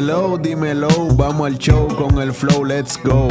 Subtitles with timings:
[0.00, 3.26] Hello, dímelo, vamos al show con el flow, let's go.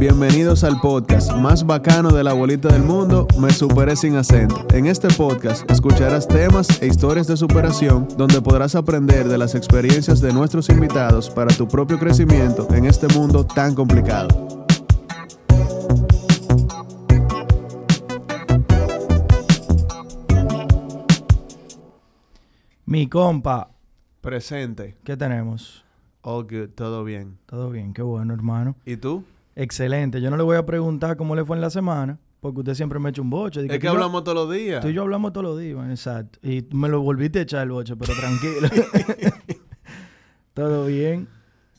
[0.00, 4.66] Bienvenidos al podcast más bacano de la bolita del mundo, Me Superé Sin Acento.
[4.74, 10.20] En este podcast escucharás temas e historias de superación donde podrás aprender de las experiencias
[10.20, 14.58] de nuestros invitados para tu propio crecimiento en este mundo tan complicado.
[22.84, 23.70] Mi compa,
[24.20, 24.96] Presente.
[25.04, 25.84] ¿qué tenemos?
[26.30, 27.38] All good, todo bien.
[27.46, 28.76] Todo bien, qué bueno, hermano.
[28.84, 29.24] ¿Y tú?
[29.56, 30.20] Excelente.
[30.20, 32.98] Yo no le voy a preguntar cómo le fue en la semana, porque usted siempre
[32.98, 33.64] me echa un boche.
[33.64, 34.82] Es que hablamos todos los días.
[34.82, 36.38] Tú y yo hablamos todos los días, exacto.
[36.42, 38.68] Y me lo volviste a echar el boche, pero tranquilo.
[40.54, 41.28] Todo bien.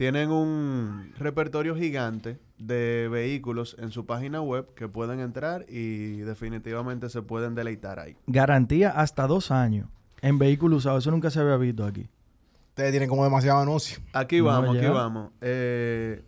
[0.00, 7.10] tienen un repertorio gigante de vehículos en su página web que pueden entrar y definitivamente
[7.10, 8.16] se pueden deleitar ahí.
[8.26, 9.90] Garantía hasta dos años
[10.22, 11.04] en vehículos usados.
[11.04, 12.08] Eso nunca se había visto aquí.
[12.70, 13.98] Ustedes tienen como demasiado anuncio.
[14.14, 15.32] Aquí No, vamos, aquí vamos.
[15.42, 16.22] Eh,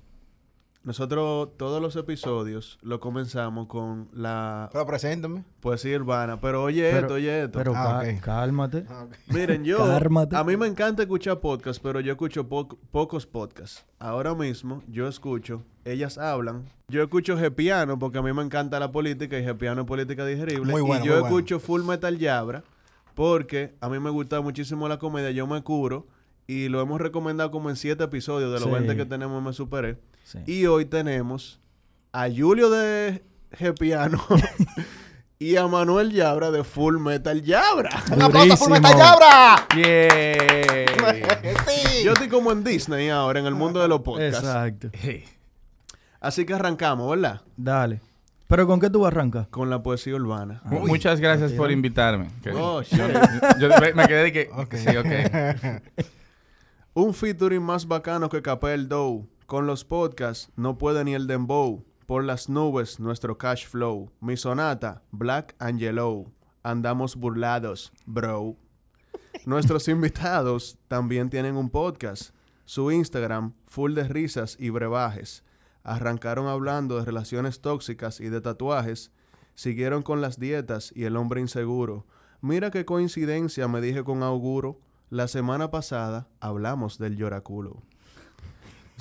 [0.84, 5.44] nosotros todos los episodios lo comenzamos con la Pero preséntame.
[5.60, 6.41] poesía urbana.
[6.41, 7.59] Pero oye Pero- esto, oye esto.
[7.59, 8.84] Pero Ah, cálmate.
[8.88, 9.06] Ah.
[9.28, 10.34] Miren, yo, Cármate.
[10.37, 13.84] a mí me encanta escuchar podcasts, pero yo escucho po- pocos podcasts.
[13.98, 16.65] Ahora mismo yo escucho, ellas hablan.
[16.88, 20.72] Yo escucho Gepiano porque a mí me encanta la política y Gepiano es política digerible.
[20.72, 21.37] Muy bueno, y yo muy bueno.
[21.38, 22.65] escucho Full Metal Yabra
[23.15, 26.06] porque a mí me gusta muchísimo la comedia, yo me curo
[26.47, 28.71] y lo hemos recomendado como en siete episodios de los Sí.
[28.75, 29.98] 20 que tenemos Me Superé.
[30.25, 30.38] Sí.
[30.47, 31.60] Y hoy tenemos
[32.12, 33.22] a Julio de
[33.53, 34.22] Gepiano
[35.38, 37.91] y a Manuel Yabra de Full Metal Yabra.
[38.12, 38.69] ¡Un aplauso por Durísimo.
[38.71, 39.66] Meta Yabra!
[39.77, 41.65] Yeah.
[41.66, 42.05] sí.
[42.05, 44.38] Yo estoy como en Disney ahora, en el mundo de los podcasts.
[44.38, 44.91] Exacto.
[46.21, 47.41] Así que arrancamos, ¿verdad?
[47.56, 48.00] Dale.
[48.47, 49.49] ¿Pero con qué tú vas a arrancar?
[49.49, 50.60] Con la poesía urbana.
[50.65, 52.28] Ah, Mu- Muchas gracias por invitarme.
[52.54, 53.00] Oh, shit.
[53.59, 54.50] yo me- me quedé de que...
[54.77, 55.83] Sí, ok.
[56.94, 59.25] Un featuring más bacano que Capel Doe.
[59.52, 61.84] Con los podcasts no puede ni el dembow.
[62.06, 64.10] Por las nubes nuestro cash flow.
[64.18, 66.32] Mi sonata, Black and Yellow.
[66.62, 68.56] Andamos burlados, bro.
[69.44, 72.34] Nuestros invitados también tienen un podcast.
[72.64, 75.44] Su Instagram, full de risas y brebajes.
[75.82, 79.12] Arrancaron hablando de relaciones tóxicas y de tatuajes.
[79.54, 82.06] Siguieron con las dietas y el hombre inseguro.
[82.41, 84.80] Mira qué coincidencia, me dije con auguro.
[85.10, 87.82] La semana pasada hablamos del lloraculo.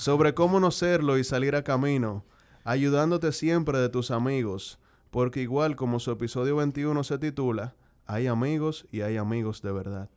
[0.02, 2.26] Sobre cómo no serlo y salir a camino,
[2.64, 4.80] ayudándote siempre de tus amigos,
[5.12, 7.76] porque igual como su episodio 21 se titula,
[8.08, 10.10] hay amigos y hay amigos de verdad.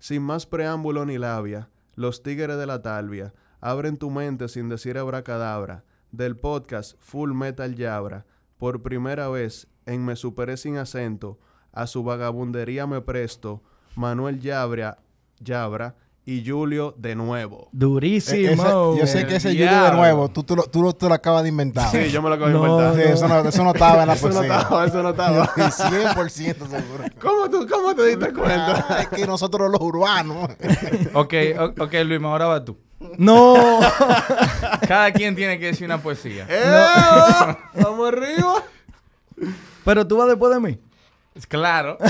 [0.00, 4.98] Sin más preámbulo ni labia, los tigres de la talvia abren tu mente sin decir
[4.98, 8.26] abracadabra, del podcast Full Metal Yabra,
[8.58, 11.38] por primera vez en Me Superé Sin Acento,
[11.70, 13.62] a su vagabundería me presto,
[13.94, 14.98] Manuel Yabra,
[15.38, 15.94] Yabra
[16.26, 17.68] y Julio de nuevo.
[17.72, 18.38] Durísimo.
[18.94, 21.14] ese- yo sé que ese Julio de nuevo, tú, tú, lo, tú, lo, tú lo
[21.14, 21.90] acabas de inventar.
[21.90, 22.94] Sí, yo me lo acabo de No, inventar.
[23.06, 24.56] Sí, eso, no, eso no estaba en la Eso no poesía.
[24.58, 25.46] estaba, eso no estaba.
[25.54, 27.04] 100% seguro.
[27.20, 28.86] ¿Cómo tú, cómo te diste cuenta?
[28.88, 30.48] Ah, es que nosotros los urbanos.
[31.14, 31.34] Ok,
[31.78, 32.76] ok, Luis, ahora va tú.
[33.18, 33.80] No.
[34.88, 36.46] Cada quien tiene que decir una poesía.
[36.48, 37.56] ¡Eh!
[37.82, 38.62] ¡Vamos arriba!
[39.84, 40.78] Pero tú vas después de mí.
[41.48, 41.98] Claro.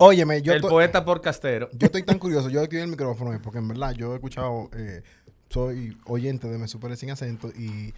[0.00, 1.68] Oh, Óyeme, yo, el to- poeta podcastero.
[1.72, 2.48] yo estoy tan curioso.
[2.48, 5.02] Yo activé el micrófono hoy porque en verdad yo he escuchado, eh,
[5.50, 7.92] soy oyente de Me Supere Sin Acento y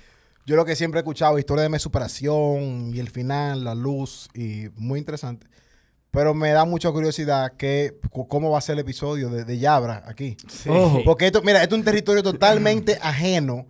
[0.47, 4.29] yo lo que siempre he escuchado, historia de mi superación y el final, la luz
[4.35, 5.47] y muy interesante.
[6.11, 10.03] Pero me da mucha curiosidad que, cómo va a ser el episodio de, de Yabra
[10.07, 10.37] aquí.
[10.69, 11.03] Ojo.
[11.05, 13.67] Porque esto, mira, esto es un territorio totalmente ajeno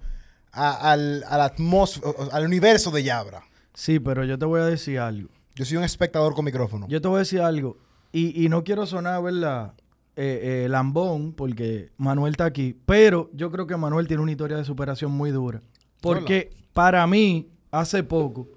[0.52, 3.42] a- al, a la atmósfera, al universo de Yabra.
[3.74, 5.28] Sí, pero yo te voy a decir algo.
[5.60, 6.86] Yo soy un espectador con micrófono.
[6.88, 7.76] Yo te voy a decir algo.
[8.12, 9.74] Y, y no quiero sonar, ¿verdad?
[10.16, 12.74] Eh, eh, lambón, porque Manuel está aquí.
[12.86, 15.60] Pero yo creo que Manuel tiene una historia de superación muy dura.
[16.00, 18.48] Porque para mí, hace poco,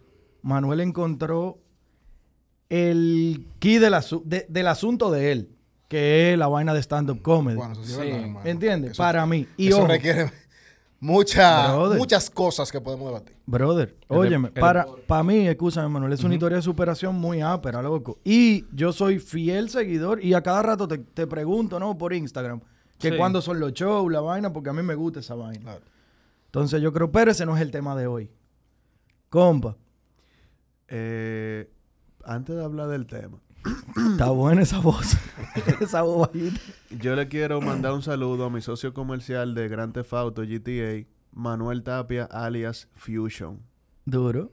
[0.43, 1.59] Manuel encontró
[2.69, 5.49] el key del, asu- de- del asunto de él,
[5.89, 7.57] que es la vaina de stand-up comedy.
[7.57, 8.03] Bueno, eso sí, es Sí.
[8.05, 8.45] verdad, hermano.
[8.49, 8.97] ¿Entiendes?
[8.97, 9.45] Para mí.
[9.57, 10.31] Y eso ojo, requiere
[11.03, 11.97] mucha- Brother.
[11.99, 13.35] muchas cosas que podemos debatir.
[13.45, 17.81] Brother, óyeme, el- para, para mí, escúchame, Manuel, es una historia de superación muy ápera,
[17.81, 18.19] loco.
[18.23, 21.97] Y yo soy fiel seguidor y a cada rato te, te pregunto, ¿no?
[21.97, 22.61] Por Instagram,
[22.97, 23.17] que Sí.
[23.17, 25.61] cuándo son los shows, la vaina, porque a mí me gusta esa vaina.
[25.61, 25.81] Claro.
[26.45, 28.29] Entonces yo creo, pero ese no es el tema de hoy.
[29.29, 29.75] Compa,
[30.95, 31.69] Eh,
[32.23, 33.39] antes de hablar del tema,
[34.11, 35.17] está buena esa voz.
[35.81, 36.59] esa voz bajita.
[36.91, 41.07] yo le quiero mandar un saludo a mi socio comercial de Grand Theft Auto GTA,
[41.31, 43.59] Manuel Tapia, alias Fusion.
[44.05, 44.51] Duro.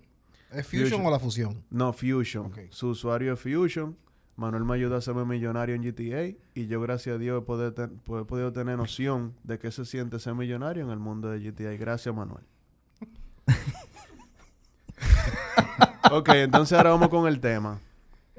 [0.53, 1.07] ¿Es Fusion, Fusion.
[1.07, 1.65] o la fusión?
[1.71, 2.53] No, Fusion.
[2.71, 3.97] Su usuario es Fusion.
[4.37, 7.75] Manuel me ayudó a hacerme millonario en GTA y yo, gracias a Dios, he podido,
[7.75, 11.29] ten- pues, he podido tener noción de qué se siente ser millonario en el mundo
[11.31, 11.73] de GTA.
[11.77, 12.45] Gracias, Manuel.
[16.11, 17.79] ok, entonces ahora vamos con el tema.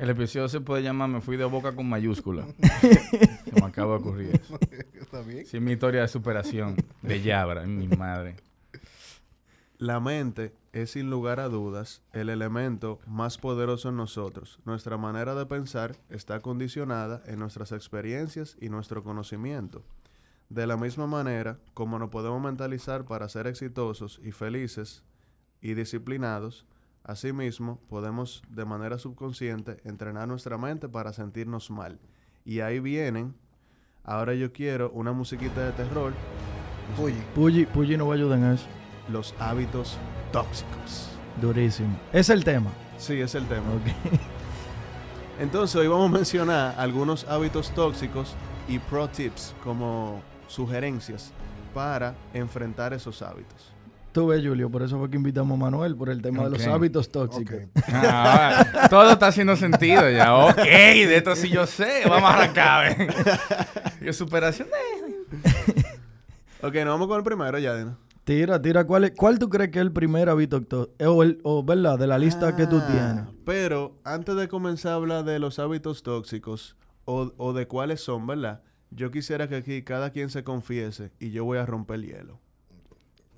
[0.01, 2.47] El episodio se puede llamar Me fui de boca con mayúscula.
[2.81, 4.57] Se me acaba de ocurrir eso.
[4.95, 5.45] ¿Está bien?
[5.45, 8.35] Sí, mi historia de superación de Yabra, mi madre.
[9.77, 14.57] La mente es sin lugar a dudas el elemento más poderoso en nosotros.
[14.65, 19.83] Nuestra manera de pensar está condicionada en nuestras experiencias y nuestro conocimiento.
[20.49, 25.03] De la misma manera como nos podemos mentalizar para ser exitosos y felices
[25.61, 26.65] y disciplinados,
[27.03, 31.99] asimismo podemos de manera subconsciente entrenar nuestra mente para sentirnos mal.
[32.45, 33.35] Y ahí vienen,
[34.03, 36.13] ahora yo quiero una musiquita de terror,
[36.97, 38.65] Uy, Pulli, Pulli no va a ayudar en eso.
[39.09, 39.97] los hábitos
[40.33, 41.09] tóxicos.
[41.39, 41.97] Durísimo.
[42.11, 42.69] Es el tema.
[42.97, 43.67] Sí, es el tema.
[43.75, 44.11] Ok.
[45.39, 48.35] Entonces hoy vamos a mencionar algunos hábitos tóxicos
[48.67, 51.31] y pro tips como sugerencias
[51.73, 53.73] para enfrentar esos hábitos.
[54.11, 56.67] Tú ves, Julio, por eso fue que invitamos a Manuel, por el tema de los
[56.67, 57.55] hábitos tóxicos.
[57.87, 60.35] Ah, todo está haciendo sentido ya.
[60.35, 62.01] Ok, de esto sí yo sé.
[62.07, 62.97] Vamos a arrancar.
[62.97, 63.07] ven.
[64.01, 65.85] Yo superación de...
[66.67, 67.97] Ok, nos vamos con el primero, Yadina.
[68.23, 70.61] Tira, tira, ¿cuál, es- ¿cuál tú crees que es el primer hábito
[70.99, 71.97] eh, o, el, o, ¿verdad?
[71.97, 73.23] De la lista que tú Ah, tienes.
[73.45, 76.75] Pero antes de comenzar a hablar de los hábitos tóxicos
[77.05, 78.61] o, o de cuáles son, ¿verdad?
[78.91, 82.39] Yo quisiera que aquí cada quien se confiese y yo voy a romper el hielo.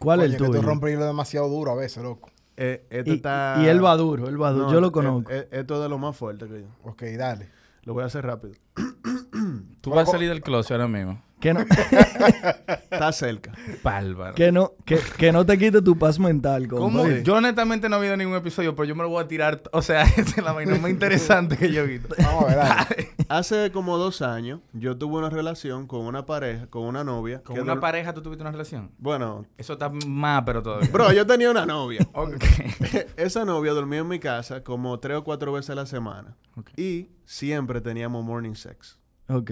[0.03, 0.59] ¿Cuál es el que tuyo?
[0.59, 2.29] tú rompes hilo demasiado duro a veces, loco.
[2.57, 3.57] Eh, este Y, está...
[3.61, 4.65] y él va duro, él va duro.
[4.67, 5.31] No, Yo lo eh, conozco.
[5.31, 6.67] eh, esto es de lo más fuerte que yo.
[6.83, 7.49] Ok, dale.
[7.83, 8.53] Lo voy a hacer rápido.
[9.81, 11.21] Tú vas a salir del closet ahora mismo.
[11.43, 11.59] Que, no,
[12.89, 13.51] Está cerca.
[13.83, 14.33] Bárbaro.
[14.33, 16.69] que, no, que, que no te quite tu paz mental.
[16.69, 17.05] ¿Cómo?
[17.05, 19.61] Yo honestamente no he visto ningún episodio, pero yo me lo voy a tirar.
[19.73, 22.15] O sea, es la vaina más interesante que yo he visto.
[22.17, 23.09] Vamos a ver, dale.
[23.27, 27.41] Hace como dos años, yo tuve una relación con una pareja, con una novia.
[27.43, 28.91] ¿Con que una pareja tú tuviste una relación?
[28.97, 30.89] Bueno, Eso está más, pero todavía.
[30.93, 32.07] bro, yo tenía una novia.
[32.13, 32.41] Ok.
[33.17, 36.37] Esa novia dormía en mi casa como tres o cuatro veces a la semana.
[36.55, 36.69] Ok.
[36.77, 38.97] Y siempre teníamos morning sex.
[39.27, 39.51] Ok.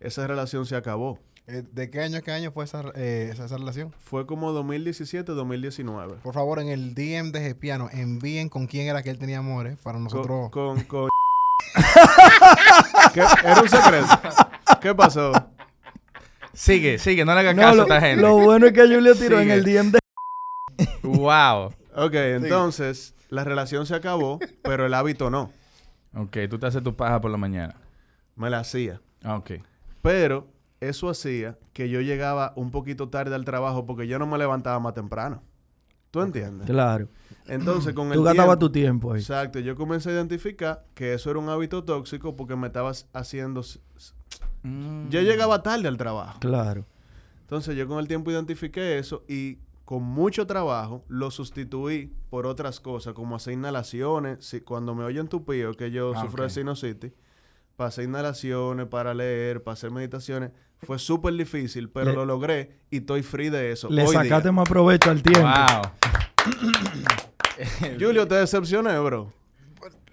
[0.00, 1.18] Esa relación se acabó.
[1.46, 3.94] Eh, ¿De qué año a qué año fue esa, eh, esa, esa relación?
[3.98, 6.20] Fue como 2017-2019.
[6.22, 9.76] Por favor, en el DM de Gepiano, envíen con quién era que él tenía amores
[9.82, 10.50] para nosotros.
[10.50, 10.76] Con...
[10.76, 11.08] con, con-
[13.14, 13.20] ¿Qué?
[13.44, 14.06] Era un secreto.
[14.80, 15.32] ¿Qué pasó?
[16.52, 18.22] Sigue, sigue, no le hagas No, caso lo, a esta gente.
[18.22, 19.54] lo bueno es que Julio tiró en Sigue.
[19.54, 19.98] el DM de...
[21.02, 21.66] Wow.
[21.96, 25.52] Ok, entonces la relación se acabó, pero el hábito no.
[26.14, 27.76] Ok, tú te haces tu paja por la mañana.
[28.36, 29.00] Me la hacía.
[29.22, 29.52] Ah, ok.
[30.02, 30.48] Pero
[30.80, 34.78] eso hacía que yo llegaba un poquito tarde al trabajo porque yo no me levantaba
[34.80, 35.42] más temprano.
[36.10, 36.66] ¿Tú entiendes?
[36.66, 37.08] Claro.
[37.46, 39.20] Entonces, con el Tú gastabas tu tiempo ahí.
[39.20, 39.60] Exacto.
[39.60, 43.62] Yo comencé a identificar que eso era un hábito tóxico porque me estabas haciendo...
[44.62, 45.08] Mm.
[45.08, 46.40] Yo llegaba tarde al trabajo.
[46.40, 46.84] Claro.
[47.42, 52.80] Entonces, yo con el tiempo identifiqué eso y con mucho trabajo lo sustituí por otras
[52.80, 54.44] cosas, como hacer inhalaciones.
[54.44, 57.12] Si, cuando me oyen tupío, que yo Ah, sufro de sinusitis,
[57.80, 60.50] para hacer inhalaciones, para leer, para hacer meditaciones,
[60.82, 63.88] fue súper difícil, pero Le- lo logré y estoy free de eso.
[63.88, 64.22] Le hoy día.
[64.24, 65.48] sacaste más provecho al tiempo.
[65.48, 65.82] Wow.
[67.98, 69.32] Julio, te decepcioné, bro.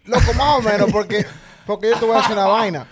[0.06, 1.26] Loco, más o menos, porque,
[1.66, 2.88] porque yo te voy a decir una vaina.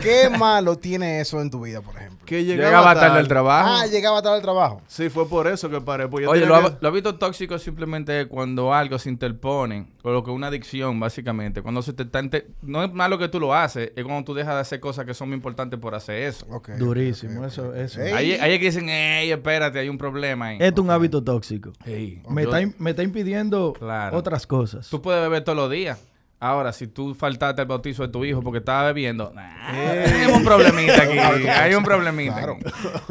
[0.00, 2.18] ¿Qué malo tiene eso en tu vida, por ejemplo?
[2.24, 3.68] Que llegaba, Llegaba tarde tarde al trabajo.
[3.72, 4.80] Ah, llegaba tarde al trabajo.
[4.86, 6.08] Sí, fue por eso que paré.
[6.08, 10.30] Pues Oye, lo, que- lo hábitos tóxicos simplemente cuando algo se interpone, o lo que
[10.30, 11.62] es una adicción, básicamente.
[11.62, 12.22] Cuando se te está
[12.62, 15.14] No es malo que tú lo haces, es cuando tú dejas de hacer cosas que
[15.14, 16.46] son muy importantes por hacer eso.
[16.50, 18.00] Ok, Durísimo, eso- eso.
[18.00, 20.58] Ahí, ahí es que dicen, ey, espérate, hay un problema ahí.
[20.60, 21.72] Esto es un hábito tóxico.
[21.84, 24.16] Ey, Me, yo- está, me está impidiendo Claro.
[24.16, 24.88] otras cosas.
[24.88, 25.98] Tú puedes beber todos los días.
[26.42, 30.42] Ahora, si tú faltaste al bautizo de tu hijo porque estaba bebiendo, nah, hay un
[30.42, 31.16] problemita aquí.
[31.46, 32.34] hay un problemita.
[32.34, 32.58] Claro.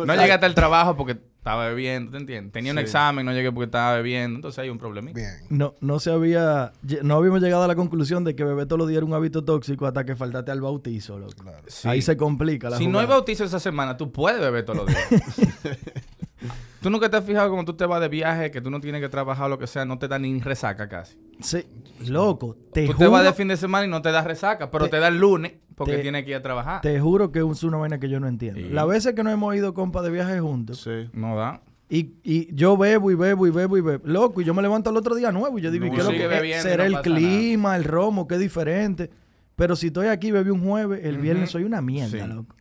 [0.05, 2.51] No llegaste al trabajo porque estaba bebiendo, ¿te entiendes?
[2.51, 5.17] Tenía un examen, no llegué porque estaba bebiendo, entonces hay un problemita.
[5.17, 5.31] Bien.
[5.47, 6.73] No, no se había,
[7.03, 9.45] no habíamos llegado a la conclusión de que beber todos los días era un hábito
[9.45, 11.31] tóxico hasta que faltaste al bautizo, loco.
[11.41, 11.63] Claro.
[11.67, 11.87] Sí.
[11.87, 14.87] Ahí se complica la Si no hay bautizo esa semana, tú puedes beber todos los
[14.87, 15.07] días.
[16.81, 19.01] tú nunca te has fijado cuando tú te vas de viaje, que tú no tienes
[19.01, 21.17] que trabajar o lo que sea, no te da ni resaca casi.
[21.39, 21.65] Sí,
[22.07, 24.69] loco, te tú juro, te vas de fin de semana y no te da resaca,
[24.71, 26.81] pero Te- te, da el lunes porque te- tienes que ir a trabajar.
[26.81, 28.59] te juro que es una vaina que yo no entiendo.
[28.59, 28.69] Sí.
[28.69, 31.09] Las veces que nos hemos ido, compa, de viaje juntos, Sí.
[31.13, 31.61] No da.
[31.89, 34.89] y, y yo bebo y bebo y bebo y bebo, loco, y yo me levanto
[34.91, 36.87] al otro día nuevo y yo digo, ¿y No, qué es lo que bebiendo será
[36.89, 39.09] no el clima, el romo, qué diferente?
[39.55, 42.31] Pero si estoy aquí, bebí un jueves, el viernes soy una mierda, Sí.
[42.33, 42.55] loco.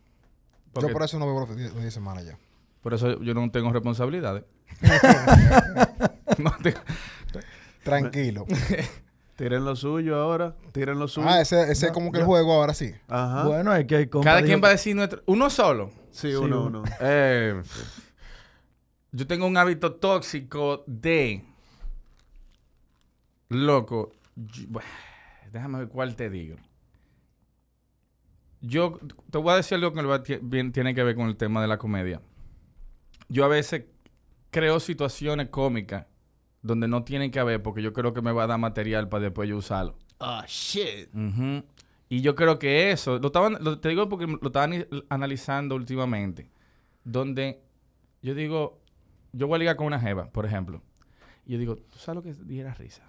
[0.73, 2.37] Porque- Yo por eso no bebo los días de semana ya.
[2.83, 4.45] Por eso yo no tengo responsabilidades.
[6.39, 6.81] no tengo-
[7.83, 8.47] Tranquilo.
[9.37, 10.55] Tiren lo suyo ahora.
[10.73, 11.27] Tiren lo suyo.
[11.29, 12.93] ah, ese, ese es como que el juego ahora sí.
[13.09, 13.45] Ajá.
[13.45, 15.23] Bueno, es que Cada quien va a decir nuestro...
[15.27, 15.91] Uno solo.
[16.11, 16.83] sí, Sí, uno, uno.
[17.01, 17.63] Eh,
[19.13, 21.43] yo tengo un hábito tóxico de...
[23.49, 24.13] Loco.
[24.37, 24.89] yo- bueno,
[25.53, 26.57] déjame ver cuál te digo.
[28.61, 28.99] Yo
[29.31, 31.63] te voy a decir algo que va- tie- bien- tiene que ver con el tema
[31.63, 32.21] de la comedia.
[33.31, 33.85] Yo a veces
[34.51, 36.07] creo situaciones cómicas
[36.63, 39.23] donde no tienen que haber porque yo creo que me va a dar material para
[39.25, 39.97] después yo usarlo.
[40.19, 41.09] Ah, shit.
[42.11, 45.77] Y yo creo que eso, lo estaban, lo- te digo porque lo estaba ani- analizando
[45.77, 46.51] últimamente,
[47.05, 47.63] donde
[48.21, 48.81] yo digo,
[49.33, 50.83] yo voy a ligar con una jeva, por ejemplo,
[51.47, 53.05] y yo digo, ¿tú sabes lo que diera risa?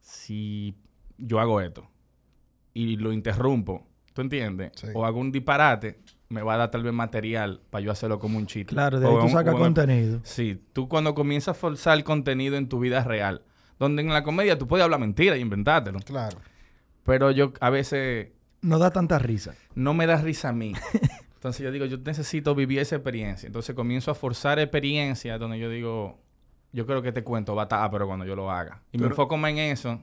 [0.00, 0.74] Si
[1.18, 1.88] yo hago esto
[2.72, 4.72] y lo interrumpo, ¿tú entiendes?
[4.76, 4.86] Sí.
[4.94, 8.38] O hago un disparate, me va a dar tal vez material para yo hacerlo como
[8.38, 8.72] un chiste.
[8.72, 10.20] Claro, de O ahí tú un- sacas contenido.
[10.22, 13.42] Sí, tú cuando comienzas a forzar el contenido en tu vida real,
[13.78, 15.98] donde en la comedia tú puedes hablar mentira y inventártelo.
[16.00, 16.38] Claro.
[17.04, 18.28] Pero yo a veces
[18.62, 19.54] No da tanta risa.
[19.74, 20.72] no me da risa a mí.
[21.34, 23.46] Entonces yo digo, yo necesito vivir esa experiencia.
[23.46, 26.18] Entonces comienzo a forzar experiencias donde yo digo,
[26.72, 28.82] yo creo que este cuento va a estar, pero cuando yo lo haga.
[28.92, 30.00] Y me enfoco más en eso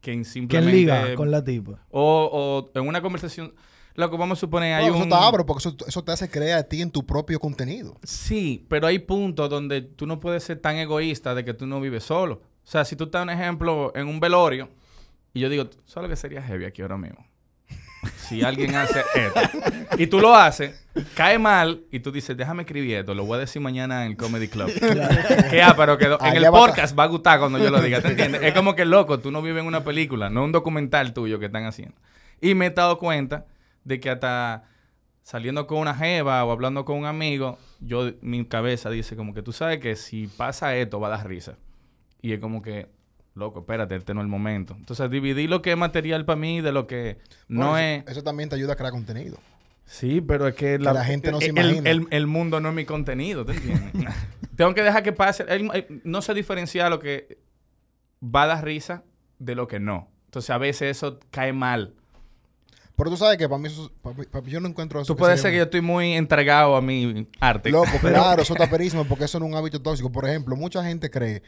[0.00, 0.72] que en ¿Quién simplemente...
[0.76, 1.84] liga con la tipa?
[1.90, 3.52] o, o en una conversación...
[3.98, 4.94] Lo que vamos a suponer, hay un...
[4.94, 7.96] Eso está abro porque eso, eso te hace creer a ti en tu propio contenido.
[8.04, 11.80] Sí, pero hay puntos donde tú no puedes ser tan egoísta de que tú no
[11.80, 12.34] vives solo.
[12.34, 14.68] O sea, si tú estás, un ejemplo, en un velorio
[15.34, 17.26] y yo digo, ¿sabes lo que sería heavy aquí ahora mismo?
[18.28, 19.40] Si alguien hace esto
[19.98, 23.40] y tú lo haces, cae mal y tú dices, déjame escribir esto, lo voy a
[23.40, 24.70] decir mañana en el Comedy Club.
[25.50, 26.20] que ah, pero quedó.
[26.24, 28.42] En el podcast va a gustar cuando yo lo diga, ¿te entiendes?
[28.44, 31.46] Es como que loco, tú no vives en una película, no un documental tuyo que
[31.46, 31.96] están haciendo.
[32.40, 33.46] Y me he dado cuenta
[33.88, 34.64] de que hasta
[35.22, 39.42] saliendo con una jeva o hablando con un amigo, yo, mi cabeza dice como que
[39.42, 41.56] tú sabes que si pasa esto va a dar risa.
[42.20, 42.88] Y es como que,
[43.34, 44.74] loco, espérate, este no es el momento.
[44.76, 48.06] Entonces, dividir lo que es material para mí de lo que no es...
[48.06, 49.38] eso, también te ayuda a crear contenido.
[49.84, 51.88] Sí, pero es que, la gente no se imagina.
[51.88, 54.14] El, el mundo no es mi contenido, ¿te entiendes?
[54.56, 55.46] Tengo que dejar que pase.
[56.04, 57.38] No sé diferenciar lo que
[58.22, 59.04] va a dar risa
[59.38, 60.10] de lo que no.
[60.26, 61.94] Entonces, a veces eso cae mal.
[62.98, 65.14] Pero tú sabes que para mí, eso- para mí- para mí yo no encuentro eso.
[65.14, 67.70] Tú puedes ser que yo estoy muy entregado a mi arte.
[67.70, 67.86] Loco,
[68.36, 70.10] claro, eso está perísimo porque eso no es un hábito tóxico.
[70.12, 71.42] Por ejemplo, mucha gente cree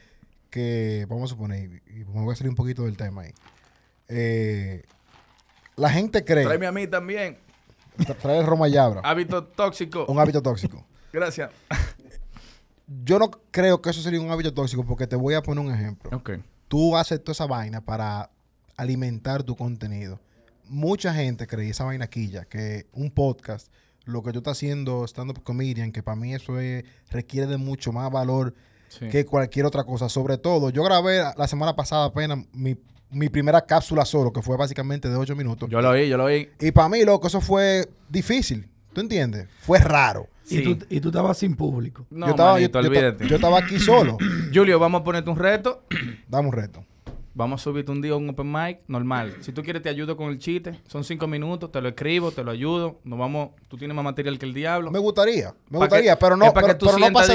[0.48, 3.32] que, vamos a suponer, y me voy a salir un poquito del tema ahí.
[4.08, 4.84] Eh,
[5.76, 7.36] la gente cree, Tráeme a mí también.
[7.98, 10.06] tra- trae el Roma Yabra, Hábito tóxico.
[10.06, 10.86] un hábito tóxico.
[11.12, 11.50] Gracias.
[13.04, 15.72] Yo no creo que eso sería un hábito tóxico porque te voy a poner un
[15.72, 16.16] ejemplo.
[16.16, 16.30] Ok.
[16.68, 18.30] Tú haces toda esa vaina para
[18.76, 20.20] alimentar tu contenido.
[20.70, 23.72] Mucha gente cree, esa vaina quilla, que un podcast,
[24.04, 27.92] lo que tú estás haciendo stand-up comedian, que para mí eso es- requiere de mucho
[27.92, 28.54] más valor
[28.88, 29.08] Sí.
[29.08, 30.08] que cualquier otra cosa.
[30.08, 32.76] Sobre todo, yo grabé la semana pasada apenas mi,
[33.10, 35.68] mi primera cápsula solo, que fue básicamente de 8 minutos.
[35.68, 36.48] Yo lo oí, yo lo oí.
[36.60, 38.68] Y para mí, loco, eso fue difícil.
[38.92, 39.48] ¿Tú entiendes?
[39.60, 40.28] Fue raro.
[40.44, 40.58] Sí.
[40.58, 42.06] Y, tú, y tú estabas sin público.
[42.10, 44.18] No, yo, estaba, manito, yo- yo yo estaba aquí solo.
[44.54, 45.84] Julio, vamos a ponerte un reto.
[46.28, 46.84] Dame un reto.
[47.32, 49.36] Vamos a subirte un día un open mic normal.
[49.40, 50.80] Si tú quieres, te ayudo con el chiste.
[50.88, 52.98] Son cinco minutos, te lo escribo, te lo ayudo.
[53.04, 54.90] Nos vamos, tú tienes más material que el diablo.
[54.90, 56.66] Me gustaría, me Pa' gustaría, que- pero no, pero,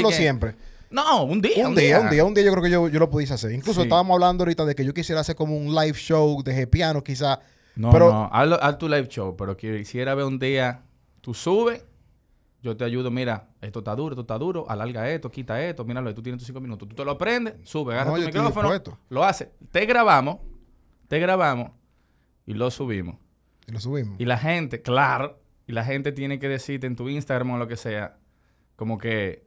[0.02, 0.54] no que- siempre.
[0.90, 1.66] No, un día.
[1.66, 3.52] Un día, un día, un día yo creo que yo, yo lo pudiese hacer.
[3.52, 3.86] Incluso Sí.
[3.86, 7.40] estábamos hablando ahorita de que yo quisiera hacer como un live show de piano, quizá.
[7.74, 10.82] No, Pero- no, haz tu live show, pero quisiera ver un día,
[11.22, 11.84] tú subes,
[12.66, 16.12] yo te ayudo, mira, esto está duro, esto está duro, alarga esto, quita esto, míralo,
[16.14, 18.70] tú tienes tus cinco minutos, tú te lo aprendes, sube, agarra No, tu micrófono,
[19.08, 20.38] lo haces, te grabamos,
[21.08, 21.70] te grabamos
[22.44, 23.16] y lo subimos.
[23.66, 24.20] Y lo subimos.
[24.20, 27.66] Y la gente, claro, y la gente tiene que decirte en tu Instagram o lo
[27.68, 28.16] que sea,
[28.76, 29.44] como que...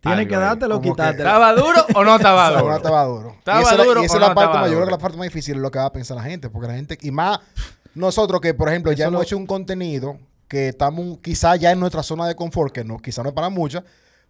[0.00, 1.28] Tienes algo que dártelo o quitártelo.
[1.28, 2.68] ¿Estaba duro o no estaba duro?
[2.68, 3.30] no estaba duro.
[3.38, 4.76] ¿Estaba y esa, es la- duro y esa o es la no parte mayor, yo
[4.76, 6.68] creo que la parte más difícil es lo que va a pensar la gente, porque
[6.68, 7.40] la gente, y más
[7.94, 11.80] nosotros que, por ejemplo, ya hemos lo- hecho un contenido que estamos quizás ya en
[11.80, 13.82] nuestra zona de confort, que no, quizás no es para muchas,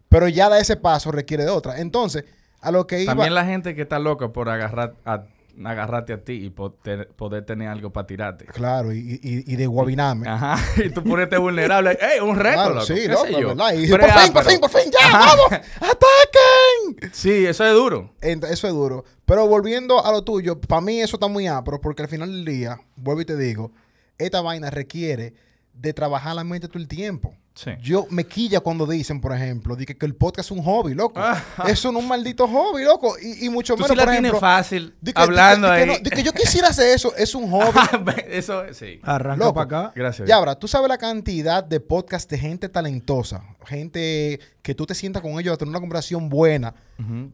[0.09, 1.79] pero ya dar ese paso requiere de otra.
[1.79, 2.25] Entonces,
[2.61, 3.11] a lo que iba...
[3.11, 5.25] También la gente que está loca por agarrar a,
[5.65, 8.45] agarrarte a ti y poder, poder tener algo para tirarte.
[8.45, 10.27] Claro, y, y, y de guabinarme.
[10.27, 11.91] Ajá, y tú ponerte vulnerable.
[12.01, 12.85] ¡Ey, un reto, Claro, loco!
[12.85, 13.47] sí, ¿Qué loco, sé yo?
[13.49, 13.73] ¿verdad?
[13.73, 14.49] Y por fin, por ápero.
[14.49, 15.45] fin, por fin, ya, vamos,
[15.75, 17.11] ataquen.
[17.11, 18.13] Sí, eso es duro.
[18.21, 19.05] Eso es duro.
[19.25, 22.45] Pero volviendo a lo tuyo, para mí eso está muy apro porque al final del
[22.45, 23.71] día, vuelvo y te digo,
[24.17, 25.33] esta vaina requiere
[25.79, 27.35] de trabajar la mente todo el tiempo.
[27.53, 27.71] Sí.
[27.81, 30.93] Yo me quilla cuando dicen, por ejemplo, di que, que el podcast es un hobby,
[30.93, 31.19] loco.
[31.19, 31.63] Ajá.
[31.67, 33.15] Eso no es un maldito hobby, loco.
[33.19, 35.73] Y, y mucho Tú menos, sí la por tienes ejemplo, fácil di que- hablando di
[35.75, 35.87] que, ahí.
[35.87, 37.79] no- di que yo quisiera hacer eso, es un hobby.
[38.27, 38.99] eso es, sí.
[39.01, 39.55] Arranca Loco.
[39.55, 39.93] para acá.
[39.95, 40.27] Gracias.
[40.27, 44.93] Ya, ahora, tú sabes la cantidad de podcasts de gente talentosa, gente que tú te
[44.93, 46.75] sientas con ellos a tener una conversación buena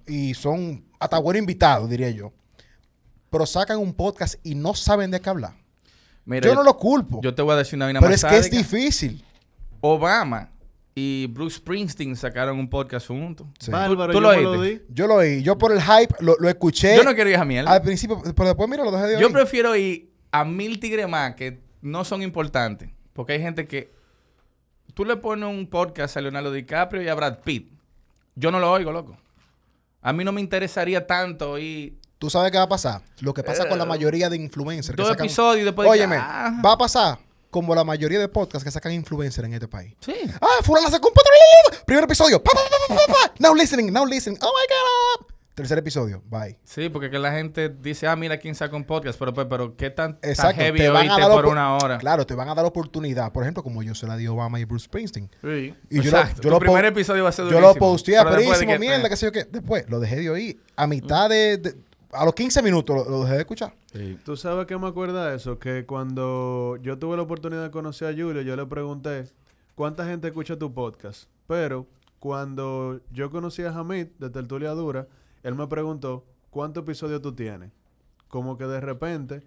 [0.08, 2.32] y son hasta buenos invitados, diría yo.
[3.30, 5.56] Pero sacan un podcast y no saben de qué hablar.
[6.26, 8.30] Mira, yo no lo culpo, yo te voy a decir una vaina pero más es
[8.30, 9.24] que es difícil.
[9.82, 10.50] Obama
[10.96, 13.48] y Bruce Springsteen sacaron un podcast juntos.
[13.60, 13.72] Sí.
[13.72, 14.82] Bárbaro, ¿Tú yo lo lo di.
[14.90, 17.46] Yo lo oí, yo por el hype lo, lo escuché Yo no quiero ir a
[17.46, 17.68] miel.
[17.68, 19.34] al principio, pero después mira, lo dejé de Yo oír.
[19.34, 22.90] prefiero ir a mil tigres más que no son importantes.
[23.14, 23.92] Porque hay gente que...
[24.94, 27.72] Tú le pones un podcast a Leonardo DiCaprio y a Brad Pitt.
[28.36, 29.18] Yo no lo oigo, loco.
[30.02, 33.02] A mí no me interesaría tanto ir ¿Tú sabes qué va a pasar?
[33.20, 34.96] Lo que pasa con la Eh, mayoría de influencers.
[34.96, 35.90] que dos sacan- episodios y después...
[35.90, 39.94] Óyeme, va a pasar como la mayoría de podcasts que sacan influencers en este país.
[40.00, 40.16] Sí.
[40.40, 41.84] Ah, fulana sacó un patrón.
[41.86, 42.42] Primer episodio.
[42.42, 42.52] Pa.
[43.40, 44.38] Now listening, now listening.
[44.42, 45.34] Oh my God.
[45.54, 46.24] Tercer episodio.
[46.30, 46.58] Bye.
[46.64, 49.76] Sí, porque que la gente dice, ah, mira quién saca un podcast, pero, pero, pero
[49.76, 50.62] ¿qué tan, tan Exacto.
[50.62, 51.98] heavy te van a dar por una hora?
[51.98, 53.34] Claro, te van a dar oportunidad.
[53.34, 55.30] Por ejemplo, como yo se la di a Obama y Bruce Springsteen.
[55.44, 55.76] Sí.
[55.90, 56.36] Y yo lo- Exacto.
[56.38, 57.70] yo Tu lo primer po- episodio va a ser Yo durísimo.
[57.74, 58.16] lo posteé
[58.66, 59.44] que- mierda, eh, qué sé yo qué.
[59.44, 60.64] Después lo dejé de oír.
[60.78, 61.76] A mitad de, de-
[62.14, 63.74] A los 15 minutos lo, lo dejé de escuchar.
[63.92, 64.18] sí.
[64.24, 65.60] ¿Tú sabes qué me acuerda de eso?
[65.60, 69.26] Que cuando yo tuve la oportunidad de conocer a Julio, yo le pregunté,
[69.76, 71.30] ¿cuánta gente escucha tu podcast?
[71.48, 71.88] Pero
[72.20, 75.08] cuando yo conocí a Hamid de Tertulia Dura,
[75.44, 77.72] él me preguntó, ¿cuántos episodios tú tienes?
[78.30, 79.42] Como que de repente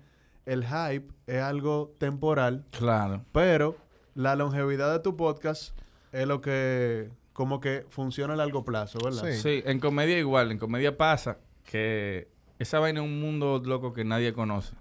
[0.44, 3.24] el hype es algo temporal, Claro.
[3.32, 3.76] pero
[4.14, 5.76] la longevidad de tu podcast
[6.12, 9.24] es lo que como que funciona a largo plazo, ¿verdad?
[9.32, 9.36] Sí.
[9.40, 10.50] Sí, en comedia igual.
[10.52, 14.74] En comedia pasa que esa vaina es un mundo loco que nadie conoce.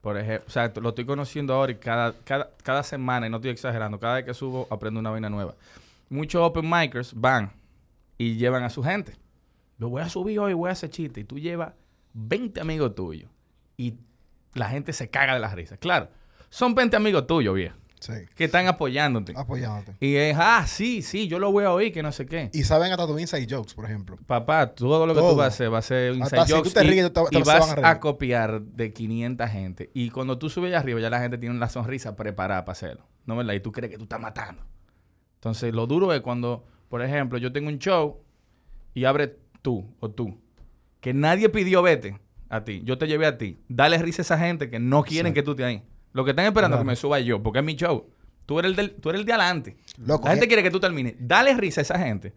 [0.00, 3.36] Por ejemplo, o sea, lo estoy conociendo ahora y cada, cada, cada semana, y no
[3.36, 5.54] estoy exagerando, cada vez que subo aprendo una vaina nueva.
[6.08, 7.52] Muchos open micers van
[8.16, 9.14] y llevan a su gente.
[9.78, 11.20] Lo voy a subir hoy, voy a hacer chiste.
[11.20, 11.74] Y tú llevas
[12.14, 13.30] 20 amigos tuyos
[13.76, 13.94] y
[14.54, 15.78] la gente se caga de las risas.
[15.78, 16.08] Claro,
[16.48, 18.12] son 20 amigos tuyos, viejo, Sí.
[18.34, 19.34] que están apoyándote.
[19.36, 19.94] Apoyándote.
[20.00, 22.50] Y es, ah, sí, sí, yo lo voy a oír, que no sé qué.
[22.54, 24.16] Y saben hasta tus inside jokes, por ejemplo.
[24.26, 25.32] Papá, todo lo que Todo.
[25.32, 27.12] tú vas a hacer va a ser inside Hasta si jokes tú te y- ríes,
[27.12, 29.90] te- te y se van vas a copiar de 500 gente.
[29.94, 33.06] Y cuando tú subes allá arriba, ya la gente tiene la sonrisa preparada para hacerlo.
[33.26, 33.52] ¿No verdad?
[33.54, 34.62] Y tú crees que tú estás matando.
[35.34, 38.22] Entonces, lo duro es cuando, por ejemplo, yo tengo un show
[38.94, 40.38] y abre tú o tú,
[41.00, 42.80] que nadie pidió vete a ti.
[42.84, 43.60] Yo te llevé a ti.
[43.68, 45.82] Dale risa a esa gente que no quieren que tú estés ahí.
[46.12, 48.06] Lo que están esperando es que me suba yo, porque es mi show.
[48.46, 49.76] Tú eres el, del, tú eres el de adelante.
[49.98, 50.48] Loco, la gente eh.
[50.48, 51.14] quiere que tú termines.
[51.18, 52.34] Dale risa a esa gente.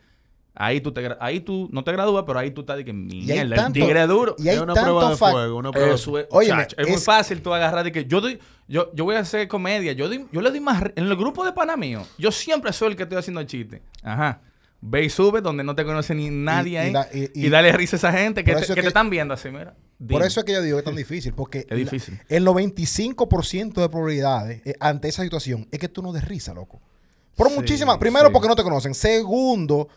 [0.56, 3.66] Ahí tú, te, ahí tú no te gradúas, pero ahí tú estás de que mierda,
[3.66, 4.36] el tigre es duro.
[4.38, 7.00] Y hay es una prueba de fuego, una prueba de Eso es, chacho, es, muy
[7.00, 10.28] fácil tú agarrar de que yo doy, yo, yo voy a hacer comedia, yo doy-
[10.32, 13.02] yo le doy más en el grupo de pana mío, yo siempre soy el que
[13.04, 13.82] estoy haciendo el chiste.
[14.04, 14.42] Ajá.
[14.86, 16.92] Ve y sube donde no te conoce ni nadie y ahí.
[16.92, 19.10] da- y- dale risa a esa gente que, te, eso es que que- te están
[19.10, 19.76] viendo así, mira.
[20.10, 22.20] Por eso es que yo digo que es tan difícil, porque Es difícil.
[22.28, 26.54] la- el 95% de probabilidades eh, ante esa situación es que tú no des risa,
[26.54, 26.82] loco.
[27.36, 27.98] Por Sí, muchísimas.
[27.98, 28.34] Primero, sí.
[28.34, 28.94] porque no te conocen.
[28.94, 29.88] Segundo,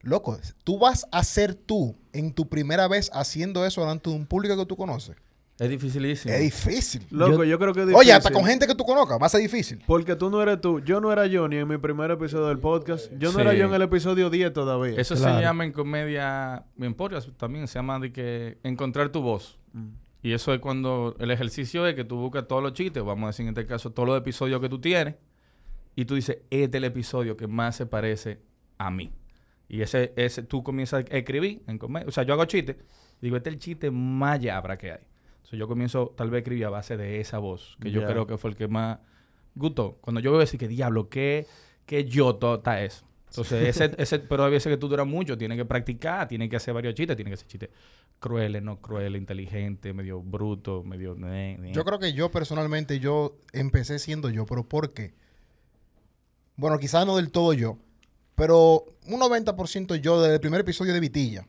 [0.00, 4.26] loco, tú vas a ser tú en tu primera vez haciendo eso delante de un
[4.26, 5.16] público que tú conoces.
[5.60, 6.32] Es dificilísimo.
[6.34, 7.06] Es difícil.
[7.10, 8.00] Loco, yo, creo que es difícil.
[8.00, 9.82] Oye, hasta con gente que tú conozcas, va a ser difícil.
[9.86, 10.80] Porque tú no eres tú.
[10.80, 13.12] Yo no era yo ni en mi primer episodio del podcast.
[13.18, 13.40] Yo no Sí.
[13.42, 14.98] era yo en el episodio 10 todavía.
[14.98, 15.36] Eso Claro.
[15.36, 19.58] se llama en comedia, en podcast también se llama de que encontrar tu voz.
[19.74, 19.88] Mm.
[20.22, 23.26] Y eso es cuando el ejercicio es que tú buscas todos los chistes, vamos a
[23.28, 25.14] decir en este caso todos los episodios que tú tienes,
[25.94, 28.40] y tú dices, este es el episodio que más se parece
[28.78, 29.12] a mí.
[29.68, 32.08] Y ese, ese tú comienzas a escribir en comedia.
[32.08, 32.78] O sea, yo hago chiste.
[33.20, 35.00] Digo, este es el chiste más llabra que hay.
[35.52, 38.38] Yo comienzo tal vez a escribir a base de esa voz, que yo creo que
[38.38, 38.98] fue el que más
[39.54, 39.98] gustó.
[40.00, 41.46] Cuando yo veo decir que diablo, qué,
[41.86, 43.04] qué yo está eso.
[43.28, 46.56] Entonces, ese, ese, pero hay veces que tú duras mucho, tienes que practicar, tienes que
[46.56, 47.70] hacer varios chistes, tienes que hacer chistes
[48.18, 51.14] crueles, no crueles, inteligentes, medio bruto, medio...
[51.14, 51.72] ne- ne.
[51.72, 55.14] Yo creo que yo personalmente, yo empecé siendo yo, pero ¿por qué?
[56.56, 57.78] Bueno, quizás no del todo yo,
[58.34, 61.46] pero un 90% yo desde el primer episodio de Vitilla.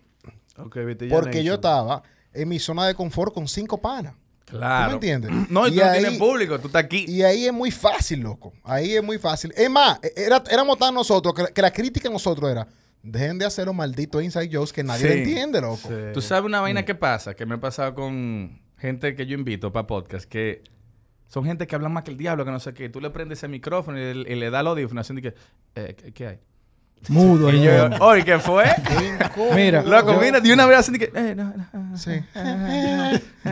[0.57, 0.77] Ok,
[1.09, 4.13] Porque yo estaba en mi zona de confort con cinco panas.
[4.45, 4.85] Claro.
[4.85, 5.31] ¿Tú me entiendes?
[5.49, 7.05] No, y, Y tú no ahí- tienes público, tú estás aquí.
[7.07, 8.53] Y ahí es muy fácil, loco.
[8.63, 9.53] Ahí es muy fácil.
[9.55, 12.67] Es más, e- era, éramos tan nosotros que, que la crítica a nosotros era,
[13.03, 15.17] dejen de hacer los malditos inside jokes que nadie Sí.
[15.19, 15.87] entiende, loco.
[15.87, 15.93] Sí.
[16.13, 16.63] Tú sabes una Mm.
[16.63, 20.63] vaina que pasa, que me ha pasado con gente que yo invito para podcast, que
[21.27, 22.89] son gente que hablan más que el diablo, que no sé qué.
[22.89, 25.33] Tú le prendes el micrófono y, le- y le das el audífono así de que,
[25.75, 26.39] eh, ¿qué, qué hay?
[27.09, 27.51] Mudo.
[27.51, 28.65] Y yo, oye, ¿qué fue?
[29.55, 31.97] Mira, Loco, yo- mira, de una vez así que, eh, no, no.
[31.97, 32.11] Sí.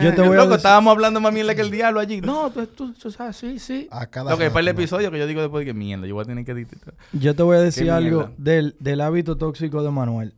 [0.02, 2.20] Yo te voy a Loco, estábamos hablando más mierda que el diablo allí.
[2.20, 3.88] No, tú, tú, tú sabes, sí, sí.
[3.90, 6.14] A cada Lo que para el episodio que yo digo después de que mierda, yo
[6.14, 6.94] voy a tener que editar.
[7.12, 10.34] Yo te voy a decir algo del, del hábito tóxico de Manuel.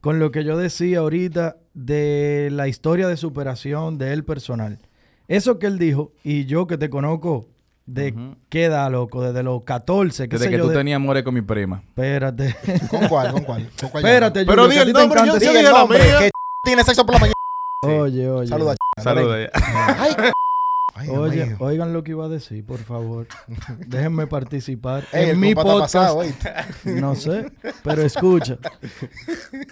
[0.00, 4.78] Con lo que yo decía ahorita de la historia de superación de él personal.
[5.28, 7.48] Eso que él dijo, y yo que te conozco,
[7.86, 8.36] ¿de Ujú.
[8.48, 9.22] qué edad, loco?
[9.22, 10.64] Desde los 14, qué Desde sé que yo.
[10.64, 11.82] tú de- tenías amores con mi prima.
[11.88, 12.54] Espérate.
[12.90, 13.32] ¿Con cuál?
[13.32, 13.70] ¿Con cuál?
[13.80, 14.52] ¿Con cuál Espérate, llama?
[14.52, 16.18] Pero di el nombre, yo encanta dije la mía.
[16.18, 16.30] que
[16.64, 17.34] tiene sexo por la mañana.
[18.02, 18.48] Oye, oye.
[18.48, 18.74] Saluda.
[19.02, 19.30] Saludos.
[19.30, 19.50] Dale.
[19.98, 20.12] Ay,
[20.96, 21.56] Ay, Oye, mío.
[21.58, 23.26] oigan lo que iba a decir, por favor.
[23.88, 25.04] Déjenme participar.
[25.12, 25.96] Ey, en el mi podcast.
[26.84, 27.50] No sé,
[27.82, 28.58] pero escucha.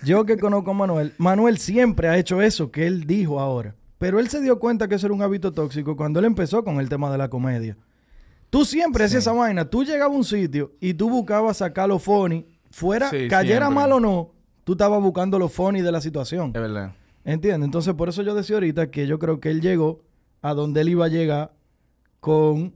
[0.05, 3.77] Yo que conozco a Manuel, Manuel siempre ha hecho eso que él dijo ahora.
[3.99, 6.81] Pero él se dio cuenta que eso era un hábito tóxico cuando él empezó con
[6.81, 7.77] el tema de la comedia.
[8.53, 9.65] Tú siempre hacías esa vaina.
[9.65, 12.45] Tú llegabas a un sitio y tú buscabas sacar los funny.
[12.71, 13.71] Fuera, cayera siempre.
[13.71, 14.31] mal o no,
[14.65, 16.53] tú estabas buscando los funny de la situación.
[16.55, 16.93] Es verdad.
[17.25, 17.65] ¿Entiendes?
[17.65, 20.03] Entonces, por eso yo decía ahorita que yo creo que él llegó
[20.43, 21.53] a donde él iba a llegar
[22.21, 22.75] con,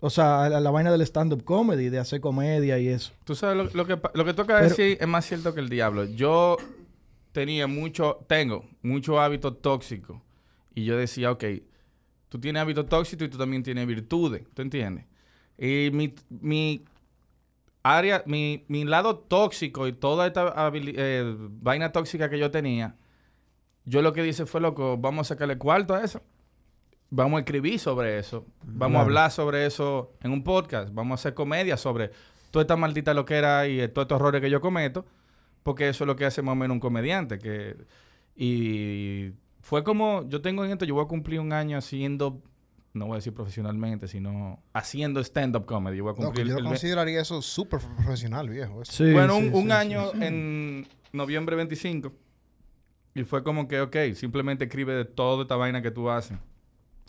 [0.00, 3.12] o sea, a la, la vaina del stand-up comedy, de hacer comedia y eso.
[3.24, 5.68] Tú sabes lo, lo que, lo que toca Pero- decir es más cierto que el
[5.68, 6.04] diablo.
[6.04, 6.56] Yo
[7.32, 10.22] tenía mucho, tengo mucho hábito tóxico.
[10.74, 11.44] Y yo decía, ok,
[12.30, 14.44] tú tienes hábito tóxico y tú también tienes virtudes.
[14.54, 15.04] ¿Tú entiendes?
[15.58, 16.82] Y mi, mi
[17.82, 22.96] área, mi, mi lado tóxico y toda esta eh, vaina tóxica que yo tenía,
[23.84, 26.22] yo lo que dice fue, loco, vamos a sacarle cuarto a eso.
[27.10, 28.46] Vamos a escribir sobre eso.
[28.62, 30.94] Vamos a hablar sobre eso en un podcast.
[30.94, 32.12] Vamos a hacer comedia sobre
[32.52, 35.04] toda esta maldita loquera y eh, todos estos errores que yo cometo.
[35.64, 37.40] Porque eso es lo que hace más o menos un comediante.
[37.40, 37.76] Que,
[38.36, 39.32] y
[39.70, 42.42] fue como, yo tengo en esto, yo voy a cumplir un año haciendo,
[42.92, 45.98] no voy a decir profesionalmente, sino haciendo stand-up comedy.
[45.98, 48.82] Yo voy a Loco, cumplir yo el consideraría eso súper profesional, viejo.
[48.82, 48.90] eso.
[48.90, 50.18] Sí, bueno, sí, un, sí, un sí, año sí.
[50.24, 52.12] en noviembre 25.
[53.14, 56.36] Y fue como que, ok, simplemente escribe de toda esta vaina que tú haces.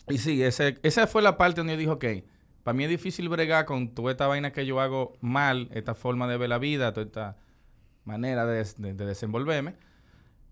[0.08, 2.04] Y sí, ese, esa fue la parte donde yo dije, ok,
[2.62, 6.28] para mí es difícil bregar con toda esta vaina que yo hago mal, esta forma
[6.28, 7.36] de ver la vida, toda esta
[8.04, 9.74] manera de, de- de desenvolverme.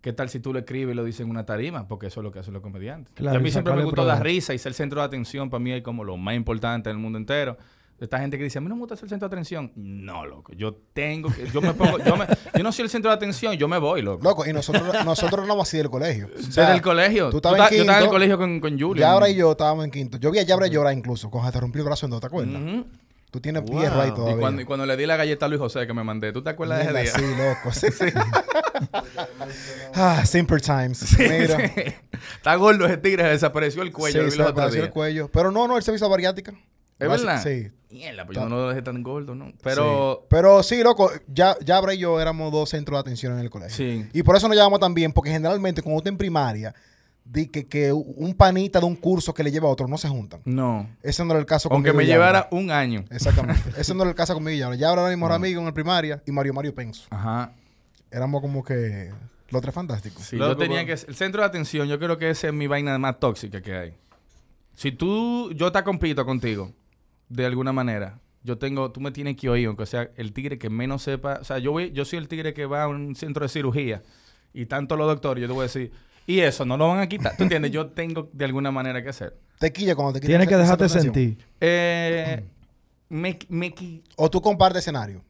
[0.01, 1.87] ¿Qué tal si tú lo escribes y lo dices en una tarima?
[1.87, 3.13] Porque eso es lo que hacen los comediantes.
[3.15, 5.51] Claro, a mí siempre me gustó dar risa y ser el centro de atención.
[5.51, 7.57] Para mí es como lo más importante en el mundo entero.
[8.01, 9.73] Esta gente que dice, a mí no me gusta ser el centro de atención.
[9.77, 10.55] No, loco.
[10.55, 11.47] Yo tengo que...
[11.53, 11.99] Yo me pongo...
[11.99, 12.25] Yo, me-
[12.57, 13.53] yo no soy el centro de atención.
[13.57, 14.25] Yo me voy, loco.
[14.25, 16.29] Loco, y nosotros, nosotros no vamos así del colegio.
[16.29, 17.29] O Desde sea, el colegio.
[17.29, 19.03] tú estabas ta- en yo estaba en el colegio con, con Julia.
[19.07, 20.17] Yabra y yo estábamos en quinto.
[20.17, 21.31] Yo vi a Yabra llorar incluso.
[21.31, 22.59] Con hasta rompió el brazo en dos, ¿te acuerdas?
[23.31, 23.81] Tú tienes Wow.
[23.81, 24.39] hierro ahí Y y, todavía.
[24.39, 26.51] cuando, y cuando le di la galleta a Luis José que me mandé, ¿tú te
[26.51, 27.29] acuerdas de Mira, ese día?
[27.29, 27.73] Sí, loco.
[27.73, 27.87] Sí.
[29.95, 31.19] ah, Simple Times.
[31.19, 31.59] Mira.
[32.37, 34.13] Está gordo ese tigre, desapareció el cuello.
[34.13, 35.31] Sí, lo vi se los le otros apareció el cuello.
[35.33, 36.53] Pero no, no, él se hizo bariátrica.
[36.99, 37.43] ¿Es verdad?
[37.43, 37.71] Sí.
[37.91, 39.53] Mierda, pues yo no lo dejé tan gordo, ¿no?
[39.63, 40.19] Pero...
[40.21, 40.27] Sí.
[40.29, 43.75] Pero sí, loco, ya, Yabra y yo éramos dos centros de atención en el colegio.
[43.77, 44.07] Sí.
[44.13, 46.75] Y por eso nos llevamos tan bien, porque generalmente cuando usted en primaria,
[47.33, 50.09] di que, que un panita de un curso que le lleva a otro no se
[50.09, 50.41] juntan.
[50.45, 50.89] No.
[51.03, 52.27] Ese no era el caso Aunque conmigo me y Yabra.
[52.27, 53.05] llevara un año.
[53.11, 53.63] Exactamente.
[53.77, 54.77] Ese no era el caso conmigo y Yabra.
[54.77, 57.07] Yabra era mi mejor amigo en el primaria y Mario Mario Penso.
[57.11, 57.53] Ajá.
[58.11, 59.13] Éramos como que
[59.51, 60.25] los tres fantásticos.
[60.25, 60.93] Sí, yo tenía que...
[60.93, 63.95] El centro de atención, yo creo que esa es mi vaina más tóxica que hay.
[64.75, 65.53] Si tú...
[65.55, 66.73] Yo te compito contigo,
[67.29, 68.19] de alguna manera.
[68.43, 68.91] Yo tengo...
[68.91, 71.39] Tú me tienes que oír, aunque sea el tigre que menos sepa...
[71.41, 74.03] O sea, yo, voy, yo soy el tigre que va a un centro de cirugía
[74.53, 75.93] y tanto los doctores, yo te voy a decir...
[76.31, 77.37] Y eso, no lo van a quitar.
[77.37, 77.73] ¿Tú entiendes?
[77.73, 79.37] Yo tengo de alguna manera que hacer.
[79.59, 81.39] Te quilla cuando te Tienes que dejarte sentir.
[81.61, 82.45] Eh,
[83.09, 85.25] me, me qui- O tú compartes escenario.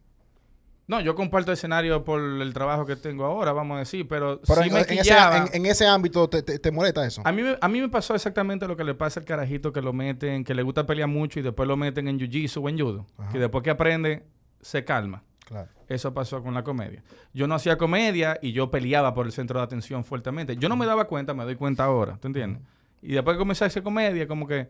[0.86, 4.62] No, yo comparto escenario por el trabajo que tengo ahora, vamos a decir, pero, Pero
[4.62, 5.36] sí en, me en ese, quillaba.
[5.36, 7.22] en- en ese ámbito te, te- te molesta eso.
[7.24, 9.80] A mí, me, a mí me pasó exactamente lo que le pasa al carajito que
[9.80, 12.78] lo meten, que le gusta pelear mucho y después lo meten en jiu-jitsu o en
[12.78, 13.06] judo.
[13.18, 13.30] Ajá.
[13.32, 14.24] Que después que aprende,
[14.60, 15.22] se calma.
[15.46, 15.68] Claro.
[15.90, 17.02] Eso pasó con la comedia.
[17.34, 20.56] Yo no hacía comedia y yo peleaba por el centro de atención fuertemente.
[20.56, 22.62] Yo no me daba cuenta, me doy cuenta ahora, ¿tú entiendes?
[23.02, 24.68] Y después que comencé a hacer comedia, como que,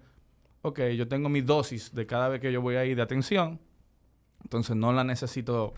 [0.63, 3.61] ok, yo tengo mi dosis de cada vez que yo voy ahí de atención,
[4.43, 5.75] entonces no la necesito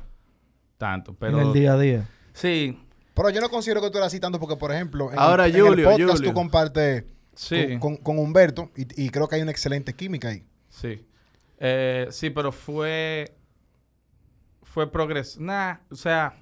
[0.79, 1.15] tanto.
[1.19, 2.09] Pero en el día a día.
[2.33, 2.79] sí,
[3.15, 5.53] Pero yo no considero que tú eras así tanto porque, por ejemplo, en, Ahora, el,
[5.53, 6.31] en el Julio, podcast Julio.
[6.31, 7.79] tú compartes sí.
[7.79, 10.45] con, con- con Humberto y, y creo que hay una excelente química ahí.
[10.69, 11.05] Sí.
[11.59, 13.35] Eh, sí, pero fue.
[14.73, 15.41] Fue progreso.
[15.41, 16.35] Nah, o sea.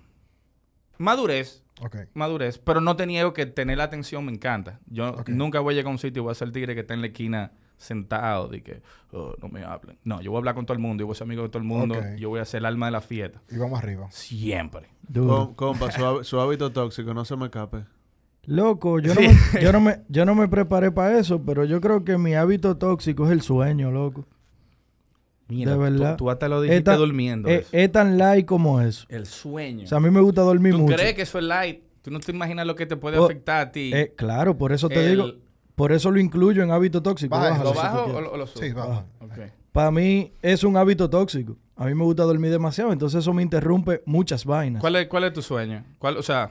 [0.98, 1.62] Madurez.
[1.80, 1.96] Ok.
[2.14, 2.58] Madurez.
[2.58, 4.80] Pero no te niego que tener la atención me encanta.
[4.86, 6.80] Yo nunca voy a llegar a un sitio y voy a ser el tigre que
[6.82, 9.96] está en la esquina sentado de que "Oh, no me hablen.
[10.04, 11.00] No, yo voy a hablar con todo el mundo.
[11.02, 11.94] Yo voy a ser amigo de todo el mundo.
[12.18, 13.40] Yo voy a ser el alma de la fiesta.
[13.50, 14.08] Y vamos arriba.
[14.10, 14.88] Siempre.
[15.08, 15.46] Duro.
[15.46, 17.84] Com- compa, su, há- su hábito tóxico, no se me escape.
[18.44, 21.80] Loco, yo, no me, yo, no me, yo no me preparé para eso, pero yo
[21.80, 24.26] creo que mi hábito tóxico es el sueño, loco.
[25.50, 26.16] Mira, De tú- verdad.
[26.16, 27.48] Tú, hasta lo Es dijiste tan- durmiendo.
[27.48, 27.68] Es, eso.
[27.72, 29.04] es tan light como eso.
[29.08, 29.84] el sueño.
[29.84, 30.94] O sea, a mí me gusta dormir ¿Tú mucho.
[30.96, 31.82] crees que eso es light?
[32.02, 33.90] Tú no te imaginas lo que te puede Oh, afectar a ti.
[33.94, 35.32] Eh, claro, por eso te El- digo,
[35.74, 37.36] por eso lo incluyo en hábito tóxico.
[37.36, 38.62] Bájalo, ¿Lo si tú bajo o lo, o lo subo?
[38.62, 38.70] Sí.
[39.20, 39.38] Ok.
[39.72, 41.56] Para mí es un hábito tóxico.
[41.76, 44.80] A mí me gusta dormir demasiado, entonces eso me interrumpe muchas vainas.
[44.80, 45.84] ¿Cuál es, ¿Cuál es tu sueño?
[45.98, 46.50] ¿Cuál, o sea,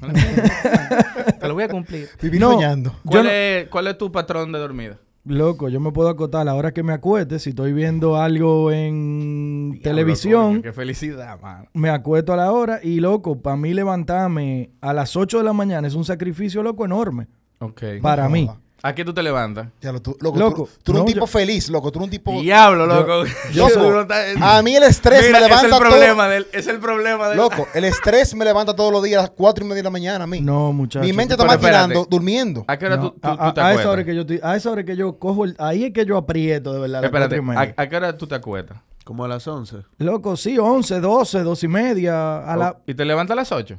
[0.00, 0.24] ¿cuál es-
[1.40, 2.08] te lo voy a cumplir.
[2.22, 2.52] Vivir No.
[2.52, 2.90] soñando.
[2.90, 4.98] Yo ¿Cuál, no- es, ¿Cuál es tu patrón de dormida?
[5.24, 7.38] Loco, yo me puedo acotar a la hora que me acueste.
[7.38, 11.68] Si estoy viendo algo en televisión, qué felicidad, mano.
[11.74, 12.80] me acuesto a la hora.
[12.82, 16.84] Y loco, para mí levantarme a las 8 de la mañana es un sacrificio, loco,
[16.84, 17.28] enorme.
[17.60, 17.82] Ok.
[18.02, 18.50] Para mí.
[18.84, 19.68] ¿A qué tú te levantas?
[19.80, 21.92] Ya lo- tú, loco, Loco, tú, tú eres un no, tipo yo- feliz, loco.
[21.92, 22.32] Tú eres un tipo...
[22.40, 23.24] Diablo, loco.
[23.52, 25.80] yo- no estás- A mí el estrés Mira, me levanta es el todo...
[25.80, 27.36] problema del, es el problema del.
[27.38, 29.90] Loco, el estrés me levanta todos los días a las cuatro y media de la
[29.90, 30.40] mañana a mí.
[30.40, 31.06] No, muchachos.
[31.06, 32.64] Mi mente está maquinando, durmiendo.
[32.66, 33.92] ¿A qué hora No, tú, tú- a, tú a- te a esa acuestas?
[33.92, 36.16] hora que yo estoy- a esa hora que yo cojo el, ahí es que yo
[36.16, 37.04] aprieto de verdad.
[37.04, 37.40] Espérate.
[37.54, 38.78] ¿a, a qué hora tú te acuestas?
[39.04, 39.78] Como a las 11.
[39.98, 42.38] Loco, sí, 11, 12, 12 y media.
[42.52, 42.76] A la...
[42.86, 43.78] ¿Y te levantas a las 8?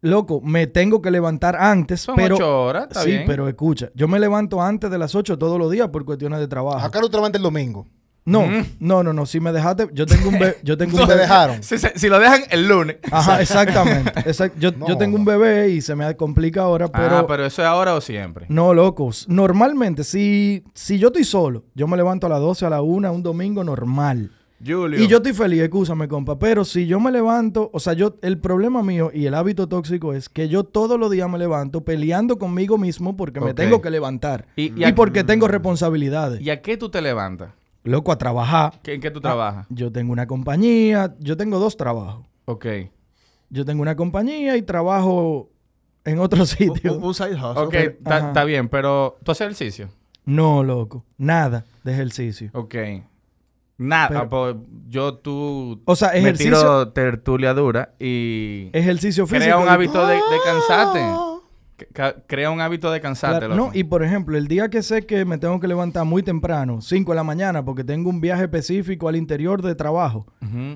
[0.00, 2.36] Loco, me tengo que levantar antes, Son pero...
[2.36, 3.24] 8 horas, está sí, bien.
[3.26, 6.46] pero escucha, yo me levanto antes de las 8 todos los días por cuestiones de
[6.46, 6.78] trabajo.
[6.86, 7.86] ¿A qué hora tú te levantas el domingo?
[8.24, 8.62] No, Mm.
[8.80, 11.22] no, no, no, si me dejaste, yo tengo un bebé, yo tengo un ¿Te bebé.
[11.22, 11.62] dejaron?
[11.62, 12.98] Si, si- si lo dejan el lunes.
[13.10, 14.12] Ajá, exactamente.
[14.20, 14.86] exact- Yo, No.
[14.86, 17.94] yo tengo un bebé y se me complica ahora, pero, ah, pero eso es ahora
[17.94, 18.44] o siempre.
[18.50, 19.26] no, locos.
[19.28, 23.10] Normalmente, si, si yo estoy solo, yo me levanto a las 12, a la 1,
[23.10, 24.30] un domingo normal.
[24.66, 25.00] Julio.
[25.00, 26.38] Y yo estoy feliz, escúchame, compa.
[26.38, 30.12] Pero si yo me levanto, o sea, yo, el problema mío y el hábito tóxico
[30.12, 33.90] es que yo todos los días me levanto peleando conmigo mismo porque me tengo que
[33.90, 34.46] levantar.
[34.56, 36.40] Y- Y, y a- porque tengo responsabilidades.
[36.40, 37.52] ¿Y a qué tú te levantas?
[37.84, 38.80] Loco, a trabajar.
[38.82, 39.12] ¿Qué- ¿En qué Ah.
[39.12, 39.66] tú trabajas?
[39.70, 42.26] Yo tengo una compañía, yo tengo dos trabajos.
[42.46, 42.66] Ok.
[43.50, 45.50] Yo tengo una compañía y trabajo
[46.04, 46.96] en otro sitio.
[46.98, 47.62] un- un side hustle.
[47.64, 49.88] Ok, está bien, pero ¿tú haces ejercicio?
[50.24, 51.04] No, loco.
[51.16, 52.50] Nada de ejercicio.
[52.52, 52.74] Ok.
[53.78, 54.56] Nada, pues,
[54.88, 59.44] yo tú O sea, me ejercicio, tiro tertulia dura y ejercicio físico.
[59.44, 61.00] crea un hábito de, de cansarte.
[62.26, 65.24] Crea un hábito de cansarte, Claro, no, y por ejemplo, el día que sé que
[65.24, 69.08] me tengo que levantar muy temprano, 5 de la mañana, porque tengo un viaje específico
[69.08, 70.26] al interior de trabajo,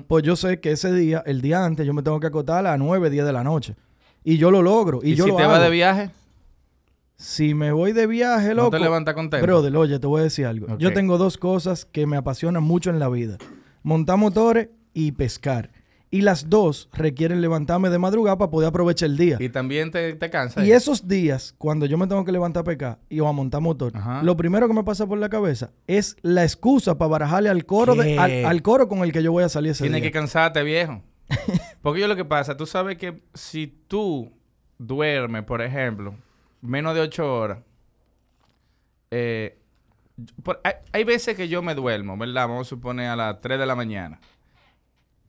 [0.07, 2.61] pues yo sé que ese día, el día antes, yo me tengo que acotar a
[2.61, 3.75] las 9, 10 de la noche.
[4.23, 5.01] Y yo lo logro.
[5.03, 5.51] Y, ¿Y, yo si lo te hago.
[5.51, 6.09] vas de viaje?
[7.23, 8.71] Si me voy de viaje, ¿No loco.
[8.71, 9.45] te levantas contento?
[9.45, 10.77] Brother, oye, te voy a decir algo.
[10.77, 13.37] Yo tengo dos cosas que me apasionan mucho en la vida.
[13.81, 15.71] Montar motores y pescar.
[16.11, 19.37] Y las dos requieren levantarme de madrugada para poder aprovechar el día.
[19.39, 20.63] Y también te, te cansa.
[20.65, 23.61] Y esos días, cuando yo me tengo que levantar a pecar y o a montar
[23.61, 24.21] motor, Ajá.
[24.21, 27.95] lo primero que me pasa por la cabeza es la excusa para barajarle al coro,
[27.95, 30.11] de- al, al coro con el que yo voy a salir ese Tienes día.
[30.11, 31.01] que cansarte, viejo.
[31.81, 34.29] Porque yo lo que pasa, tú sabes que si tú
[34.77, 36.13] duermes, por ejemplo,
[36.63, 37.59] menos de ocho horas,
[39.11, 39.59] eh,
[40.43, 42.47] por- hay, hay veces que yo me duermo, ¿verdad?
[42.47, 44.19] Vamos a suponer a las 3 de la mañana.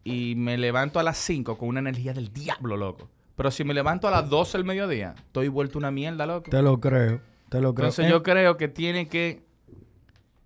[0.05, 3.09] Y me levanto a las 5 con una energía del diablo, loco.
[3.37, 6.51] Pero si me levanto a las 12 del mediodía, estoy vuelto una mierda, loco.
[6.51, 7.87] Te lo creo, te lo creo.
[7.87, 9.42] Entonces en, yo creo que tiene que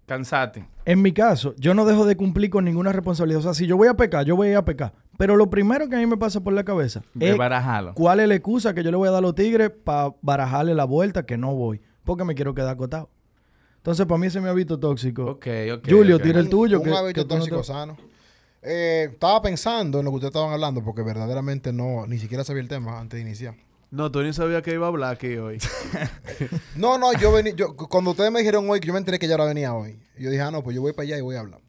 [0.07, 0.66] cansarte.
[0.87, 3.40] en mi caso, yo no dejo de cumplir con ninguna responsabilidad.
[3.40, 4.94] O sea, si yo voy a pecar, yo voy a ir a pecar.
[5.18, 7.92] Pero lo primero que a mí me pasa por la cabeza De es barajarlo.
[7.94, 10.74] cuál es la excusa que yo le voy a dar a los tigres para barajarle
[10.74, 11.81] la vuelta que no voy.
[12.04, 13.11] Porque me quiero quedar acotado.
[13.78, 15.24] Entonces, para mí ese es mi hábito tóxico.
[15.24, 15.88] Ok, ok.
[15.90, 16.22] Julio, ok.
[16.22, 16.78] tira el Un- tuyo.
[16.78, 17.96] Un que- hábito que tú no tóxico te- sano.
[18.62, 22.62] Eh, estaba pensando en lo que ustedes estaban hablando porque verdaderamente no, ni siquiera sabía
[22.62, 23.54] el tema antes de iniciar.
[23.90, 25.59] No, tú ni sabías que iba a hablar aquí hoy.
[26.76, 29.26] No, no, yo venía, yo, cuando ustedes me dijeron hoy que yo me enteré que
[29.26, 29.98] ya ahora venía hoy.
[30.18, 31.61] Yo dije, ah, no, pues yo voy para allá y voy a hablar.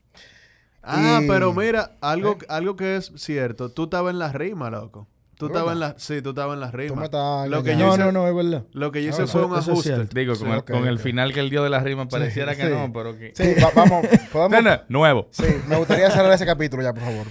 [0.81, 3.69] Ah, Y- pero mira, algo, algo que es cierto.
[3.69, 5.07] Tú estabas en la rima, loco.
[5.37, 5.93] Tú ¿Es estabas en verdad?
[5.95, 7.03] la, sí, tú estabas en las Tú me rimas.
[7.05, 8.63] estás Lo que yo No, hice, no, no, es verdad.
[8.73, 10.05] lo que yo hice fue un es ajuste.
[10.13, 12.69] Digo, Sí, con, el, final que él dio de la rima pareciera que sí.
[12.69, 13.31] no, pero que...
[13.35, 14.05] Sí, va- vamos.
[14.33, 15.27] Podemos, No, no, nuevo.
[15.31, 17.25] Sí, me gustaría cerrar ese capítulo ya, por favor.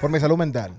[0.00, 0.72] Por mi salud mental.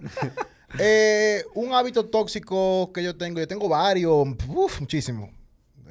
[0.79, 5.29] Eh, un hábito tóxico que yo tengo, yo tengo varios, uf, muchísimos.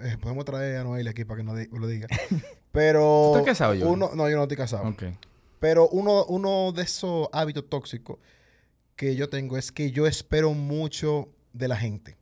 [0.01, 2.07] Eh, podemos traer a Noel aquí para que nos lo diga.
[2.73, 3.31] Pero.
[3.33, 3.85] ¿Tú estás casado, Johnny?
[3.91, 4.89] uno, No, yo no estoy casado.
[4.89, 5.05] Ok.
[5.61, 8.19] Pero uno, uno de esos hábitos tóxicos
[8.97, 12.17] que yo tengo es que yo espero mucho de la gente.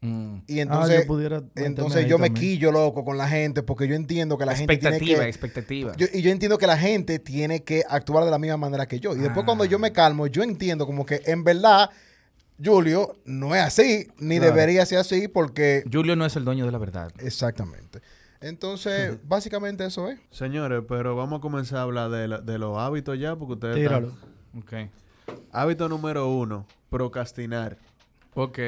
[0.00, 0.38] Mm.
[0.48, 3.86] Y ah, entonces, yo pudiera meterme entonces yo me quillo loco con la gente porque
[3.86, 5.28] yo entiendo que la gente tiene Expectativa, que...
[5.28, 5.96] expectativa.
[5.96, 8.98] Yo- y yo entiendo que la gente tiene que actuar de la misma manera que
[8.98, 9.14] yo.
[9.14, 9.80] Y después cuando yo Ah.
[9.80, 11.88] me calmo, yo entiendo como que en verdad,
[12.62, 14.54] Julio, no es así, ni Claro.
[14.54, 15.84] debería ser así porque...
[15.90, 17.12] Julio no es el dueño de la verdad.
[17.20, 18.00] Exactamente.
[18.42, 20.20] Entonces, básicamente eso es.
[20.30, 23.76] Señores, pero vamos a comenzar a hablar de, la- de los hábitos ya, porque ustedes
[23.76, 24.08] Tíralo.
[24.08, 24.88] están...
[24.88, 24.90] Ok.
[25.52, 27.78] Hábito número uno, procrastinar.
[28.34, 28.58] Ok.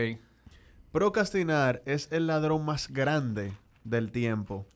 [0.93, 4.67] Procrastinar es el ladrón más grande del tiempo.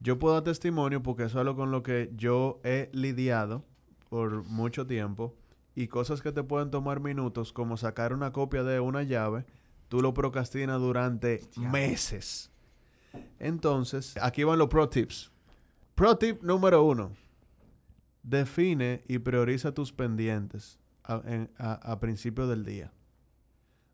[0.00, 3.64] Yo puedo dar testimonio porque eso es algo con lo que yo he lidiado
[4.08, 5.34] por mucho tiempo
[5.74, 9.44] y cosas que te pueden tomar minutos como sacar una copia de una llave,
[9.88, 12.50] tú lo procrastinas durante meses.
[13.38, 15.30] Entonces, aquí van los pro tips.
[15.94, 17.12] Pro tip número uno.
[18.22, 22.92] Define y prioriza tus pendientes a, en- a- a principio del día.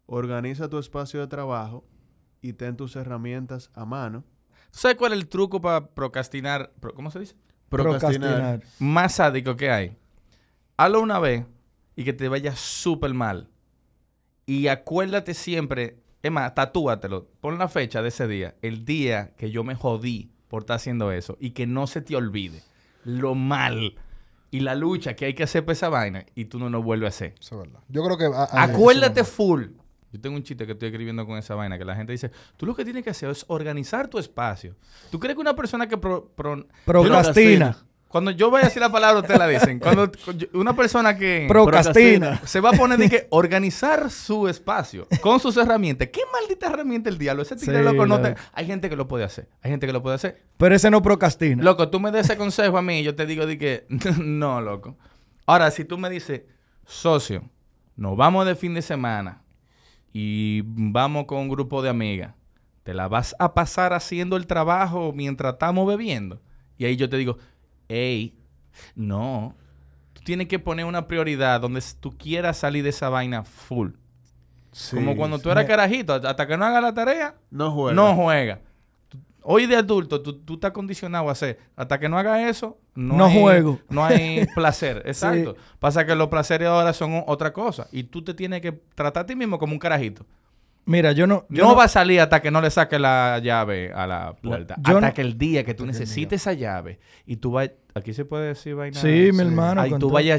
[0.07, 1.85] Organiza tu espacio de trabajo
[2.42, 4.24] y ten tus herramientas a mano.
[4.70, 6.72] ¿Tú sabes cuál es el truco para procrastinar?
[6.81, 7.37] Pro- ¿Cómo se dice?
[7.68, 8.62] Procrastinar.
[8.79, 9.96] Más sádico que hay.
[10.77, 11.46] Hazlo una vez
[11.96, 13.48] y que te vaya súper mal.
[14.46, 17.26] Y acuérdate siempre, es más, tatúatelo.
[17.40, 18.54] Pon la fecha de ese día.
[18.62, 21.37] El día que yo me jodí por estar haciendo eso.
[21.40, 22.62] Y que no se te olvide
[23.04, 23.94] lo mal
[24.50, 26.24] y la lucha que hay que hacer para esa vaina.
[26.34, 27.34] Y tú no lo vuelves a hacer.
[27.40, 27.80] Eso es verdad.
[27.88, 28.24] Yo creo que...
[28.26, 29.64] a- a- Acuérdate eso full.
[30.12, 32.66] Yo tengo un chiste que estoy escribiendo con esa vaina, que la gente dice, tú
[32.66, 34.76] lo que tienes que hacer es organizar tu espacio.
[35.10, 35.98] ¿Tú crees que una persona que...
[35.98, 37.76] pro- pro- Procrastina.
[38.14, 39.81] Cuando yo voy a decir la palabra, ustedes la dicen.
[39.81, 40.09] Cuando
[40.53, 42.40] una persona que Procrastina.
[42.44, 46.11] se va a poner de que organizar su espacio con sus herramientas.
[46.12, 47.42] ¿Qué maldita herramienta el diablo?
[47.42, 48.37] Ese tigre Sí, loco no te...
[48.53, 49.48] Hay gente que lo puede hacer.
[49.62, 50.40] Hay gente que lo puede hacer.
[50.59, 51.61] Pero ese no procrastina.
[51.61, 53.85] Loco, tú me des ese consejo a mí y yo te digo de que
[54.22, 54.96] no, loco.
[55.44, 56.42] Ahora, si tú me dices,
[56.87, 57.42] socio,
[57.96, 59.42] nos vamos de fin de semana
[60.12, 62.33] y vamos con un grupo de amigas,
[62.85, 66.40] ¿te la vas a pasar haciendo el trabajo mientras estamos bebiendo?
[66.77, 67.38] Y ahí yo te digo,
[67.88, 68.35] hey,
[68.94, 69.55] no.
[70.12, 73.90] Tú tienes que poner una prioridad donde tú quieras salir de esa vaina full.
[74.90, 77.94] Como cuando tú eras Me- carajito, hasta que no hagas la tarea, No juega.
[77.94, 78.61] no juega.
[79.47, 81.61] Hoy de adulto, tú, tú estás condicionado a hacer.
[81.77, 83.79] Hasta que no hagas eso, no, No hay, juego.
[83.90, 85.03] No hay placer.
[85.05, 85.55] Exacto.
[85.79, 87.87] Pasa que los placeres ahora son otra cosa.
[87.92, 90.25] Y tú te tienes que tratar a ti mismo como un carajito.
[90.87, 91.47] Mira, yo no...
[91.49, 94.75] Yo no, va a salir hasta que no le saques la llave a la puerta.
[94.79, 97.75] Yo hasta no- que el día que tú necesites esa llave y tú vayas...
[97.94, 99.01] Aquí se puede decir vaina.
[99.01, 99.81] Sí, mi hermano.
[99.81, 100.38] Ahí tú vayas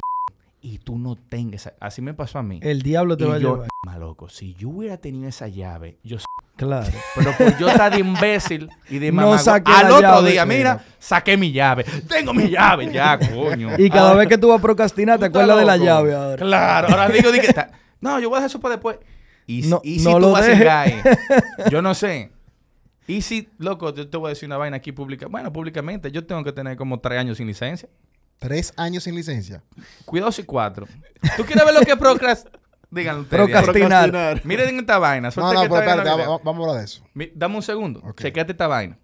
[0.62, 1.62] y tú no tengas...
[1.68, 2.60] esa- Así me pasó a mí.
[2.62, 3.68] El diablo te y va a llevar.
[3.86, 6.18] "Ma, loco, si yo hubiera tenido esa llave, yo
[6.58, 6.88] Claro.
[7.16, 9.38] pero por yo estar de imbécil y de No mamá.
[9.40, 10.82] saqué al la otro llave, día, mira, no.
[11.00, 11.84] saqué mi llave.
[12.08, 13.70] Tengo mi llave ya, coño.
[13.78, 16.38] Y cada Ahora- vez que tú vas a procrastinar, te acuerdas de la llave ahora.
[16.38, 18.98] Claro, ahora digo, di que ta- no, yo voy a dejar eso para después.
[19.48, 20.86] Y, si- No- y si no tú lo vas a?
[21.70, 22.32] Yo no sé.
[23.08, 25.28] Y si, loco, yo te voy a decir una vaina aquí pública.
[25.28, 27.88] Bueno, públicamente, yo tengo que tener como tres años sin licencia.
[28.40, 29.62] Tres años sin licencia.
[30.06, 30.88] Cuidado si cuatro.
[31.38, 32.48] ¿Tú quieres ver lo que es procrast...
[32.90, 33.44] Díganlo ustedes.
[33.52, 34.42] Procrastinar.
[34.44, 35.28] Miren esta vaina.
[35.28, 37.04] No, Suerte no, que pero espérate, va- vamos a hablar de eso.
[37.14, 38.00] Mi- Dame un segundo.
[38.04, 38.22] Ok.
[38.22, 38.98] Chequete esta vaina.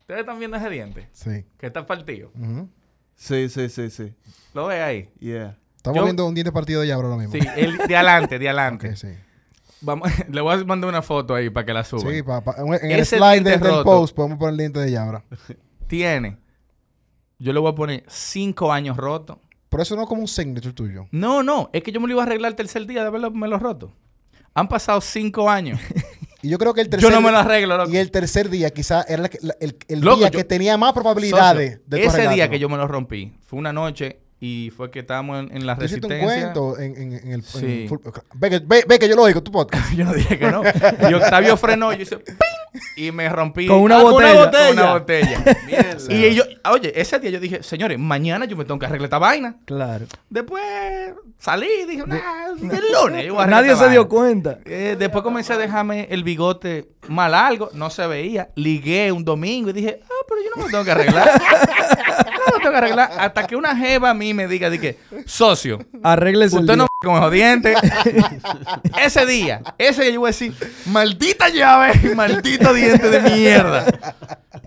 [0.00, 1.08] ¿Ustedes están viendo ese diente?
[1.12, 1.44] Sí.
[1.58, 2.30] Que está partido.
[2.38, 2.68] Ujú.
[3.16, 4.12] Sí, sí, sí, sí.
[4.54, 5.08] ¿Lo ve ahí?
[5.20, 5.56] Yeah.
[5.76, 7.32] Estamos Yo- viendo un diente partido de llave ahora mismo.
[7.32, 8.96] Sí, el de adelante, de adelante.
[8.96, 9.08] Sí.
[9.82, 12.10] Vamos, le voy a mandar una foto ahí para que la suba.
[12.10, 13.84] Sí, pa- pa- en el Ese slide del, roto.
[13.84, 15.22] post podemos poner el diente de llave.
[15.86, 16.38] Tiene.
[17.38, 19.40] Yo le voy a poner cinco años roto.
[19.68, 21.06] Pero eso no es como un signature tuyo.
[21.12, 21.70] No, no.
[21.72, 23.92] Es que yo me lo iba a arreglar el tercer día de haberme lo roto.
[24.54, 25.80] Han pasado cinco años.
[26.42, 27.90] Y yo creo que el tercer yo no me lo arreglo, loco.
[27.90, 30.44] Y el tercer día quizá era la que- la- el, el Loco, día yo- que
[30.44, 34.22] tenía más probabilidades Socio, de ese día que yo me lo rompí fue una noche
[34.40, 36.52] y fue que estábamos en, en la Tú hiciste un resistencia.
[36.52, 37.42] cuento en, en- en el...
[37.42, 37.82] Sí.
[37.82, 38.00] en full-
[38.34, 39.92] ve, que, ve- ve que yo lo oigo, tu podcast.
[39.96, 40.62] Yo no dije que no.
[41.10, 42.34] Y Octavio frenó, yo hice ¡ping!
[42.96, 44.50] y me rompí Con una Ah, botella.
[44.50, 45.44] Con una botella.
[45.66, 46.12] Mierda.
[46.14, 49.18] y yo, oye, ese día yo dije, señores, mañana yo me tengo que arreglar esta
[49.18, 49.56] vaina.
[49.64, 50.06] Claro.
[50.28, 50.62] Después
[51.38, 53.26] salí y dije, nah, el lunes.
[53.26, 54.08] yo voy a arreglar Nadie esta se dio vaina".
[54.08, 54.58] cuenta.
[54.64, 58.50] Eh, después comencé a dejarme el bigote más largo, no se veía.
[58.54, 61.28] Ligué un domingo y dije, ah, pero yo no me tengo que arreglar.
[61.40, 63.10] no me tengo que arreglar.
[63.18, 65.80] Hasta que una jeva a mí me diga, de que, socio,
[66.72, 66.89] el no día.
[67.00, 67.76] Con los dientes.
[69.02, 70.54] ese día, ese día yo voy a decir,
[70.86, 73.86] maldita llave y maldito diente de mierda.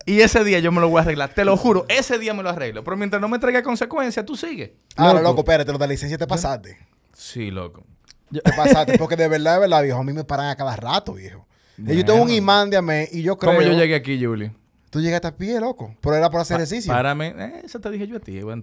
[0.06, 1.34] Y ese día yo me lo voy a arreglar.
[1.34, 2.84] Te lo juro, ese día me lo arreglo.
[2.84, 4.72] Pero mientras no me traiga consecuencias, tú sigues.
[4.96, 6.78] Ahora, loco, espérate, lo de la licencia te pasaste.
[7.14, 7.86] Sí, loco.
[8.32, 8.98] Te pasaste.
[8.98, 11.46] Porque de verdad, de verdad, viejo, a mí me paran a cada rato, viejo.
[11.78, 13.54] Y yo tengo un imán de amé y yo creo...
[13.54, 14.52] ¿Cómo yo llegué aquí, Julie?
[14.90, 15.96] Tú llegaste a pie, loco.
[16.02, 16.92] Pero era por hacer ejercicio.
[16.92, 17.34] Párame.
[17.38, 18.40] Eh, eso te dije yo a ti.
[18.42, 18.62] bueno.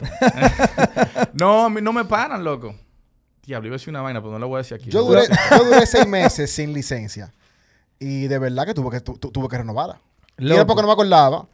[1.33, 2.75] no, a mí no me paran, loco.
[3.47, 4.91] Diablo, iba a decir una vaina, pero no lo voy a decir aquí.
[4.91, 7.33] Yo duré, yo duré seis meses sin licencia.
[7.99, 10.01] Y de verdad que tuve que, tu- tu- tuve que renovarla.
[10.39, 10.67] Y era Loco.
[10.69, 11.47] porque no me acordaba.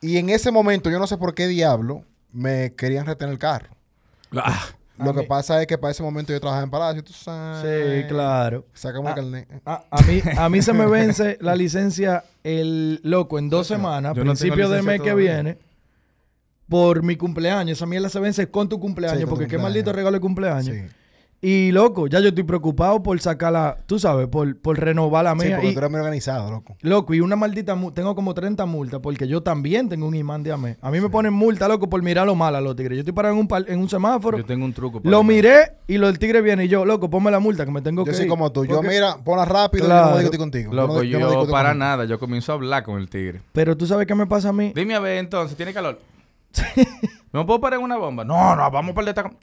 [0.00, 3.68] Y en ese momento, yo no sé por qué diablo, me querían retener el carro.
[4.36, 4.66] Ah,
[4.98, 8.02] Lo que pasa es que para ese momento yo trabajaba en Palacio, tú sabes.
[8.02, 8.66] Sí, claro.
[8.74, 9.48] Sacamos el carnet.
[9.64, 14.14] A, a mí, a mí se me vence la licencia el loco en dos semanas,
[14.14, 15.58] Yo no principio de licencia mes que viene,
[16.68, 17.78] por mi cumpleaños.
[17.78, 20.20] Esa mierda se vence con tu cumpleaños, Sí, con tu porque qué maldito regalo de
[20.20, 20.76] cumpleaños.
[20.76, 20.82] Sí.
[21.42, 25.46] Y loco, ya yo estoy preocupado por sacarla, tú sabes, por, por renovar la Sí,
[25.46, 25.56] mía.
[25.56, 26.76] porque y, tú eres muy organizado, loco.
[26.82, 30.42] Loco, y una maldita multa, tengo como 30 multas porque yo también tengo un imán
[30.42, 30.76] de AME.
[30.82, 32.96] A mí me ponen multa, loco, por mirar lo mal a los tigres.
[32.96, 35.00] Yo estoy parado en un, par- en un semáforo, yo tengo un truco.
[35.00, 37.70] para lo miré y lo, el tigre viene y yo, loco, ponme la multa que
[37.70, 38.28] me tengo Yo que soy ir.
[38.30, 38.66] como tú.
[38.66, 40.04] Yo, mira, ponla rápido y yo Claro.
[40.04, 40.74] no voy a discutir contigo.
[40.74, 41.74] Loco, no- yo, no para contigo.
[41.74, 42.04] nada.
[42.04, 43.40] Yo comienzo a hablar con el tigre.
[43.52, 44.72] Pero tú sabes qué me pasa a mí.
[44.74, 45.98] Dime a ver entonces, ¿tiene calor?
[47.32, 48.24] ¿No puedo parar en una bomba?
[48.26, 49.34] No, no, vamos para el destaca-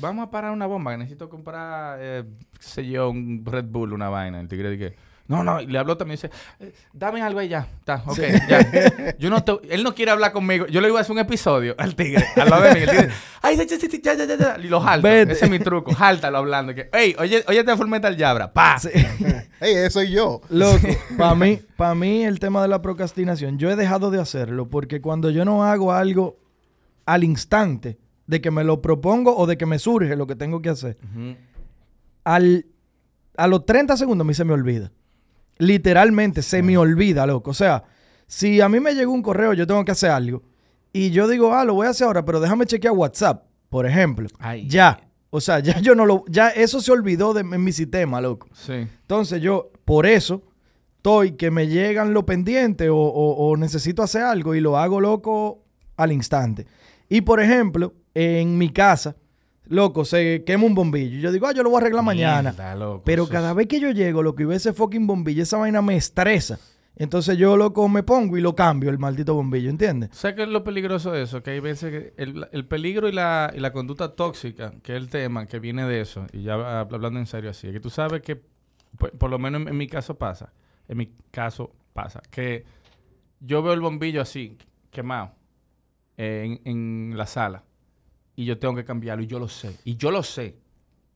[0.00, 3.92] Vamos a parar una bomba, que necesito comprar, eh, qué sé yo, un Red Bull,
[3.92, 4.40] una vaina.
[4.40, 4.94] El tigre dice,
[5.26, 6.30] no, no, y le habló también, dice,
[6.60, 7.66] eh, dame algo ahí ya.
[7.80, 8.18] Está, ok,
[8.48, 9.16] ya.
[9.18, 10.66] Yo no te- él no quiere hablar conmigo.
[10.68, 12.80] Yo le iba a hacer un episodio al tigre, al lado de mí.
[12.80, 13.08] El tigre,
[13.42, 15.06] ay, ya, ya, ya, ya, ya, ya, y lo jalto.
[15.08, 15.32] Vete.
[15.32, 16.74] Ese es mi truco, jáltalo hablando.
[16.74, 18.78] Que, Ey, oye, oye, te Full Metal Jabra, pa.
[18.78, 18.88] Sí.
[19.60, 20.40] Ey, eso soy yo.
[20.48, 20.86] Loco,
[21.18, 25.00] para mí, para mí el tema de la procrastinación, yo he dejado de hacerlo porque
[25.00, 26.38] cuando yo no hago algo
[27.04, 27.98] al instante
[28.28, 30.96] de que me lo propongo o de que me surge lo que tengo que hacer,
[32.24, 32.66] al,
[33.36, 34.92] a los 30 segundos a mí se me olvida.
[35.58, 37.50] Literalmente se me olvida, loco.
[37.50, 37.82] O sea,
[38.26, 40.42] si a mí me llegó un correo, yo tengo que hacer algo
[40.92, 44.28] y yo digo, ah, lo voy a hacer ahora, pero déjame chequear WhatsApp, por ejemplo.
[44.38, 44.68] Ay.
[44.68, 45.00] Ya.
[45.30, 48.48] O sea, ya yo no lo, ya eso se olvidó de en mi sistema, loco.
[48.52, 48.72] Sí.
[48.72, 50.42] Entonces yo, por eso,
[50.96, 55.00] estoy que me llegan los pendientes o, o- o necesito hacer algo y lo hago
[55.00, 55.64] loco
[55.96, 56.66] al instante.
[57.10, 57.94] Y por ejemplo,
[58.40, 59.16] en mi casa,
[59.66, 61.16] loco, se quema un bombillo.
[61.18, 62.74] Y yo digo, ah, yo lo voy a arreglar mañana.
[62.74, 65.82] Loco, Pero cada vez que yo llego, lo que veo ese fucking bombillo, esa vaina
[65.82, 66.58] me estresa.
[66.96, 70.10] Entonces yo, loco, me pongo y lo cambio, el maldito bombillo, ¿entiendes?
[70.14, 71.44] ¿Sabes qué es lo peligroso de eso?
[71.44, 74.98] Que hay veces que el, el peligro y la, y la conducta tóxica, que es
[74.98, 77.78] el tema que viene de eso, y ya hab- hablando en serio así, es que
[77.78, 78.42] tú sabes que,
[78.98, 80.52] por, por lo menos en, en mi caso pasa,
[80.88, 82.64] en mi caso pasa, que
[83.38, 84.58] yo veo el bombillo así,
[84.90, 85.30] quemado,
[86.16, 87.62] eh, en, en la sala,
[88.38, 90.54] y yo tengo que cambiarlo, y yo lo sé, y yo lo sé,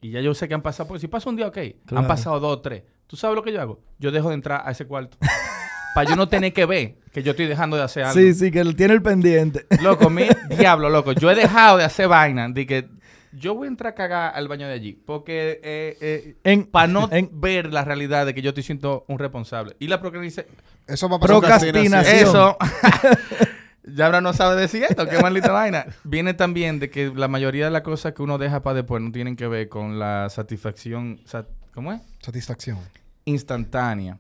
[0.00, 1.54] y ya yo sé que han pasado, porque si pasa un día, ok,
[1.86, 2.00] Claro.
[2.02, 3.80] han pasado dos o tres, ¿tú sabes lo que yo hago?
[4.00, 5.16] Yo dejo de entrar a ese cuarto.
[5.94, 8.18] Para yo no tener que ver que yo estoy dejando de hacer algo.
[8.18, 9.66] Sí, sí, que él tiene el pendiente.
[9.82, 10.24] Loco, mi
[10.58, 11.12] diablo, loco.
[11.12, 12.88] Yo he dejado de hacer vaina de que
[13.32, 14.94] yo voy a entrar a cagar al baño de allí.
[14.94, 19.04] Porque eh, eh, En- para no en- ver la realidad de que yo estoy siendo
[19.06, 19.76] un responsable.
[19.80, 20.46] Y la procrastinación.
[20.88, 21.38] Eso va a pasar.
[21.38, 22.04] Procrastinación.
[22.26, 22.56] Eso.
[23.84, 25.06] ya ahora no sabe decir esto.
[25.08, 25.86] Qué maldita vaina.
[26.04, 29.10] Viene también de que la mayoría de las cosas que uno deja para después no
[29.12, 31.20] tienen que ver con la satisfacción.
[31.24, 32.00] sat- ¿Cómo es?
[32.20, 32.78] Satisfacción.
[33.24, 34.18] Instantánea.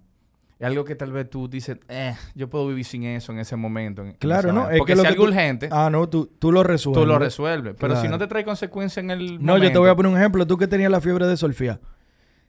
[0.58, 3.56] Es algo que tal vez tú dices, eh, yo puedo vivir sin eso en ese
[3.56, 4.02] momento.
[4.02, 4.60] en- en Claro, ¿no?
[4.62, 4.74] vaina".
[4.74, 7.02] Es Porque que si algo tú- urgente, Ah, no, tú, tú lo resuelves.
[7.02, 7.74] tú lo resuelves.
[7.78, 10.18] Pero si no te trae consecuencias en el No, yo te voy a poner un
[10.18, 10.46] ejemplo.
[10.46, 11.80] Tú que tenías la fiebre de solfear.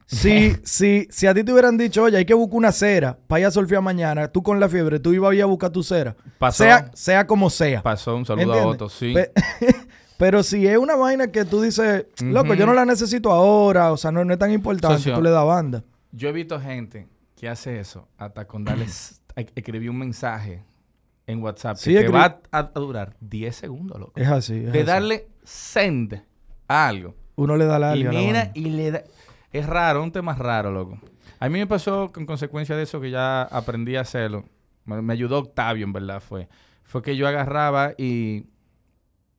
[0.05, 3.39] Si, si, si a ti te hubieran dicho, oye, hay que buscar una cera para
[3.41, 5.81] ir a solfear mañana, tú con la fiebre, tú ibas a ir a buscar tu
[5.83, 6.15] cera.
[6.37, 6.63] Pasó.
[6.63, 7.81] Sea, sea como sea.
[7.81, 8.67] Pasó un saludo a.
[8.67, 9.13] Otto, sí.
[9.13, 9.31] Pe-
[10.17, 13.97] pero si es una vaina que tú dices, loco, yo no la necesito ahora, o
[13.97, 15.15] sea, no, no es tan importante, Socio.
[15.15, 15.83] tú le das banda.
[16.11, 20.63] Yo he visto gente que hace eso hasta con darles a- escribir un mensaje
[21.25, 24.13] en WhatsApp Sí, que te va a, a durar 10 segundos, loco.
[24.15, 24.55] Es así.
[24.57, 24.85] es de así.
[24.87, 26.21] darle send
[26.67, 27.15] a algo.
[27.35, 29.03] Uno le da la y mira, y le da...
[29.53, 30.99] Es raro, un tema raro, loco.
[31.39, 34.45] A mí me pasó con consecuencia de eso que ya aprendí a hacerlo.
[34.85, 36.49] Me, ayudó Octavio, en verdad, fue.
[36.83, 38.47] Fue que yo agarraba y...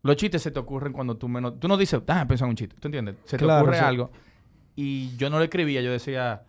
[0.03, 1.59] Los chistes se te ocurren cuando tú menos...
[1.59, 2.77] Tú no dices, ah, pensar en un chiste.
[2.79, 3.17] ¿Tú entiendes?
[3.25, 3.85] Se te Claro, ocurre sí.
[3.85, 4.11] algo.
[4.77, 5.81] Y yo no le escribía.
[5.81, 6.43] Yo decía,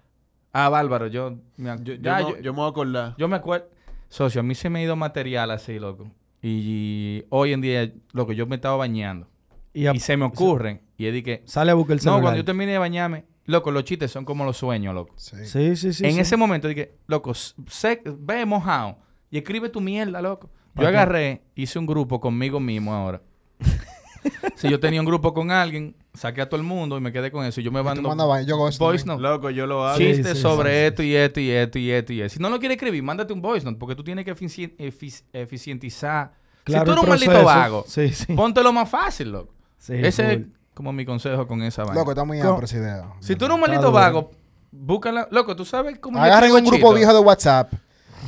[0.51, 1.35] ah, bárbaro, yo...
[1.57, 3.15] me ac- Yo, yo ya, me- yo- yo me voy a acordar.
[3.17, 3.67] yo me acuerdo...
[4.09, 6.11] Socio, a mí se me ha ido material así, loco.
[6.41, 9.27] Y, hoy en día, loco, yo me estaba bañando.
[9.73, 10.81] Y, a- Y se me ocurren.
[10.97, 11.43] Y es de que...
[11.45, 12.21] sale a buscar el No, celular.
[12.21, 15.13] cuando yo termine de bañarme, loco, los chistes son como los sueños, loco.
[15.17, 15.37] Sí.
[15.45, 16.05] Sí, sí, sí.
[16.05, 16.19] en sí.
[16.19, 18.97] ese momento dije, loco, s- sé- ve mojado
[19.31, 20.49] y escribe tu mierda, loco.
[20.75, 23.21] Yo agarré, hice un grupo conmigo mismo ahora.
[24.55, 27.31] si yo tenía un grupo con alguien, saqué a todo el mundo y me quedé
[27.31, 27.61] con eso.
[27.61, 29.21] Y yo me mando mandas vaina, yo voice note.
[29.21, 29.97] Loco, yo lo hago.
[29.97, 32.33] Sí, Chistes sí, sobre sí, esto y esto y esto y esto y esto.
[32.35, 35.23] Si no lo quieres escribir, mándate un voice note porque tú tienes que efici- efici-
[35.31, 36.33] eficientizar.
[36.63, 38.33] Claro, si tú eres un maldito vago, Sí, sí.
[38.33, 39.53] póntelo más fácil, loco.
[39.77, 40.51] Sí, Ese es full.
[40.75, 41.99] Como mi consejo con esa vaina.
[41.99, 43.05] Loco, está muy amplia esa idea.
[43.19, 44.29] si tú eres un maldito vago,
[44.71, 45.27] búscala.
[45.31, 47.73] Loco, tú sabes cómo Agarren un grupo viejo de WhatsApp.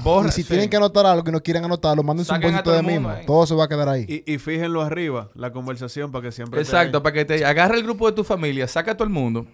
[0.03, 0.49] Borra- y si sí.
[0.49, 3.09] tienen que anotar algo y no quieren anotarlo, mándense un poquito de mismo.
[3.09, 3.25] ahí.
[3.25, 4.05] Todo se va a quedar ahí.
[4.25, 7.83] Y, y fíjenlo arriba, la conversación, para que siempre Exacto, para que te agarre el
[7.83, 9.45] grupo de tu familia, saca a todo el mundo.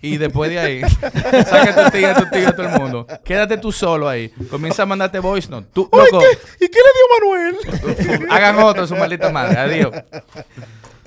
[0.00, 0.80] Y después de ahí,
[1.46, 3.06] saca a tu tía, a tu tío, a todo el mundo.
[3.24, 4.30] Quédate tú solo ahí.
[4.50, 5.68] Comienza a mandarte voice note.
[5.72, 6.22] Tú, loco,
[6.60, 8.28] ¿Y qué le dio Manuel?
[8.30, 9.58] hagan otro, su maldita madre.
[9.58, 9.90] Adiós.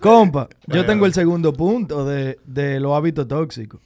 [0.06, 3.82] Compa, yo tengo el segundo punto de, de los hábitos tóxicos.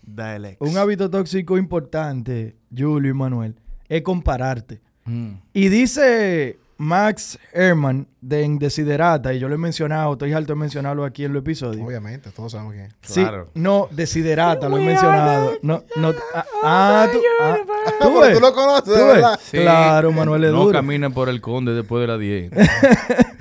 [0.59, 3.55] Un hábito tóxico importante, Julio y Manuel,
[3.87, 4.81] es compararte.
[5.05, 5.31] Mm.
[5.53, 11.03] Y dice Max Herman de Desiderata, y yo lo he mencionado, estoy alto de mencionarlo
[11.03, 11.85] aquí en los episodios.
[11.85, 12.85] Obviamente, todos sabemos quién.
[12.85, 12.93] es.
[13.01, 13.49] Sí, Claro.
[13.53, 15.57] no, Desiderata, lo he mencionado.
[15.61, 17.57] No, no, ah, ah, tú, ah,
[18.01, 18.33] ¿tú ves?
[18.33, 19.05] tú lo conoces, ¿Tú ves?
[19.07, 19.39] verdad.
[19.43, 19.57] Sí.
[19.57, 20.71] Claro, Manuel es No duro.
[20.73, 22.51] caminen por el conde después de las 10.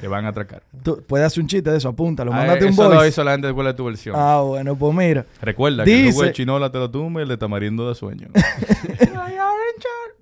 [0.00, 0.62] que van a atracar.
[0.82, 3.08] Tú puedes hacer un chiste de eso, apúntalo, Ah, mándate un eso lo voice.
[3.08, 4.16] hizo la gente después de tu versión.
[4.18, 5.24] Ah, bueno, pues mira.
[5.40, 8.28] Recuerda que el jugo de chinola te lo tumba y el de tamarindo da sueño.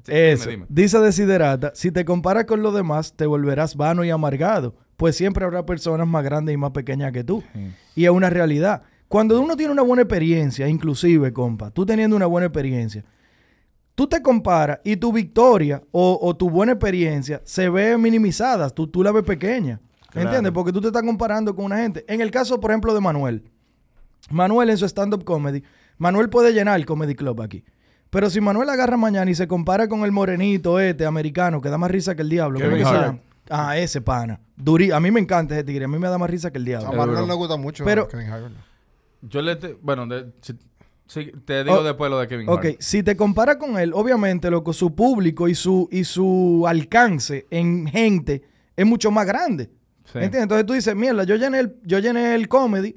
[0.06, 0.50] Sí, Eso.
[0.50, 0.66] dime, dime.
[0.68, 5.44] Dice Desiderata, si te comparas con los demás, te volverás vano y amargado, pues siempre
[5.44, 7.42] habrá personas más grandes y más pequeñas que tú.
[7.52, 7.72] Sí.
[7.96, 8.82] Y es una realidad.
[9.08, 13.04] Cuando uno tiene una buena experiencia, inclusive, compa, tú teniendo una buena experiencia,
[13.94, 18.86] tú te comparas y tu victoria o, o tu buena experiencia se ve minimizada, tú,
[18.86, 19.80] tú la ves pequeña.
[20.10, 20.28] Claro.
[20.28, 20.52] ¿Entiendes?
[20.52, 22.04] Porque tú te estás comparando con una gente.
[22.08, 23.44] En el caso, por ejemplo, de Manuel.
[24.30, 25.62] Manuel en su stand-up comedy,
[25.98, 27.64] Manuel puede llenar el comedy club aquí.
[28.10, 31.76] Pero si Manuel agarra mañana y se compara con el morenito este americano que da
[31.78, 33.06] más risa que el diablo, ¿cómo Kevin que se Hart.
[33.06, 33.18] llama?
[33.50, 34.40] Ah, ese pana.
[34.56, 34.90] Durí.
[34.90, 35.84] A mí me encanta ese tigre.
[35.84, 36.88] A mí me da más risa que el diablo.
[36.88, 38.52] A Manuel le gusta mucho Pero- Kevin Hart.
[39.22, 39.56] Yo le...
[39.56, 40.54] te- bueno, de- si-
[41.06, 42.76] si- te digo Oh, después lo de Kevin Ok, Hart.
[42.80, 47.86] si te comparas con él, obviamente, loco, su público y su, y su alcance en
[47.86, 48.42] gente
[48.76, 49.70] es mucho más grande.
[50.04, 50.18] Sí.
[50.18, 50.42] ¿Entiendes?
[50.42, 52.96] Entonces tú dices, mierda, yo llené el, yo llené el comedy,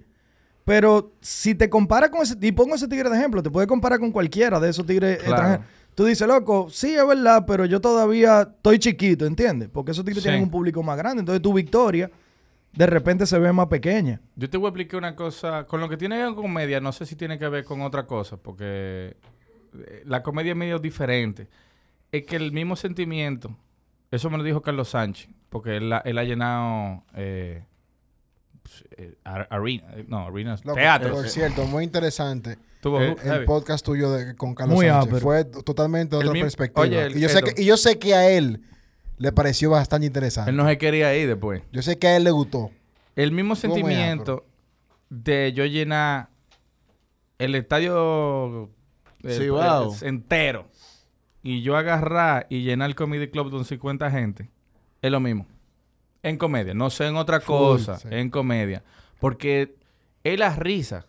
[0.69, 3.97] pero si te comparas con ese, y pongo ese tigre de ejemplo, te puedes comparar
[3.99, 5.31] con cualquiera de esos tigres Claro.
[5.31, 5.65] extranjeros.
[5.95, 9.67] Tú dices, loco, sí es verdad, pero yo todavía estoy chiquito, ¿entiendes?
[9.73, 10.29] Porque esos tigres Sí.
[10.29, 11.21] tienen un público más grande.
[11.21, 12.11] Entonces tu victoria
[12.71, 14.21] de repente se ve más pequeña.
[14.35, 15.65] Yo te voy a explicar una cosa.
[15.65, 17.81] Con lo que tiene que ver con comedia, no sé si tiene que ver con
[17.81, 19.17] otra cosa, porque
[19.73, 21.47] eh, la comedia es medio diferente.
[22.11, 23.49] Es que el mismo sentimiento,
[24.11, 27.63] eso me lo dijo Carlos Sánchez, porque él, ha- él ha llenado eh,
[28.97, 31.11] eh, arena, eh, no, arenas, Loco, teatros.
[31.11, 32.57] Por cierto, muy interesante.
[32.81, 33.45] Tuvo El heavy.
[33.45, 36.81] podcast tuyo de- con Carlos Muy Sánchez fue totalmente El otra mismo- perspectiva.
[36.81, 38.61] oye, el- y, yo sé que, y yo sé que a él
[39.17, 40.51] le pareció bastante interesante.
[40.51, 41.61] Él no se quería ir después.
[41.73, 42.71] Yo sé que a él le gustó.
[43.17, 44.45] El mismo Estuvo sentimiento
[45.09, 46.29] de yo llenar
[47.37, 48.69] el estadio
[49.23, 50.67] eh, eh, entero
[51.43, 54.49] y yo agarrar y llenar el comedy club con 50 gente
[55.01, 55.47] es lo mismo.
[56.23, 58.07] En comedia, no sé en otra cosa, sí.
[58.11, 58.83] en comedia.
[59.19, 59.75] Porque
[60.23, 61.05] es la risa.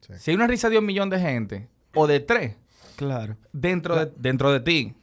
[0.00, 0.12] Sí.
[0.18, 2.56] Si hay una risa de un millón de gente o de tres
[2.96, 3.36] Claro.
[3.52, 4.94] dentro, de, dentro de ti,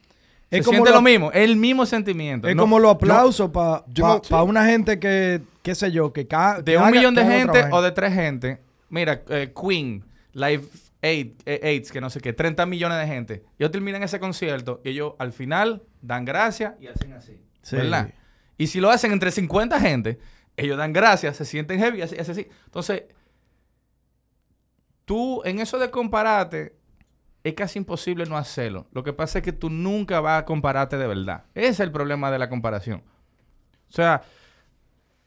[0.49, 2.47] Es se como siente lo- lo mismo, es el mismo sentimiento.
[2.47, 4.33] Es No- como los no- aplausos para yo no- sí.
[4.33, 7.65] una gente que, qué sé yo, que ca- de que un haga- millón de gente
[7.71, 8.59] o de tres gente.
[8.89, 10.63] Mira, eh, Queen, Live
[11.01, 13.43] Aid, eh, AIDS, que no sé qué, 30 millones de gente.
[13.59, 17.39] Ellos terminan ese concierto y ellos al final dan gracias y hacen así.
[17.61, 17.75] Sí.
[17.75, 18.09] ¿Verdad?
[18.57, 20.19] Y si lo hacen entre 50 gente,
[20.55, 22.47] ellos dan gracias, se sienten heavy así, así.
[22.65, 23.03] Entonces,
[25.05, 26.75] tú en eso de compararte,
[27.43, 28.87] es casi imposible no hacerlo.
[28.91, 31.45] Lo que pasa es que tú nunca vas a compararte de verdad.
[31.53, 33.03] Ese es el problema de la comparación.
[33.89, 34.23] O sea,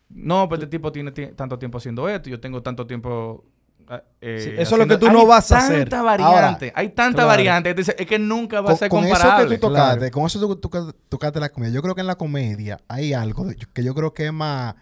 [0.09, 3.45] no, pero este tipo tiene ti- tanto tiempo haciendo esto, yo tengo tanto tiempo.
[3.91, 5.89] Ah, eh, Sí, eso es lo que tú no Hay vas a hacer.
[5.89, 7.29] tanta variante, hay tanta Claro.
[7.29, 7.75] variante.
[7.77, 9.59] Es que nunca va Con, a ser con eso que comparable.
[9.59, 10.13] tú tocaste, Claro.
[10.13, 11.75] con eso tú, tú- tocaste la comedia.
[11.75, 14.75] Yo creo que en la comedia hay algo que yo creo que es más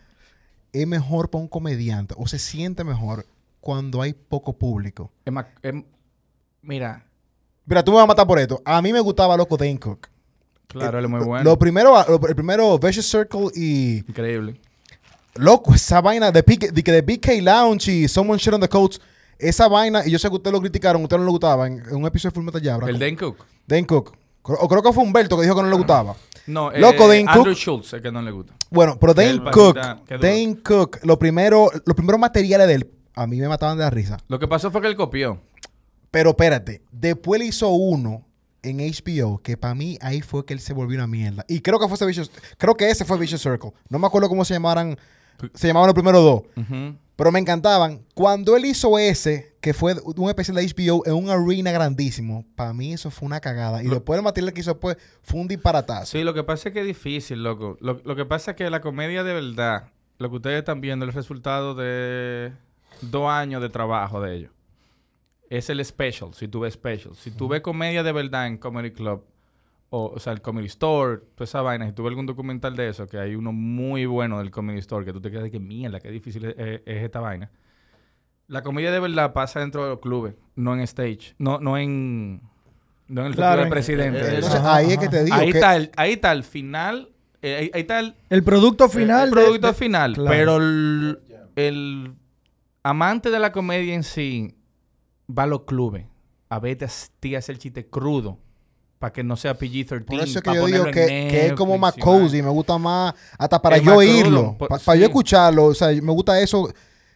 [0.73, 3.25] es mejor para un comediante o se siente mejor
[3.61, 5.11] cuando hay poco público.
[5.25, 5.75] Es más, es-
[6.63, 7.05] mira,
[7.65, 8.63] Mira, tú me vas a matar por esto.
[8.65, 10.09] A mí me gustaba loco Dane Cook.
[10.69, 11.45] claro, él es muy bueno.
[11.45, 14.59] Lo primero, lo- el primero Vicious Circle y Increíble.
[15.39, 18.69] Loco, esa vaina de, PK de que de BK Lounge y Someone Shit on the
[18.69, 19.01] Coats,
[19.39, 21.97] esa vaina, y yo sé que ustedes lo criticaron, ustedes no le gustaba en, en
[21.97, 22.89] un episodio de Full Metal Jabra.
[22.89, 23.45] El Dan Cook.
[23.67, 24.17] Dane Cook.
[24.43, 26.17] O creo que fue Humberto que dijo que no le gustaba.
[26.47, 27.55] No, Loco, eh, Andrew Cook.
[27.55, 28.55] Schultz, es que no le gusta.
[28.71, 29.77] Bueno, pero Dane El Cook.
[30.09, 33.91] Dane Cook, lo primero, los primeros materiales de él, a mí me mataban de la
[33.91, 34.19] risa.
[34.29, 35.39] Lo que pasó fue que él copió.
[36.11, 38.25] Pero espérate, después le hizo uno
[38.63, 41.45] en HBO que para mí ahí fue que él se volvió una mierda.
[41.49, 43.73] Y creo que fue ese Vicious, creo que ese fue Vicious Circle.
[43.91, 44.99] No me acuerdo cómo se llamaran,
[45.55, 46.43] se llamaban los primeros dos.
[47.17, 48.05] Pero me encantaban.
[48.15, 52.73] Cuando él hizo ese, que fue un especial de HBO en un arena grandísimo, para
[52.73, 53.83] mí eso fue una cagada.
[53.83, 56.07] Y después el material que hizo después fue un disparatazo.
[56.07, 57.77] Sí, lo que pasa es que es difícil, loco.
[57.81, 61.07] Lo, lo que pasa es que la comedia de verdad, lo que ustedes están viendo,
[61.07, 62.53] es el resultado de
[63.01, 64.53] dos años de trabajo de ellos.
[65.51, 67.17] Es el special, si tú ves special.
[67.17, 69.25] Si tú ves comedia de verdad en Comedy Club,
[69.91, 72.89] o, o sea, el Comedy Store, toda esa vaina, si tú ves algún documental de
[72.91, 75.61] eso, que hay uno muy bueno del Comedy Store, que tú te quedas de que
[75.61, 77.51] mierda, qué difícil es, es- es esta vaina.
[78.49, 82.41] La comedia de verdad pasa dentro de los clubes, no en stage, no, no en,
[83.07, 84.21] no en el Claro, del en- presidente.
[84.21, 85.37] eh, Entonces Ajá, ahí es que te digo.
[85.37, 87.11] ahí, que- está el, ahí está el final,
[87.43, 89.29] eh, ahí, ahí está el, El producto final.
[89.29, 90.31] el producto de- final, Claro.
[90.31, 91.19] pero el,
[91.57, 92.15] el
[92.83, 94.55] amante de la comedia en sí
[95.31, 96.07] va a los clubes
[96.51, 96.89] a verte a
[97.21, 98.39] ti a hacer el chiste crudo
[98.99, 100.05] para que no sea PG-13.
[100.05, 103.61] Por eso es que yo digo que, es como más cozy, me gusta más, hasta
[103.63, 105.01] para Es yo oírlo, por- para sí.
[105.01, 106.69] yo escucharlo, o sea, me gusta eso.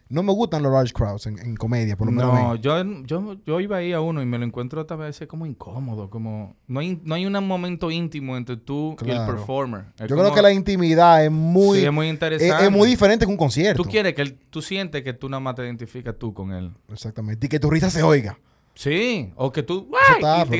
[0.08, 2.34] No me gustan los large crowds en, en comedia, por lo menos.
[2.34, 5.18] a No, yo, yo, yo iba ahí a uno y me lo encuentro otra vez
[5.26, 6.54] como incómodo, como...
[6.66, 9.86] No hay, no hay un momento íntimo entre tú y el performer.
[9.98, 12.62] Es Yo como- creo que la intimidad es muy, sí, es muy es, interesante.
[12.66, 13.82] es muy diferente que un concierto.
[13.82, 16.72] Tú quieres que él, tú sientes que tú nada más te identificas tú con él.
[16.92, 17.46] Exactamente.
[17.46, 18.36] Y que tu risa se oiga.
[18.74, 19.90] Sí, o que tú...
[20.08, 20.48] ¡Ay!
[20.50, 20.58] y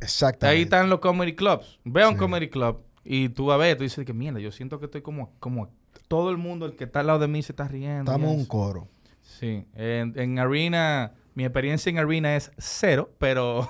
[0.00, 0.46] Exactamente.
[0.46, 1.78] Ahí están los comedy clubs.
[1.84, 2.18] Ve a un Sí.
[2.20, 5.32] comedy club y tú a ver, tú dices que mierda, yo siento que estoy como,
[5.38, 5.70] como
[6.08, 8.10] todo el mundo, el que está al lado de mí se está riendo.
[8.12, 8.88] Estamos en un coro.
[9.22, 13.68] Sí, en, en Arena, mi experiencia en Arena es cero, pero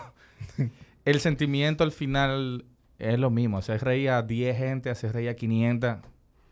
[1.04, 2.64] el sentimiento al final
[2.98, 3.60] es lo mismo.
[3.62, 5.96] Se reía 10 gente, se reía 500,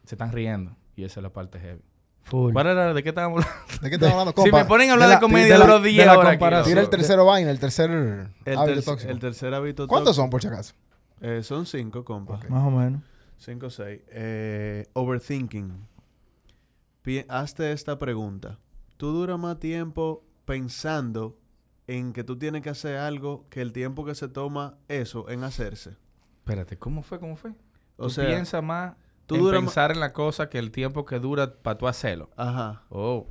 [0.04, 0.76] se están riendo.
[0.96, 1.82] Y esa es la parte heavy.
[2.24, 2.52] Full.
[2.52, 2.94] ¿Cuál era?
[2.94, 3.72] ¿De qué estábamos hablando?
[3.82, 4.58] ¿De qué estamos hablando, si compa?
[4.58, 6.64] me ponen a hablar de de, comedia, de de 10 la horas aquí, comparación.
[6.72, 9.10] Tira el tercero vaina, el tercer El, hábito ter- tóxico.
[9.12, 10.74] el tercer hábito ¿Cuántos tóxico- son, por si acaso?
[11.20, 12.34] Eh, son cinco, compa.
[12.36, 12.48] Ok.
[12.48, 13.02] Más o menos.
[13.38, 14.00] Cinco o seis.
[14.10, 15.86] Eh, overthinking.
[17.02, 18.58] Pi- hazte esta pregunta.
[18.96, 21.36] ¿Tú duras más tiempo pensando
[21.88, 25.42] en que tú tienes que hacer algo que el tiempo que se toma eso en
[25.42, 25.96] hacerse?
[26.38, 27.18] Espérate, ¿cómo fue?
[27.18, 27.50] ¿Cómo fue?
[27.96, 28.94] O tú sea, piensas más
[29.38, 32.30] tú en pensar en la cosa que el tiempo que dura para tú hacerlo.
[32.36, 32.82] Ajá.
[32.90, 33.26] Oh,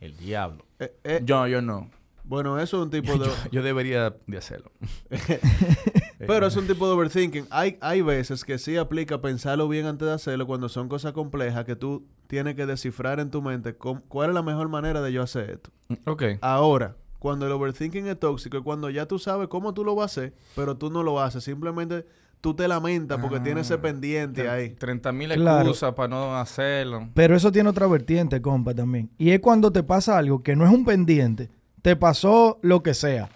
[0.00, 0.64] el diablo.
[0.78, 1.90] Eh, eh, Yo, yo no.
[2.24, 3.26] bueno, eso es un tipo de...
[3.26, 4.70] Yo, yo debería de hacerlo.
[6.18, 7.46] Pero es un tipo de overthinking.
[7.50, 11.64] Hay, hay veces que sí aplica pensarlo bien antes de hacerlo cuando son cosas complejas
[11.64, 15.12] que tú tienes que descifrar en tu mente cómo- cuál es la mejor manera de
[15.12, 15.70] yo hacer esto.
[16.06, 16.22] Ok.
[16.40, 20.16] Ahora, cuando el overthinking es tóxico es cuando ya tú sabes cómo tú lo vas
[20.16, 21.42] a hacer, pero tú no lo haces.
[21.44, 22.06] Simplemente
[22.42, 24.70] tú te lamentas porque Ah, tienes ese pendiente ahí.
[24.74, 25.60] 30 mil Claro.
[25.60, 27.08] excusas para no hacerlo.
[27.14, 29.08] Pero eso tiene otra vertiente, compa, también.
[29.16, 31.48] Y es cuando te pasa algo que no es un pendiente,
[31.80, 33.30] te pasó lo que sea.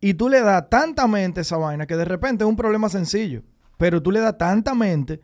[0.00, 2.90] Y tú le das tanta mente a esa vaina que de repente es un problema
[2.90, 3.42] sencillo.
[3.78, 5.20] Pero tú le das tanta mente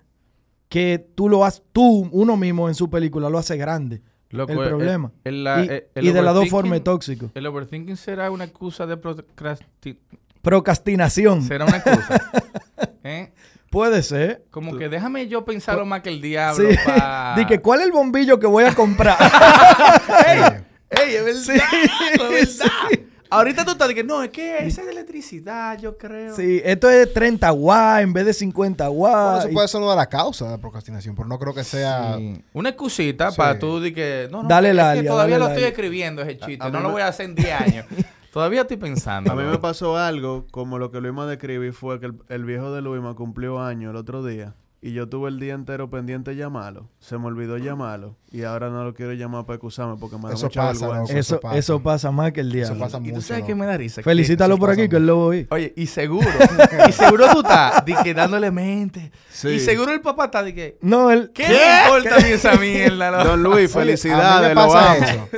[0.68, 4.00] que tú lo haces, tú, uno mismo en su película, lo hace grande.
[4.30, 5.10] Loco, el eh, problema.
[5.24, 7.30] eh, el- y eh, el y de las dos formas es tóxico.
[7.34, 9.98] El overthinking será una excusa de procrastinación.
[10.42, 11.42] Procrastinación.
[11.42, 12.30] Será una excusa.
[13.04, 13.32] ¿Eh?
[13.70, 14.44] Puede ser.
[14.50, 16.68] Como que déjame yo pensarlo más que el diablo.
[16.70, 16.76] Sí.
[16.84, 19.16] pa- Di que, ¿cuál es el bombillo que voy a comprar?
[20.90, 21.40] ¡Ey, es verdad!
[21.40, 21.52] Sí,
[22.14, 22.72] es verdad!
[23.32, 26.34] Ahorita tú estás que no, es que esa es de electricidad, yo creo.
[26.34, 29.44] sí, esto es 30 watts en vez de 50 Bueno, watts.
[29.44, 32.16] eso puede ser una de las causas de la procrastinación, pero no creo que sea...
[32.18, 32.42] Sí.
[32.54, 33.36] Una excusita Sí.
[33.36, 35.50] para tú de que no, no, Dale es la que alia, todavía dale lo la
[35.52, 35.68] estoy alia.
[35.68, 37.86] escribiendo ese chiste, A- a no lo voy a hacer en 10 años.
[38.32, 39.32] Todavía estoy pensando.
[39.32, 42.72] A mí me pasó algo como lo que Luisma describí fue que el, el viejo
[42.72, 46.36] de Luisma cumplió años el otro día y yo tuve el día entero pendiente de
[46.38, 46.88] llamarlo.
[47.00, 50.34] Se me olvidó llamarlo y ahora no lo quiero llamar para excusarme porque me da
[50.34, 51.12] Eso mucha pasa, vergüenza.
[51.12, 51.58] eso, eso pasa.
[51.58, 52.80] eso pasa más que el Eso diablo.
[52.84, 53.20] pasa Y tú mucho.
[53.26, 53.46] sabes ¿no?
[53.48, 54.02] que me da risa.
[54.02, 55.46] Felicítalo eso por aquí, que él lo oí.
[55.50, 56.26] Oye, y seguro,
[56.88, 59.12] y seguro tú estás de que dándole mente.
[59.28, 59.48] Sí.
[59.48, 61.30] Y seguro el papá está de que No, él.
[61.34, 63.10] ¿Qué, me importa a mí esa mierda?
[63.10, 63.24] loco?
[63.24, 65.04] Don Luis, felicidades, lo amo.
[65.04, 65.28] eso.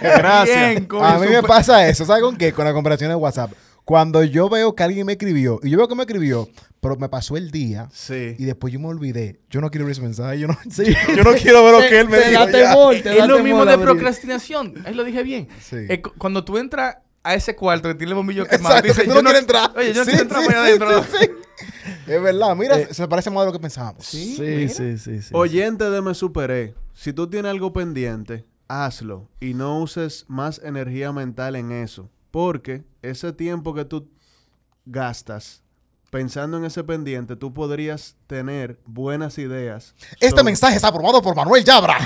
[0.00, 0.46] Gracias.
[0.74, 2.04] Bien, A mí me pasa eso.
[2.04, 2.52] ¿Sabes con qué?
[2.52, 3.52] Con la comparación de WhatsApp.
[3.88, 6.46] Cuando yo veo que alguien me escribió, y yo veo que me escribió,
[6.78, 8.34] pero me pasó el día, Sí.
[8.38, 9.40] y después yo me olvidé.
[9.48, 10.38] Yo no quiero ver ese mensaje.
[10.38, 10.84] Yo no, Sí.
[11.16, 12.92] yo no quiero ver lo que él me dijo.
[12.92, 13.86] Es lo mismo de abrir.
[13.88, 14.74] procrastinación.
[14.84, 15.48] Ahí lo dije bien.
[15.62, 15.76] Sí.
[15.88, 19.04] Eh, cu- cuando tú entras a ese cuarto que tiene el bombillo quemado, Exacto, dices,
[19.04, 19.72] que tú yo no quieres entrar.
[19.74, 21.02] Oye, yo no Sí, quiero entrar sí, adentro.
[21.04, 21.30] sí, sí.
[22.08, 22.56] Es verdad.
[22.56, 24.04] Mira, se parece más de lo que pensábamos.
[24.04, 25.30] Sí, Sí, sí, sí, sí.
[25.32, 31.10] Oyente de Me Superé, si tú tienes algo pendiente, hazlo y no uses más energía
[31.10, 32.10] mental en eso.
[32.30, 34.10] Porque ese tiempo que tú
[34.84, 35.62] gastas
[36.10, 39.94] pensando en ese pendiente, tú podrías tener buenas ideas.
[40.12, 41.96] Este sobre- mensaje es aprobado por Manuel Yabra.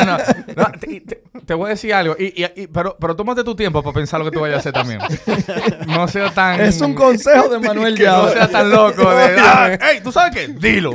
[0.06, 2.16] no, no, te, te- te voy a decir algo.
[2.18, 4.60] Y, y- y- pero, pero tómate tu tiempo para pensar lo que tú vayas a
[4.60, 5.00] hacer también.
[5.88, 6.60] No sea tan...
[6.60, 8.32] Es un consejo de Manuel Que no Llave.
[8.32, 9.36] sea tan loco de...
[9.38, 10.00] ah, ¡Ey!
[10.02, 10.48] ¿Tú sabes qué?
[10.48, 10.92] Dilo.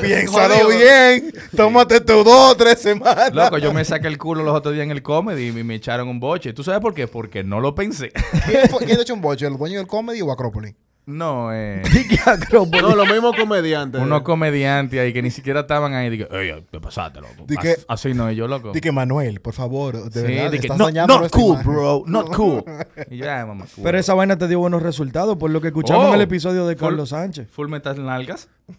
[0.00, 0.68] Piénsalo Jodido.
[0.78, 1.32] bien.
[1.56, 3.32] Tómate tus dos o tres semanas.
[3.32, 6.08] Loco, yo me saqué el culo los otros días en el comedy y me echaron
[6.08, 6.52] un boche.
[6.52, 7.06] ¿Tú sabes por qué?
[7.08, 8.12] Porque no lo pensé.
[8.46, 9.46] ¿Quién, ha hecho un boche?
[9.46, 10.74] ¿El dueño del comedy o Acrópolis?
[11.10, 11.80] No, eh...
[11.92, 12.82] Dije Acrópolis.
[12.82, 13.98] No, los mismos comediantes.
[13.98, 16.10] Unos comediantes ahí que ni siquiera estaban ahí.
[16.10, 17.46] Dije, ey, ¿qué pasaste, loco?
[17.58, 18.72] As- Así no, y yo, loco.
[18.72, 21.54] Di que Manuel, por favor, de Sí, verdad, di que, estás "No, dañando not cool,
[21.54, 21.72] imagen".
[21.72, 22.02] bro.
[22.06, 22.62] Not cool.
[23.10, 23.64] y ya, mamá.
[23.82, 26.08] Pero esa vaina te dio buenos resultados por lo que escuchamos Oh.
[26.08, 27.48] en el episodio de Full- Carlos Sánchez.
[27.52, 28.48] Full metal nalgas.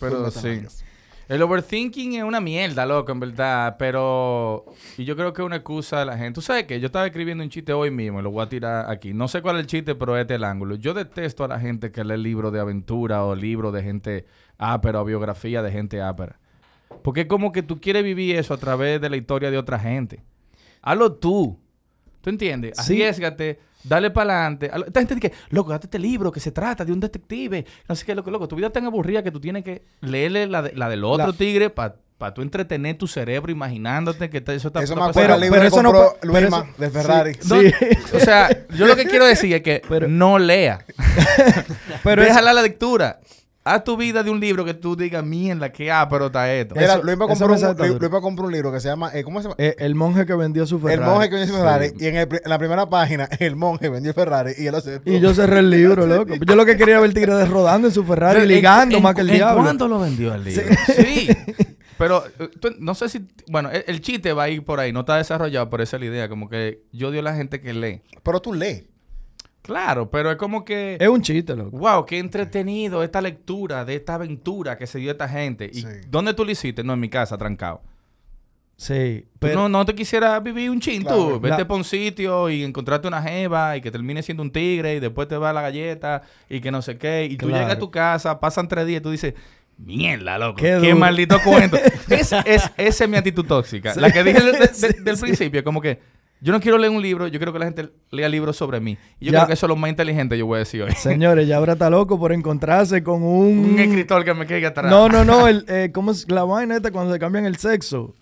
[0.00, 0.48] Pero Full metal sí.
[0.48, 0.84] nalgas.
[1.30, 3.76] El overthinking es una mierda, loco, en verdad.
[3.78, 4.64] Pero.
[4.98, 6.32] Y yo creo que es una excusa de la gente.
[6.32, 6.80] ¿Tú sabes qué?
[6.80, 9.14] Yo estaba escribiendo un chiste hoy mismo y lo voy a tirar aquí.
[9.14, 10.74] No sé cuál es el chiste, pero este es el ángulo.
[10.74, 14.26] Yo detesto a la gente que lee libros de aventura o libros de gente
[14.58, 16.40] ápera o biografía de gente ápera.
[17.04, 19.78] Porque es como que tú quieres vivir eso a través de la historia de otra
[19.78, 20.24] gente.
[20.82, 21.60] Hazlo tú.
[22.22, 22.76] ¿Tú entiendes?
[22.76, 22.94] Sí.
[22.94, 24.70] Arriesgate, dale para adelante.
[24.86, 27.64] Esta gente dice, loco, date este libro que se trata de un detective.
[27.88, 28.48] No sé qué, loco, loco.
[28.48, 31.28] Tu vida es tan aburrida que tú tienes que leerle la, de- la del otro
[31.28, 31.94] La- tigre para
[32.34, 35.10] tú entretener tu cerebro imaginándote que te- eso está Eso me pasando.
[35.10, 37.32] acuerda Pero- el libro pero eso no Luisma eso- de Ferrari.
[37.48, 37.72] No, Sí.
[38.16, 40.84] O sea, yo lo que quiero decir es que Pero- no lea.
[42.04, 43.20] Pero es- Déjala la lectura.
[43.74, 46.74] Haz tu vida de un libro que tú digas, mierda, qué ápero está esto.
[46.74, 47.98] Mira, Eso- Luisma eso compró, me un.
[47.98, 49.54] Luisma compró un libro que se llama, eh, ¿cómo se llama?
[49.58, 51.00] eh, el monje que vendió su Ferrari.
[51.02, 51.88] El monje que vendió el Ferrari.
[51.90, 51.94] Sí.
[52.00, 55.10] Y en, el pri- en la primera página, el monje vendió Ferrari y él aceptó.
[55.10, 56.34] Y yo cerré el libro, loco.
[56.34, 58.96] Yo lo que quería era ver el tigre de rodando en su Ferrari, ¿En- ligando
[58.96, 59.62] en- más que el en diablo.
[59.62, 60.64] ¿Cuándo lo vendió el libro?
[60.86, 61.28] Sí.
[61.98, 63.26] Pero eh, tú- no sé si...
[63.50, 64.90] Bueno, el, el chiste va a ir por ahí.
[64.90, 66.28] No está desarrollado, pero esa es la idea.
[66.30, 68.00] Como que yo odio a la gente que lee.
[68.22, 68.84] Pero tú lees.
[69.62, 70.96] Claro, pero es como que...
[70.98, 71.76] Es un chiste, loco.
[71.76, 75.70] Wow, qué entretenido esta lectura de esta aventura que se dio esta gente.
[75.72, 75.86] ¿Y Sí.
[76.08, 76.82] dónde tú lo hiciste?
[76.82, 77.82] No, en mi casa, trancado.
[78.76, 79.26] Sí.
[79.38, 81.16] Pero, no, no te quisieras vivir un chin, Claro.
[81.34, 81.40] tú.
[81.40, 84.94] Vete La- para un sitio y encontrarte una jeva y que termine siendo un tigre
[84.94, 87.26] y después te va la galleta y que no sé qué.
[87.26, 87.62] Y tú Claro.
[87.64, 89.34] llegas a tu casa, pasan tres días y tú dices,
[89.76, 90.56] mierda, loco.
[90.56, 91.76] Qué maldito cuento.
[92.08, 93.94] es, es, esa es mi actitud tóxica.
[93.96, 95.22] La que dije de- de- Sí, del sí.
[95.24, 96.00] principio, como que
[96.40, 98.96] yo no quiero leer un libro, yo quiero que la gente lea libros sobre mí.
[99.20, 99.38] Y yo Ya.
[99.40, 100.92] creo que eso es lo más inteligente yo voy a decir hoy.
[100.92, 103.58] señores, ya ahora está loco por encontrarse con un...
[103.72, 104.90] un escritor que me caiga atrás.
[104.90, 105.46] No, no, no.
[105.46, 108.14] El, eh, ¿Cómo es la vaina esta cuando se cambian el sexo?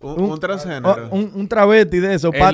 [0.00, 1.08] Un, un transgénero.
[1.10, 2.50] oh, un, un travesti de eso, para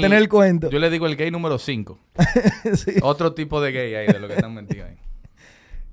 [0.00, 0.70] tener el cuento.
[0.70, 1.98] Yo le digo el gay número 5.
[2.74, 2.92] Sí.
[3.02, 4.96] Otro tipo de gay ahí, de lo que están metidos ahí.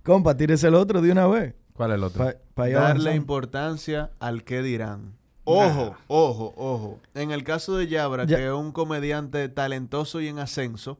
[0.03, 1.55] Compa, tírese el otro de una vez.
[1.73, 2.25] ¿Cuál es el otro?
[2.53, 3.15] Pa- Darle avanzando.
[3.15, 5.13] importancia al que dirán.
[5.45, 6.99] Ojo, ojo, ojo.
[7.15, 10.99] En el caso de Yabra, Ya- que es un comediante talentoso y en ascenso,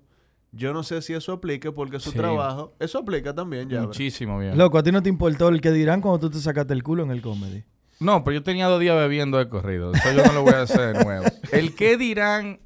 [0.51, 2.17] yo no sé si eso aplique porque su Sí.
[2.17, 3.87] trabajo, eso aplica también, Yabra.
[3.87, 4.57] Muchísimo bien.
[4.57, 7.03] Loco, a ti no te importó el que dirán cuando tú te sacaste el culo
[7.03, 7.63] en el comedy.
[7.99, 9.93] No, pero yo tenía dos días bebiendo de corrido.
[9.93, 11.25] Eso yo no lo voy a hacer de nuevo.
[11.53, 12.59] El que dirán,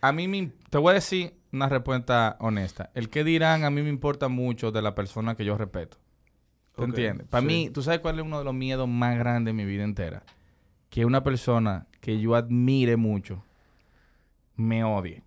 [0.00, 0.50] a mí me...
[0.70, 2.90] Te voy a decir una respuesta honesta.
[2.94, 5.98] El que dirán a mí me importa mucho de la persona que yo respeto.
[6.74, 7.28] ¿Te Ok, entiendes?
[7.28, 7.46] Para sí.
[7.46, 10.24] mí, ¿tú sabes cuál es uno de los miedos más grandes de mi vida entera?
[10.96, 13.44] Que una persona que yo admire mucho
[14.54, 15.22] me odie.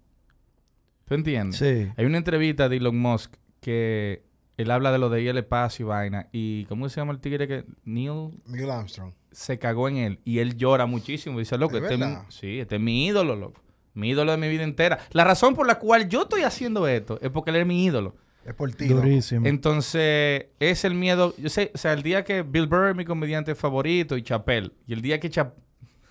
[1.06, 1.60] ¿Tú entiendes?
[1.60, 1.92] Sí.
[1.96, 4.24] Hay una entrevista de Elon Musk que
[4.58, 6.28] él habla de lo de ir al espacio y vaina.
[6.32, 9.14] Y ¿cómo se llama el tigre que Neil Miguel Armstrong.
[9.32, 10.20] se cagó en él?
[10.26, 11.38] Y él llora muchísimo.
[11.38, 12.26] Dice, loco, ¿Es este es, mi, verdad?
[12.30, 13.62] sí, este es mi ídolo, loco.
[13.94, 14.98] Mi ídolo de mi vida entera.
[15.12, 18.16] La razón por la cual yo estoy haciendo esto es porque él es mi ídolo.
[18.46, 18.88] Es por ti.
[18.88, 19.46] Durísimo.
[19.46, 21.34] Entonces, es el miedo.
[21.38, 24.72] Yo sé, o sea, el día que Bill Burr es mi comediante favorito y Chappelle,
[24.88, 25.54] y el día que Chap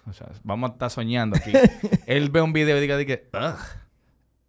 [0.08, 1.52] o sea, vamos a estar soñando aquí.
[2.06, 3.58] él ve un video y diga, diga, "Ugh".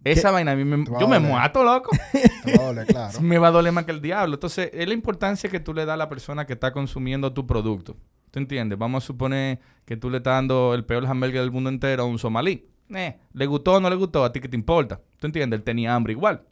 [0.03, 1.91] Esa vaina a mí me, yo me muato, loco.
[2.55, 3.19] Doler, claro.
[3.19, 4.35] me va a doler más que el diablo.
[4.35, 7.45] Entonces, es la importancia que tú le das a la persona que está consumiendo tu
[7.45, 7.97] producto.
[8.31, 8.79] ¿Tú entiendes?
[8.79, 12.05] Vamos a suponer que tú le estás dando el peor hamburger del mundo entero a
[12.05, 12.65] un somalí.
[12.95, 14.23] Eh, ¿Le gustó o no le gustó?
[14.23, 15.01] ¿A ti qué te importa?
[15.19, 15.57] ¿Tú entiendes?
[15.59, 16.43] Él tenía hambre igual.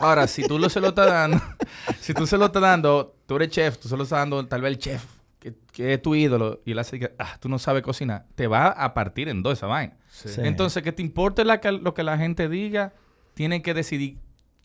[0.00, 1.40] Ahora, si tú lo se lo estás dando,
[2.00, 4.60] si tú se lo estás dando, tú eres chef, tú se lo estás dando tal
[4.60, 5.04] vez el chef,
[5.38, 8.46] que, que es tu ídolo, y él hace que, ah, tú no sabes cocinar, te
[8.46, 9.96] va a partir en dos esa vaina.
[10.08, 10.28] Sí.
[10.38, 12.92] Entonces, que te importe la lo que la gente diga,
[13.34, 14.18] tienen que decidir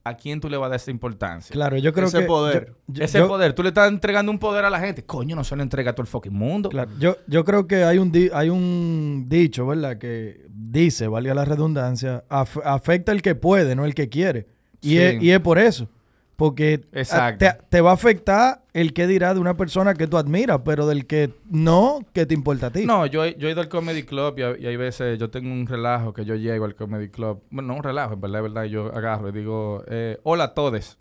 [0.04, 1.54] a quién tú le vas a dar esa importancia.
[1.54, 2.26] Claro, yo creo Ese que...
[2.26, 2.74] poder.
[2.88, 5.06] yo- yo- Ese yo- poder, tú le estás entregando un poder a la gente.
[5.06, 6.70] Coño, no se lo entrega a todo el fucking mundo.
[6.70, 10.00] Claro, yo, yo creo que hay un, di- hay un dicho, ¿verdad?
[10.00, 14.48] Que dice, valga la redundancia, af- afecta el que puede, no el que quiere.
[14.82, 14.98] Y, Sí.
[14.98, 15.88] es, y es por eso.
[16.36, 20.62] Porque te, te va a afectar el que dirá de una persona que tú admiras,
[20.66, 22.84] pero del que no, que te importa a ti.
[22.84, 25.30] No, yo, he- yo he ido al Comedy Club y, a- y hay veces yo
[25.30, 27.44] tengo un relajo que yo llego al Comedy Club.
[27.52, 28.64] Bueno, no un relajo, en verdad, es verdad.
[28.64, 30.98] Yo agarro y digo, eh, hola a todos.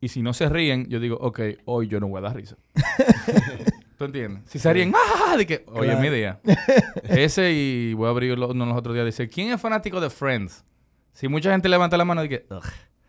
[0.00, 2.56] Y si no se ríen, yo digo, ok, hoy yo no voy a dar risa.
[3.98, 4.42] ¿Tú entiendes?
[4.46, 5.36] Si serían, ¡ah!
[5.36, 6.00] De que, oye, Claro.
[6.00, 6.40] mi día.
[7.04, 9.06] Ese y voy a abrir uno de los otros días.
[9.06, 10.64] Dice, ¿quién es fanático de Friends?
[11.12, 12.62] Si mucha gente levanta la mano y que, "Ugh,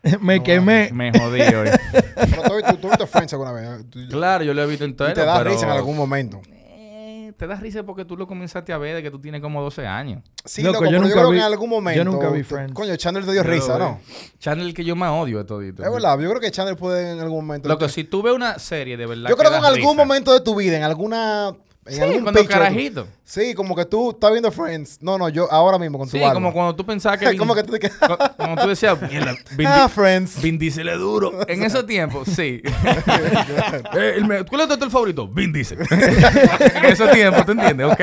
[0.22, 0.90] me quemé.
[0.94, 1.70] me jodí hoy.
[2.16, 3.90] Pero tú, tú, tú viste Friends alguna vez.
[3.90, 6.42] Tú- claro, yo lo he visto y entero, te da pero- risa en algún momento.
[6.50, 9.62] Eh, te da risa porque tú lo comenzaste a ver de que tú tienes como
[9.62, 10.24] 12 años.
[10.46, 11.98] Sí, Loco, loco, yo pero yo, nunca creo vi- que en algún momento.
[11.98, 12.74] yo nunca vi te- Friends.
[12.74, 14.00] Coño, Chandler te dio Yo risa, ¿no?
[14.40, 15.84] Channel que yo más odio de todito.
[15.84, 17.68] Es verdad, yo creo que Chandler puede en algún momento.
[17.68, 19.94] Loco, si tú ves una serie de verdad yo creo que en algún risa.
[19.96, 21.54] momento de tu vida, en alguna.
[21.96, 23.08] Sí, algún cuando picture, carajito.
[23.24, 25.00] Sí, como que tú estás viendo Friends.
[25.02, 27.38] No, no, yo ahora mismo con tu Sí, como cuando tú pensabas que...
[27.38, 30.42] Como que tú te tú decías, "Mierda, Vin, Ah, Friends.
[30.42, 31.48] Vin Diesel es duro.
[31.48, 32.62] En esos tiempos, sí.
[33.94, 35.28] Eh, el me- ¿Cuál es tu favorito?
[35.28, 35.80] Vin Diesel.
[35.90, 37.88] en esos tiempos, ¿tú entiendes?
[37.92, 38.02] Ok.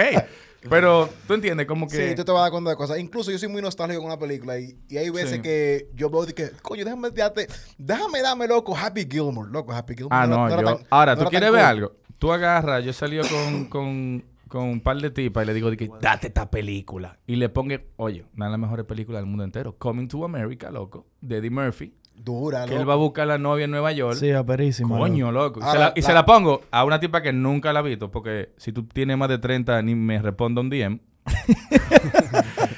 [0.69, 1.67] Pero, ¿tú entiendes?
[1.67, 2.09] Como que...
[2.11, 2.99] Sí, tú te vas a dar cuenta de cosas.
[2.99, 5.43] Incluso yo soy muy nostálgico con una película y, y hay veces Sí.
[5.43, 10.17] que yo veo que, coño, déjame darte, déjame darme loco Happy Gilmore, loco, Happy Gilmore.
[10.17, 10.63] Ah, no, yo...
[10.65, 11.69] tan- Ahora, no ¿tú quieres ver cool.
[11.69, 11.93] algo?
[12.25, 15.77] Tú agarras, yo salí con, con, con un par de tipas y le digo, de
[15.77, 17.19] que, date esta película.
[17.27, 19.77] Y le pongo, oye, una de las mejores películas del mundo entero.
[19.77, 21.93] Coming to America, loco, de Eddie Murphy.
[22.15, 22.81] Dura, Que loco.
[22.81, 24.17] él va a buscar a la novia en Nueva York.
[24.17, 24.97] Sí, aperísimo.
[24.97, 25.61] Coño, loco.
[25.61, 27.81] Y, se Ahora, la, y la- se la pongo a una tipa que nunca la
[27.81, 31.01] ha visto, porque si tú tienes más de 30 ni me responde un DM.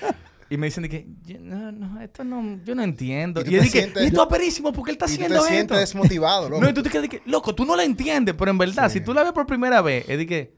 [0.51, 3.41] y me dicen de que, "Yo- no, no, esto no, yo no entiendo.
[3.41, 5.09] Y tú Y, yo te dije, sientes- y esto es aperísimo porque él está Y
[5.09, 5.53] tú haciendo te esto.
[5.55, 6.63] sientes desmotivado, loco.
[6.63, 8.89] No, y tú te quedas de que, loco, tú no la entiendes, pero en verdad,
[8.91, 8.99] Sí.
[8.99, 10.55] si tú la ves por primera vez, es de que,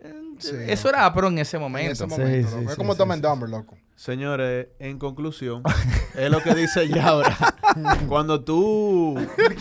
[0.00, 1.86] eh, Sí, eso era pero en ese momento.
[1.86, 2.70] en ese momento, sí, loco.
[2.70, 3.02] Es como sí.
[3.02, 3.76] and Dumber, loco.
[3.96, 5.62] Señores, en conclusión,
[6.16, 7.36] es lo que dice ya ahora.
[8.08, 9.16] Cuando tú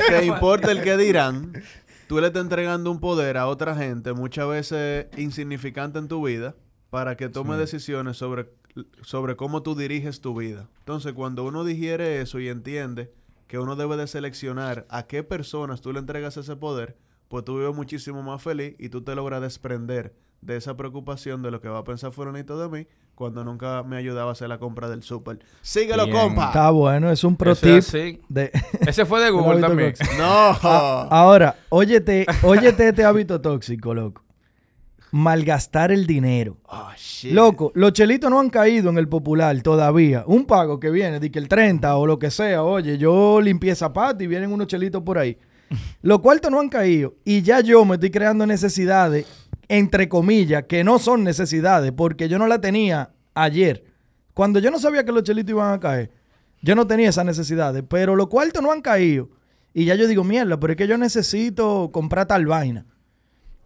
[0.10, 1.54] te importa el que dirán,
[2.08, 6.56] tú le estás entregando un poder a otra gente, muchas veces insignificante en tu vida,
[6.92, 7.60] para que tome Sí.
[7.62, 8.48] decisiones sobre,
[9.02, 10.68] sobre cómo tú diriges tu vida.
[10.80, 13.12] Entonces, cuando uno digiere eso y entiende
[13.48, 16.98] que uno debe de seleccionar a qué personas tú le entregas ese poder,
[17.28, 21.52] pues tú vives muchísimo más feliz y tú te logras desprender de esa preocupación de
[21.52, 24.60] lo que va a pensar fulanito de mí cuando nunca me ayudaba a hacer la
[24.60, 25.40] compra del súper.
[25.62, 26.16] ¡Síguelo, Bien.
[26.16, 26.48] compa!
[26.48, 27.84] Está bueno, es un pro tip
[28.30, 28.52] de...
[28.88, 29.94] Ese fue de Google también.
[29.94, 30.12] tóxico.
[30.18, 30.26] ¡No!
[30.62, 34.24] Ah, ahora, óyete, óyete este hábito tóxico, loco.
[35.12, 36.58] Malgastar el dinero.
[36.66, 37.32] Oh, shit.
[37.32, 40.24] Loco, los chelitos no han caído en el popular todavía.
[40.28, 43.76] Un pago que viene, de que el 30 o lo que sea, oye, yo limpié
[43.76, 45.38] zapatos y vienen unos chelitos por ahí.
[46.02, 49.26] Los cuartos no han caído y ya yo me estoy creando necesidades,
[49.68, 53.84] entre comillas, que no son necesidades, porque yo no la tenía ayer.
[54.34, 56.12] Cuando yo no sabía que los chelitos iban a caer,
[56.62, 59.30] yo no tenía esas necesidades, pero los cuartos no han caído.
[59.74, 62.86] Y ya yo digo, mierda, pero es que yo necesito comprar tal vaina.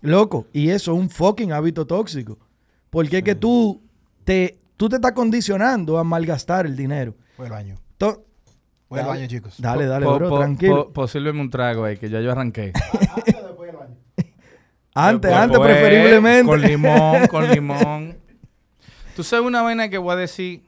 [0.02, 2.38] Loco, y eso es un fucking hábito tóxico.
[2.89, 3.82] Porque es que tú
[4.24, 7.16] te, tú te estás condicionando a malgastar el dinero.
[7.38, 7.76] Voy al baño.
[7.97, 8.26] To-
[8.89, 9.56] Voy al baño, chicos.
[9.58, 10.86] Dale, dale, Po- bro, po- tranquilo.
[10.88, 12.74] po- posiblemente un trago ahí, que ya yo arranqué.
[14.93, 16.45] antes, Después, antes, pues, preferiblemente.
[16.45, 18.18] Con limón, con limón.
[19.16, 20.64] Tú sabes una vaina que voy a decir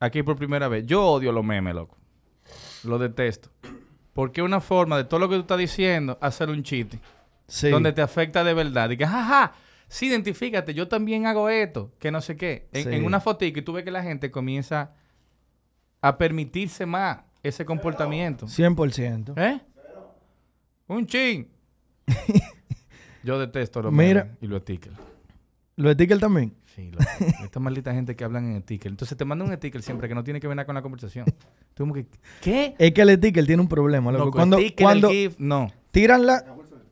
[0.00, 0.84] aquí por primera vez.
[0.86, 1.96] Yo odio los memes, loco.
[2.84, 3.48] Lo detesto.
[4.12, 6.98] Porque es una forma de todo lo que tú estás diciendo, hacer un chiste.
[7.48, 7.70] Sí.
[7.70, 8.90] Donde te afecta de verdad.
[8.90, 9.52] Y que, jaja,
[9.88, 12.68] sí, identifícate, yo también hago esto, que no sé qué.
[12.72, 12.90] En, Sí.
[12.94, 14.92] en una fotico y tú ves que la gente comienza
[16.00, 18.46] a permitirse más ese comportamiento.
[18.46, 19.34] 100%.
[19.36, 19.60] ¿Eh?
[20.88, 21.48] Un chin.
[23.24, 24.36] Yo detesto los Mira.
[24.40, 24.96] y los stickers.
[25.76, 26.54] ¿Los stickers también?
[26.74, 27.04] Sí, loco.
[27.44, 28.90] Esta maldita gente que hablan en sticker.
[28.90, 31.24] Entonces te manda un sticker siempre que no tiene que ver nada con la conversación.
[31.74, 32.06] Tú como que,
[32.40, 32.74] ¿qué?
[32.78, 34.26] Es que el sticker tiene un problema, loco.
[34.26, 35.70] Loco, cuando cuando el GIF, no.
[35.90, 36.44] tiran la,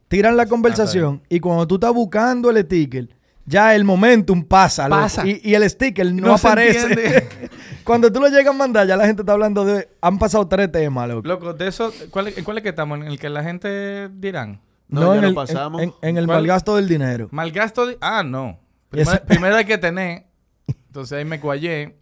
[0.08, 3.08] tiran la conversación y cuando tú estás buscando el sticker,
[3.44, 5.02] ya el momentum pasa, loco.
[5.02, 5.26] Pasa.
[5.26, 7.28] Y, y el sticker no, No aparece.
[7.84, 9.88] cuando tú lo llegas a mandar, ya la gente está hablando de...
[10.00, 11.26] Han pasado tres temas, loco.
[11.28, 12.98] Loco, de eso, ¿cuál, es- ¿en cuál es que estamos?
[12.98, 14.60] ¿En el que la gente dirán?
[14.88, 15.82] No, ya en lo el, pasamos.
[15.82, 16.38] En, en el ¿Cuál?
[16.38, 17.28] malgasto del dinero.
[17.30, 17.98] Malgasto de...
[18.00, 18.58] Ah, no.
[19.26, 20.26] Primero, hay que tener.
[20.88, 21.98] Entonces ahí me cuallé.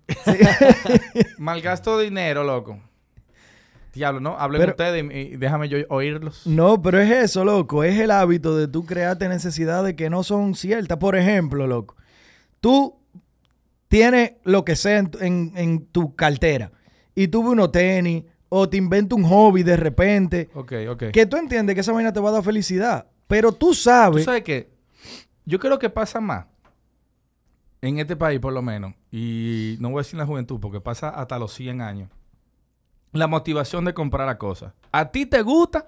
[1.38, 2.78] Malgasto dinero, loco.
[3.94, 4.38] Diablo, ¿no?
[4.38, 6.46] Hablen Pero- ustedes y, y déjame yo oírlos.
[6.46, 7.84] No, pero es eso, loco.
[7.84, 10.98] Es el hábito de tú crearte necesidades que no son ciertas.
[10.98, 11.96] Por ejemplo, loco,
[12.60, 12.96] tú
[13.88, 16.72] tienes lo que sea en, tu- en- en tu cartera
[17.14, 21.04] y tú ves unos tenis o te inventas un hobby de repente Ok, ok.
[21.12, 23.06] que tú entiendes que esa vaina te va a dar felicidad.
[23.26, 24.24] Pero tú ¿Tú sabes...
[24.24, 24.70] sabes qué?
[25.44, 26.46] Yo creo que pasa más.
[27.80, 28.94] En este país, por lo menos.
[29.10, 32.10] Y no voy a decir en la juventud, porque pasa hasta los 100 años.
[33.14, 34.74] La motivación de comprar la cosa.
[34.92, 35.86] ¿A ti te gusta?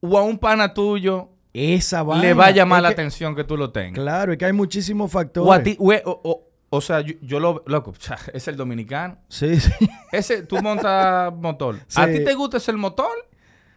[0.00, 2.22] ¿O a un pana tuyo esa vaina...
[2.22, 3.94] le va a llamar la que- atención que tú lo tengas?
[4.02, 5.48] Claro, es que hay muchísimos factores.
[5.48, 7.62] O a ti, o, o- o- o sea, yo, yo lo...
[7.66, 7.94] Loco,
[8.32, 9.16] es el dominicano.
[9.28, 9.72] Sí, sí.
[10.12, 11.76] Ese, tú montas motor.
[11.88, 12.00] Sí.
[12.00, 13.08] ¿A ti te gusta ese el motor?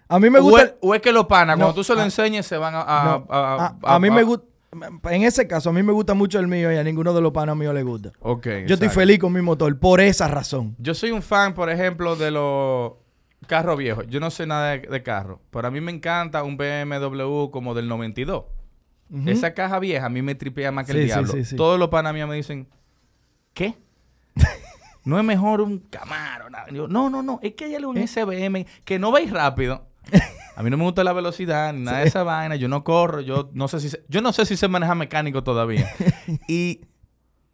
[0.10, 0.76] A mí me o gusta...
[0.82, 2.82] o es que los panas, No, cuando tú se lo enseñes, se van a...
[2.82, 4.46] a- no, a- a, a- mí me gusta...
[5.10, 7.32] En ese caso, a mí me gusta mucho el mío y a ninguno de los
[7.34, 8.14] panos míos le gusta.
[8.20, 10.76] Ok, Yo estoy feliz con mi motor por esa razón.
[10.80, 12.94] Yo soy un fan, por ejemplo, de los
[13.48, 14.06] carros viejos.
[14.08, 17.74] Yo no sé nada de, de carro, pero a mí me encanta un BMW como
[17.74, 18.46] del 92.
[19.10, 19.30] Ujú.
[19.30, 21.34] Esa caja vieja a mí me tripea más que Sí, el diablo.
[21.34, 21.56] sí, sí.
[21.58, 22.70] Todos los panas míos me dicen,
[23.54, 23.76] ¿qué?
[25.04, 26.46] no es mejor un Camaro.
[26.72, 27.40] Yo, no, no, no.
[27.44, 28.04] Es que hay algo en ¿Eh?
[28.04, 29.86] ese BM que no vais rápido.
[30.56, 32.56] A mí no me gusta la velocidad ni nada de esa vaina.
[32.56, 33.22] Yo no corro.
[33.22, 35.90] Yo no sé si sé, yo no sé si sé manejar mecánico todavía.
[36.48, 36.82] y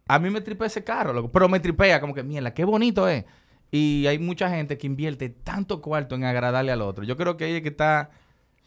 [0.08, 1.30] a mí me tripea ese carro, loco.
[1.30, 3.24] Pero me tripea como que, mierda, qué bonito es.
[3.70, 7.04] Y hay mucha gente que invierte tanto cuarto en agradarle al otro.
[7.04, 8.10] Yo creo que es que está...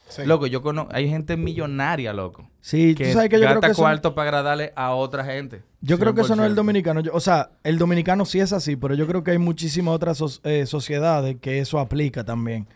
[0.08, 0.24] Sí.
[0.26, 0.92] Loco, yo conozco...
[0.94, 2.50] Hay gente millonaria, loco.
[2.60, 5.24] Sí, Que tú sabes que yo creo gasta que eso, cuarto para agradarle a otra
[5.24, 5.64] gente.
[5.82, 6.56] yo creo que eso no es el 100%.
[6.58, 7.00] dominicano.
[7.00, 10.18] Yo- o sea, el dominicano sí es así, pero yo creo que hay muchísimas otras
[10.18, 12.68] so- eh, sociedades que eso aplica también.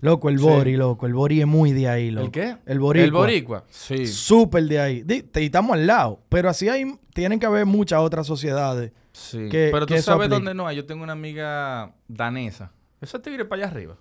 [0.00, 0.44] Loco, el Sí.
[0.44, 1.06] bori, loco.
[1.06, 2.26] El bori es muy de ahí, loco.
[2.26, 2.56] ¿El qué?
[2.66, 3.04] El boricua.
[3.06, 3.64] El boricua.
[3.70, 4.06] Sí.
[4.06, 5.04] Súper de ahí.
[5.08, 6.20] Y estamos al lado.
[6.28, 8.92] Pero así hay, tienen que haber muchas otras sociedades.
[9.12, 9.48] Sí.
[9.48, 10.76] que- Pero tú que sabes dónde no hay.
[10.76, 12.72] Yo tengo una amiga danesa.
[13.00, 13.96] Ese tigre para allá arriba.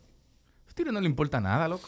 [0.65, 1.87] Ese tigre no le importa nada, loco.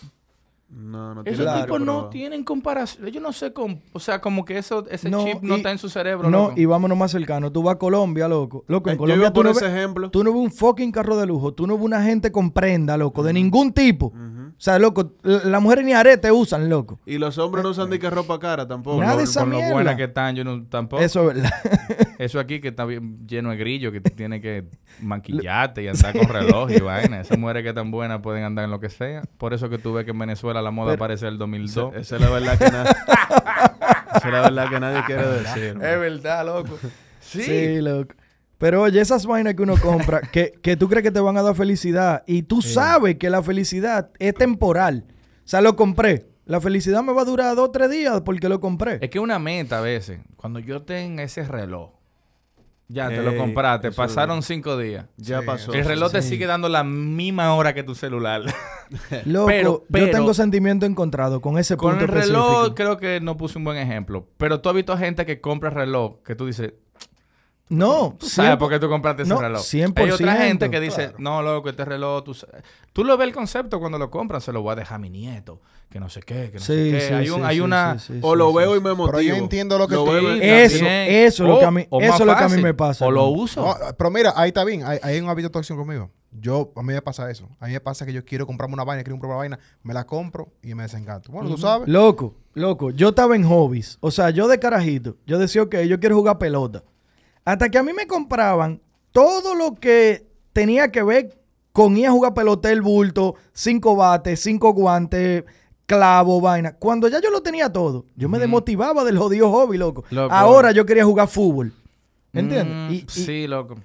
[0.70, 3.08] No, no Esos tipos no tienen comparación.
[3.08, 3.80] Yo no sé cómo...
[3.94, 6.48] O sea, como que eso, ese No, chip no y- está en su cerebro, No,
[6.50, 6.54] loco.
[6.58, 7.50] y vámonos más cercano.
[7.52, 8.66] Tú vas a Colombia, loco.
[8.68, 10.12] Loco, Eh, en yo Colombia iba tú por no, ese ves, ejemplo.
[10.12, 11.54] tú no ves un fucking carro de lujo.
[11.54, 13.24] Tú no ves una gente con prenda, loco.
[13.24, 14.12] De ningún tipo.
[14.58, 17.00] O sea, loco, las mujeres ni arete usan, loco.
[17.06, 19.00] Y los hombres no usan ni que ropa cara tampoco.
[19.00, 21.04] Nada de lo- esa con lo buena que están, yo no, tampoco.
[21.04, 21.52] Eso es verdad.
[22.18, 24.66] Eso aquí que está bien lleno de grillo, que tú tienes que
[25.00, 27.22] maquillarte y andar con reloj y vaina.
[27.22, 29.22] Esas mujeres que tan buenas pueden andar en lo que sea.
[29.38, 31.94] Por eso que tú ves que en Venezuela la moda Pero- aparece el 2002.
[31.96, 32.92] Esa es la verdad que nadie.
[34.16, 35.78] Esa es la verdad que nadie quiere decir.
[35.84, 36.80] Es verdad, loco.
[37.20, 37.44] Sí.
[37.44, 38.16] Sí, loco.
[38.58, 41.44] Pero oye, esas vainas que uno compra, que, que tú crees que te van a
[41.44, 45.06] dar felicidad y tú sabes que la felicidad es temporal.
[45.10, 46.28] O sea, lo compré.
[46.46, 49.00] La felicidad me va a durar dos o tres días porque lo compré.
[49.02, 51.92] Es que una meta a veces, cuando yo tenga ese reloj,
[52.90, 55.08] ya te lo compraste, pasaron cinco días.
[55.18, 55.74] Ya Sí, pasó.
[55.74, 58.44] El reloj te sigue dando la misma hora que tu celular.
[59.26, 62.76] Loco, pero- yo pero- tengo sentimiento encontrado con ese Con punto el reloj específico.
[62.76, 64.26] creo que no puse un buen ejemplo.
[64.38, 66.76] Pero tú has visto gente que compra reloj que tú dices,
[67.70, 69.62] No, Tú sabes por qué tú compraste ese no, reloj.
[69.62, 71.16] 100%, Hay otra gente que dice, claro.
[71.20, 72.36] no, loco, este reloj, tú,
[72.94, 75.10] tú lo ves el concepto cuando lo compran, se lo voy a dejar a mi
[75.10, 75.60] nieto,
[75.90, 77.02] que no sé qué, que no sé Sí, qué.
[77.02, 78.00] sí, hay, sí, hay sí, una...
[78.00, 78.78] sí, sí, O lo sí, veo sí.
[78.80, 79.08] y me motivo.
[79.08, 80.74] Pero yo entiendo lo que tú veo- dices.
[80.74, 81.08] Eso, también.
[81.26, 83.06] eso es lo que a mí- O eso es lo que a mí me pasa,
[83.06, 83.28] O lo ¿no?
[83.32, 83.62] uso.
[83.66, 84.84] No, pero mira, ahí está bien.
[84.86, 86.10] Hay, hay un hábito tóxico conmigo.
[86.32, 87.50] Yo, a mí me pasa eso.
[87.60, 89.94] A mí me pasa que yo quiero comprarme una vaina, quiero comprar una vaina, me
[89.94, 91.32] la compro y me desencanto.
[91.34, 91.88] Bueno, tú sabes.
[91.90, 93.98] Loco, loco, yo estaba en hobbies.
[94.00, 96.84] O sea, yo de carajito, yo decía, ok, yo quiero jugar pelota.
[97.48, 98.82] Hasta que a mí me compraban
[99.14, 101.40] todo lo que tenía que ver
[101.72, 105.46] con ir a jugar pelota, el bulto, cinco bates, cinco guantes,
[105.86, 106.74] clavo, vaina.
[106.76, 110.04] Cuando ya yo lo tenía todo, yo me desmotivaba del jodido hobby, loco.
[110.10, 110.34] Loco.
[110.36, 111.72] Ahora yo quería jugar fútbol.
[112.34, 112.76] ¿Entiendes?
[112.76, 113.76] Mm, Y- y- sí, loco.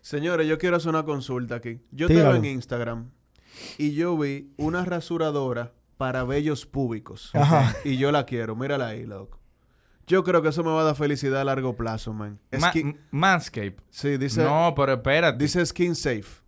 [0.00, 1.78] Señores, yo quiero hacer una consulta aquí.
[1.92, 2.30] Yo Tíralo.
[2.30, 3.10] estaba en Instagram
[3.78, 7.30] y yo vi una rasuradora para vellos públicos.
[7.32, 7.76] Ajá.
[7.84, 8.56] Y yo la quiero.
[8.56, 9.38] Mírala ahí, loco.
[10.06, 12.38] Yo creo que eso me va a dar felicidad a largo plazo, man.
[12.52, 13.76] Ma- Skin- Manscape.
[13.90, 15.38] sí, dice, no, pero espérate.
[15.38, 16.42] dice Skin Safe.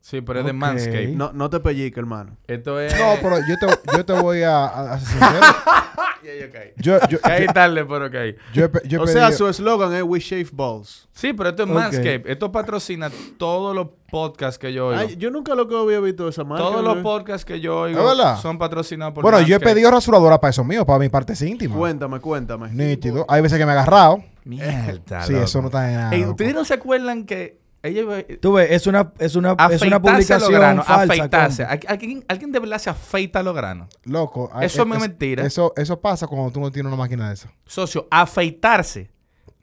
[0.00, 0.52] sí, pero es de.
[0.52, 1.08] Manscape.
[1.08, 2.36] No, no te pellique, hermano.
[2.46, 2.92] Esto es...
[2.98, 4.98] No, pero yo te, yo te voy a, a- a.
[6.24, 6.72] Ya, yo caí.
[6.76, 8.36] Yo, yo, Caí tarde, pero caí.
[8.52, 11.08] yo he pe- yo he o sea, su eslogan es We Shave Balls.
[11.12, 11.74] Sí, pero esto es Ok.
[11.74, 12.22] Manscape.
[12.26, 15.00] Esto patrocina todos los podcasts que yo oigo.
[15.00, 16.64] Ay, yo nunca lo que había visto esa marca.
[16.64, 18.02] todos los podcasts que yo oigo
[18.42, 21.76] son patrocinados por Bueno, yo he pedido rasuradora para eso mío, para mi parte íntima.
[21.76, 22.68] Cuéntame, cuéntame.
[22.70, 23.24] Nítido.
[23.28, 24.22] Hay veces que me he agarrado.
[24.44, 25.44] Mierda, Sí, loco.
[25.44, 26.14] eso no está en nada.
[26.14, 26.24] Ey.
[26.24, 30.00] ¿Ustedes no se acuerdan que ella iba- Tú ves, es una, es una, es una
[30.02, 30.52] publicación
[30.82, 31.02] falsa.
[31.02, 31.62] afeitarse?
[31.64, 31.72] compa.
[31.88, 33.88] ¿Al- ¿Alguien, alguien de verdad se afeita los granos?
[34.04, 34.50] Loco.
[34.52, 35.44] ay, Eso es- me es- mentira.
[35.46, 37.48] Eso, eso pasa cuando tú no tienes una máquina de eso.
[37.66, 39.10] Socio, afeitarse.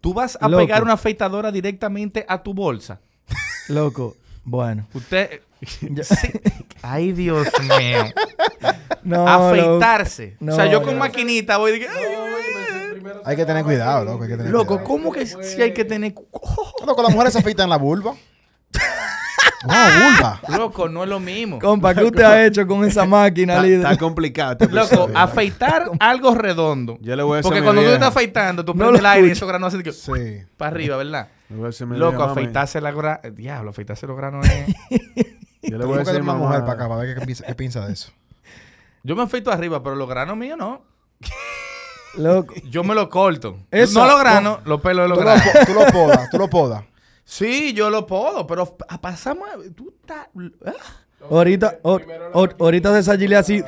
[0.02, 0.64] Tú vas a Loco.
[0.64, 3.00] pegar una afeitadora directamente a tu bolsa.
[3.70, 4.88] Loco, bueno.
[4.94, 5.42] Usted...
[6.04, 6.30] Sí.
[6.84, 8.04] Ay, Dios mío.
[9.04, 10.36] No, afeitarse.
[10.42, 11.00] No, o sea, yo con no.
[11.00, 11.88] maquinita voy y digo...
[13.26, 14.24] Hay que tener cuidado, loco.
[14.24, 14.88] Hay que tener Loco, cuidado.
[14.88, 16.14] ¿cómo que sí hay que tener...
[16.86, 18.14] Loco, las mujeres se afeitan la vulva.
[19.66, 20.40] No, vulva.
[20.56, 21.58] Loco, no es lo mismo.
[21.60, 23.80] Compa, ¿qué usted ha hecho con esa máquina, líder?
[23.80, 24.52] está complicado.
[24.54, 25.18] este Loco, episodio.
[25.18, 26.98] afeitar algo redondo.
[27.02, 27.96] Yo le voy a decir Porque a mi cuando tú vieja.
[27.96, 29.92] estás afeitando, tú prendes el aire y esos granos hacen que...
[29.92, 30.46] Sí.
[30.58, 31.30] Para arriba, ¿verdad?
[31.50, 33.20] Le voy a decir a mi Loco, vieja, mami, afeitarse la gra...
[33.34, 34.68] Diablo, afeitarse los granos es...
[35.64, 36.66] Yo le voy a Tengo que decir a una mi mujer mamá.
[36.66, 38.12] para acá para ver qué piensa, qué piensa de eso.
[39.04, 40.84] Yo me afeito arriba, pero los granos míos no.
[42.18, 42.54] Loco.
[42.70, 43.58] Yo me lo corto.
[43.72, 45.66] Eso, no los granos, los pelos de los Tú lo, granos.
[45.68, 46.84] tú lo podas, tú lo podas.
[47.24, 49.48] Sí, yo lo puedo, pero a- pasamos...
[49.76, 50.28] Tú estás...
[50.66, 50.72] ah.
[51.30, 53.62] Ahorita, or- or- ahorita se sallile así.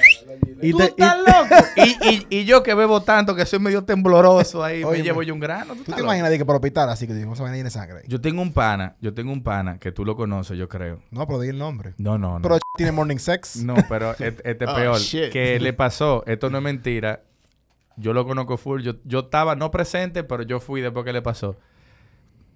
[0.61, 1.65] Y ¿Tú te, y- estás loco?
[1.75, 5.03] y, y, y yo que bebo tanto, que soy medio tembloroso ahí, me Óyeme.
[5.03, 5.73] llevo yo un grano.
[5.73, 6.05] ¿tú ¿Tú estás te loco?
[6.13, 7.97] imaginas de que para el hospital así que digo, esa vaina sangre?
[7.99, 8.03] ahí?
[8.07, 11.01] Yo tengo un pana, yo tengo un pana que tú lo conoces, yo creo.
[11.11, 11.95] No, pero di el nombre.
[11.97, 12.41] No, no, no.
[12.43, 13.57] Pero tiene morning sex.
[13.57, 14.97] No, pero este, este es Oh, peor.
[14.99, 15.29] shit.
[15.31, 17.23] Que le pasó, esto no es mentira.
[17.99, 18.81] Yo lo conozco full.
[18.81, 21.57] Yo, yo estaba no presente, pero yo fui después que le pasó.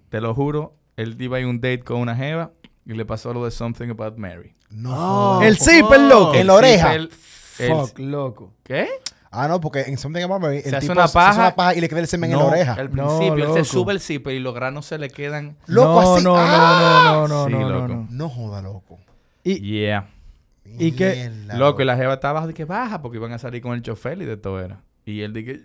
[0.08, 2.52] Te lo juro, él iba a un date con una jeva
[2.86, 4.54] y le pasó lo de Something About Mary.
[4.70, 5.42] No.
[5.42, 6.34] el zipper, loco.
[6.34, 6.94] En la oreja.
[6.94, 7.10] El-
[7.58, 8.52] el- Fuck, loco.
[8.64, 8.88] ¿Qué?
[9.30, 11.40] Ah, no, porque en Something About Mary, el Se hace tipo una se hace paja.
[11.40, 12.72] una paja y le queda el semen en la No, oreja.
[12.74, 13.54] Al No, principio, él loco.
[13.56, 15.56] se sube el zipper y los granos se le quedan.
[15.66, 16.24] Loco, no, así.
[16.24, 17.12] no, ¡Ah!
[17.16, 17.88] no, no, no, Sí, no, no, loco.
[17.88, 18.06] no.
[18.10, 18.98] No joda, loco.
[19.42, 20.08] Y, Yeah.
[20.78, 21.30] ¿Y qué?
[21.30, 23.74] Mierda, Loco, y la jeva estaba abajo de que baja porque iban a salir con
[23.74, 24.80] el chofer y de todo era.
[25.06, 25.62] Y él dije,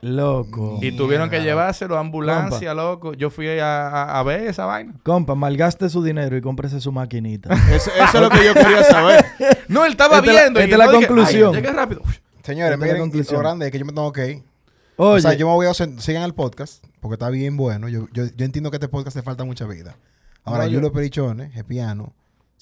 [0.00, 0.78] loco.
[0.82, 3.14] Y tuvieron que llevárselo a ambulancia, loco.
[3.14, 4.94] Yo fui a, a- a ver esa vaina.
[5.02, 7.52] Compa, malgaste su dinero y cómprese su maquinita.
[7.72, 9.24] Eso, eso es lo que yo quería saber.
[9.68, 10.60] No, él estaba Esta es la- viendo.
[10.60, 11.54] y esta es la dije, conclusión.
[11.54, 12.02] "Ay, llegué rápido.
[12.42, 14.42] Señores, Esta es la miren, y lo grande es que yo me tengo que ir.
[14.96, 15.74] Oye, O sea, yo me voy a...
[15.74, 17.88] Sigan el podcast, porque está bien bueno.
[17.88, 19.96] Yo, yo, yo entiendo que a este podcast le falta mucha vida.
[20.44, 22.12] Ahora, Julio Perichones, el piano,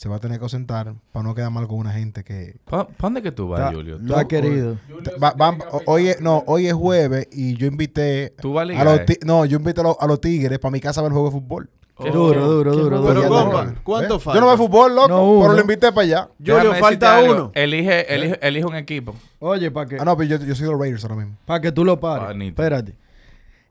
[0.00, 2.56] se va a tener que ausentar para no quedar mal con una gente que...
[2.64, 3.96] ¿Pa pa' dónde que tú vas, Julio?
[3.96, 4.78] está querido.
[5.22, 8.84] Va- va- o- hoy es, no, hoy es jueves y yo invité ¿Tú vas a
[8.84, 9.18] los eh?
[9.26, 11.28] no, yo invité a los, a los tigres para mi casa a ver el juego
[11.28, 11.68] de fútbol.
[11.96, 12.04] Oh.
[12.10, 13.28] Duro, duro, Qué duro, Pero, duro.
[13.28, 13.74] compa, ¿Eh?
[13.84, 14.36] ¿cuánto falta?
[14.36, 16.28] Yo no veo fútbol, loco, No, pero lo invité para allá.
[16.38, 17.52] Julio, falta uno.
[17.54, 19.14] Elige, elige, elige un equipo.
[19.38, 21.36] Oye, para que, Ah, no, pero yo, yo soy de los Raiders ahora mismo.
[21.44, 22.28] pa' que tú lo pares.
[22.28, 22.48] Panito.
[22.62, 22.94] Espérate.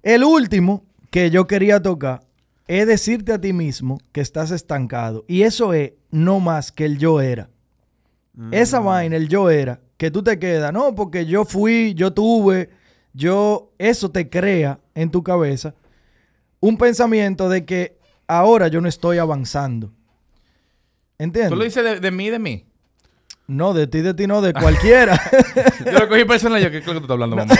[0.04, 2.22] El último que yo quería tocar
[2.70, 5.26] es decirte a ti mismo que estás estancado.
[5.28, 7.50] Y eso es no más que el yo era.
[8.52, 12.70] Esa vaina, el yo era, que tú te quedas, no, porque yo fui, yo tuve,
[13.12, 15.74] yo, eso te crea en tu cabeza
[16.62, 17.98] un pensamiento de que
[18.28, 19.92] ahora yo no estoy avanzando.
[21.18, 21.50] ¿Entiendes?
[21.50, 22.69] ¿Tú lo dices de, de mí, de mí?
[23.50, 25.20] No, de ti, de ti, no, de cualquiera.
[25.86, 26.62] Yo lo cogí personal.
[26.62, 27.56] Yo, ¿qué es lo que tú estás hablando, mamá?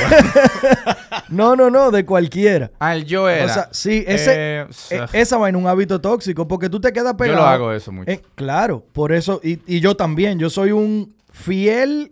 [1.30, 2.70] no, no, no, de cualquiera.
[2.80, 3.46] ah, el yo era.
[3.46, 6.94] O sea, sí, ese, Eh, e- esa vaina es un hábito tóxico porque tú te
[6.94, 7.40] quedas yo pegado.
[7.42, 8.12] lo hago eso mucho.
[8.12, 12.12] Eh, claro, por eso, y, y yo también, yo soy un fiel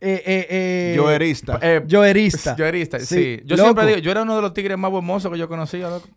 [0.00, 1.58] eh, eh, eh, Yoerista.
[1.60, 2.54] Eh, yoerista.
[2.56, 3.06] Yoerista, sí.
[3.06, 3.66] Sí, Yo loco.
[3.70, 6.08] siempre digo, yo era uno de los tigres más hermosos que yo conocía, loco.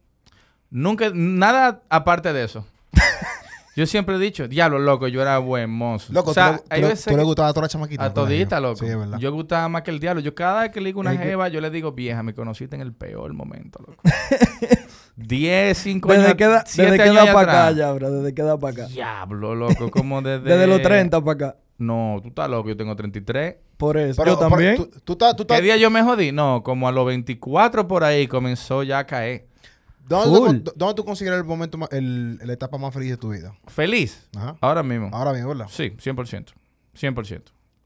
[0.69, 2.65] Nunca, nada aparte de eso.
[3.75, 6.13] yo siempre he dicho, diablo, loco, yo era buen mozo.
[6.13, 8.05] Loco, o sea, tú, le, tú tú le gustaba a toda la chamaquita.
[8.05, 8.77] a todita, loco.
[8.77, 9.17] Sí, es verdad.
[9.19, 10.21] yo gustaba más que el diablo.
[10.21, 12.81] Yo cada vez que le digo una jeva, yo le digo, vieja, me conociste en
[12.81, 14.01] el peor momento, loco.
[15.15, 16.23] 10, 5 años.
[16.23, 18.57] Desde que da, siete desde que años da para acá, ya, bro, desde que da
[18.57, 18.87] para acá.
[18.87, 20.41] Diablo, loco, como desde...
[20.49, 21.57] Desde los 30 para acá.
[21.77, 23.55] No, tú estás loco, yo tengo 33.
[23.77, 24.21] Por eso.
[24.21, 24.75] Pero- yo pero también.
[24.77, 26.31] Tú, tú estás- tú estás- ¿Qué día yo me jodí?
[26.31, 29.47] No, como a los 24 por ahí comenzó ya a caer.
[30.07, 33.29] ¿Dónde, tú, ¿Dónde tú consideras el momento, más- el, la etapa más feliz de tu
[33.29, 33.53] vida?
[33.67, 34.27] ¿Feliz?
[34.35, 34.55] Ajá.
[34.61, 35.09] Ahora mismo.
[35.13, 35.67] Ahora bien, ¿verdad?
[35.69, 36.53] Sí, 100%.
[36.99, 37.41] 100%.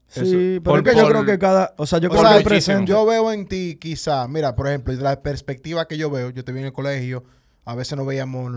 [0.08, 0.30] sí, eso.
[0.32, 1.74] pero Por- es que yo por- creo que cada.
[1.78, 2.86] O sea, yo O creo sea, que presente.
[2.86, 6.44] Yo veo en ti, quizá, mira, por ejemplo, de la perspectiva que yo veo, yo
[6.44, 7.24] te vi en el colegio,
[7.64, 8.50] a veces nos veíamos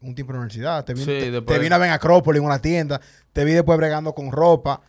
[0.00, 1.92] un tiempo en la universidad, te vi, Sí, te, después- te vi una vez en
[1.94, 3.00] Acrópolis, en una tienda,
[3.32, 4.80] te vi después bregando con ropa,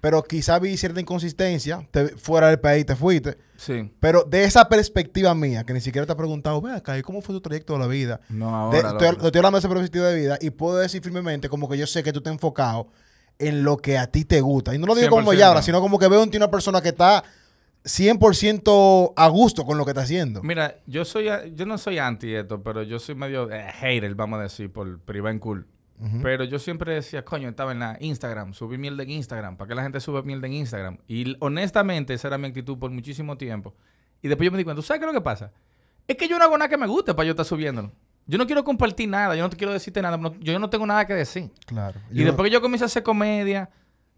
[0.00, 3.92] pero quizá vi cierta inconsistencia, te, fuera del país te fuiste, Sí.
[4.00, 7.20] pero de esa perspectiva mía, que ni siquiera te he preguntado, ve acá, ¿y cómo
[7.20, 8.20] fue tu trayecto de la vida?
[8.28, 8.88] No, De- ahora.
[8.90, 9.26] estoy, loco.
[9.26, 12.02] estoy hablando de esa perspectiva de vida y puedo decir firmemente como que yo sé
[12.02, 12.88] que tú te has enfocado
[13.38, 14.74] en lo que a ti te gusta.
[14.74, 15.38] Y no lo digo como 100%.
[15.38, 17.24] Yabra, sino como que veo en ti una persona que está
[17.84, 20.42] 100% a gusto con lo que está haciendo.
[20.42, 24.40] Mira, yo soy yo no soy anti esto, pero yo soy medio eh, hater, vamos
[24.40, 25.66] a decir, por privar en cool.
[26.22, 29.58] Pero yo siempre decía, coño, estaba en la Instagram, subí mierda en Instagram.
[29.58, 30.96] ¿Para qué la gente sube mierda en Instagram?
[31.06, 33.74] Y honestamente, esa era mi actitud por muchísimo tiempo.
[34.22, 35.52] Y después yo me di cuenta, ¿tú sabes qué es lo que pasa?
[36.08, 37.92] Es que yo no hago nada que me guste para yo estar subiéndolo.
[38.26, 40.86] Yo no quiero compartir nada, yo no te quiero decirte nada, no- yo no tengo
[40.86, 41.50] nada que decir.
[41.66, 42.00] Claro.
[42.10, 43.68] Y después que yo comencé a hacer comedia,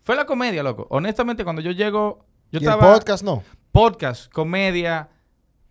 [0.03, 0.87] fue la comedia, loco.
[0.89, 3.43] Honestamente, cuando yo llego, yo y el estaba podcast no.
[3.73, 5.09] podcast, comedia,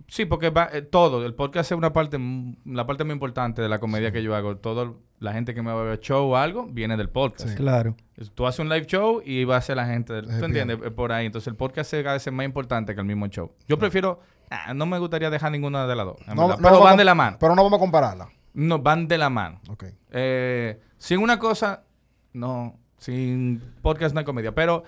[0.07, 2.17] sí, porque va, eh, todo, el podcast es una parte,
[2.65, 4.57] la parte muy importante de la comedia que yo hago.
[4.57, 7.49] Todo, la gente que me va a ver show o algo, viene del podcast.
[7.51, 7.55] Sí.
[7.55, 7.95] Claro.
[8.35, 10.77] Tú haces un live show y va a ser la gente, del- ¿tú entiendes?
[10.95, 11.27] Por ahí.
[11.27, 13.51] Entonces el podcast es a veces más importante que el mismo show.
[13.67, 17.05] Yo prefiero, ah, no me gustaría dejar ninguna de las dos, No- pero van de
[17.05, 17.37] la mano.
[17.39, 18.29] Pero no vamos a compararla.
[18.53, 19.61] No, van de la mano.
[19.69, 19.85] Ok.
[20.11, 21.83] Eh, sin una cosa,
[22.33, 24.53] no, sin podcast no hay comedia.
[24.53, 24.83] Pero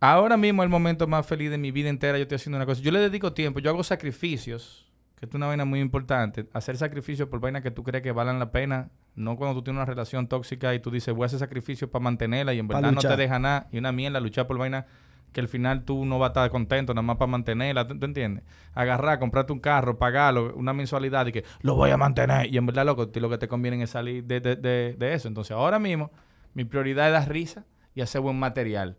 [0.00, 2.18] ahora mismo es el momento más feliz de mi vida entera.
[2.18, 2.82] Yo estoy haciendo una cosa.
[2.82, 6.46] Yo le dedico tiempo, yo hago sacrificios, que es una vaina muy importante.
[6.52, 8.90] Hacer sacrificios por vainas que tú crees que valen la pena.
[9.14, 12.02] No cuando tú tienes una relación tóxica y tú dices, voy a hacer sacrificios para
[12.04, 13.68] mantenerla y en verdad no te deja nada.
[13.72, 14.84] Y una mierda, luchar por vainas
[15.32, 18.06] que al final tú no vas a estar contento nada más para mantenerla, ¿tú, tú
[18.06, 18.44] entiendes?
[18.74, 22.46] Agarrar, comprarte un carro, pagarlo, una mensualidad y que lo voy a mantener.
[22.46, 25.28] Y en verdad, loco, lo que te conviene es salir de, de- de- de eso.
[25.28, 26.10] Entonces, ahora mismo,
[26.54, 28.96] Mi prioridad es dar risa y hacer buen material.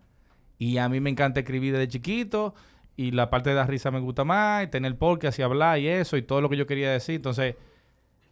[0.60, 2.53] Y a mí me encanta escribir desde chiquito
[2.95, 5.88] y la parte de dar risa me gusta más, y tener podcast y hablar y
[5.88, 7.15] eso y todo lo que yo quería decir.
[7.15, 7.56] Entonces,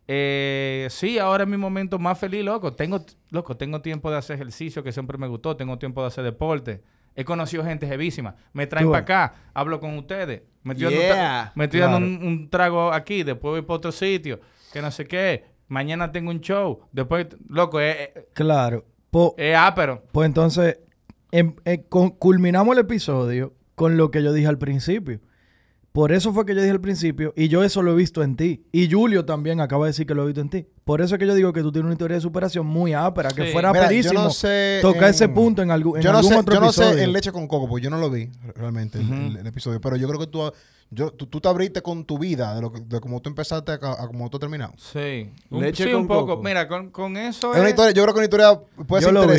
[0.08, 2.74] eh, sí, ahora es mi momento más feliz, loco.
[2.74, 6.24] Tengo, loco, tengo tiempo de hacer ejercicio que siempre me gustó, tengo tiempo de hacer
[6.24, 6.82] deporte.
[7.16, 8.36] He conocido gente jevísima.
[8.54, 10.44] Me traen para acá, hablo con ustedes.
[10.64, 11.52] Me estoy dando, un tra- Yeah.
[11.56, 12.12] me estoy dando Claro.
[12.14, 14.40] un, un trago aquí, después voy para otro sitio,
[14.72, 15.46] que no sé qué.
[15.68, 16.82] Mañana tengo un show.
[16.92, 18.86] Después, loco, es, es, Claro.
[19.10, 20.04] Po- es ápero.
[20.12, 20.80] Pues entonces,
[21.32, 25.20] eh, con- culminamos el episodio con lo que yo dije al principio.
[25.92, 28.36] Por eso fue que yo dije al principio, y yo eso lo he visto en
[28.36, 28.64] ti.
[28.72, 30.68] Y Julio también acaba de decir que lo he visto en ti.
[30.84, 33.32] Por eso es que yo digo que tú tienes una historia de superación muy ápera,
[33.32, 33.52] que Sí.
[33.52, 36.40] fuera Mira, no sé tocar en- ese punto en, algún en yo no algún sé,
[36.40, 36.94] otro yo no episodio.
[36.94, 39.82] sé en Leche con Coco, porque yo no lo vi realmente el, el- el episodio.
[39.82, 40.52] Pero yo creo que tú,
[40.92, 43.72] yo, tú, tú te abriste con tu vida, de, lo que, de cómo tú empezaste
[43.72, 44.78] a, a cómo tú terminaste.
[44.78, 45.32] Sí.
[45.50, 46.28] Un, Leche sí, con un poco.
[46.28, 46.44] coco.
[46.44, 49.08] Mira, con, con eso Es una es- historia, yo creo que una historia puede Yo
[49.08, 49.34] ser lo vi.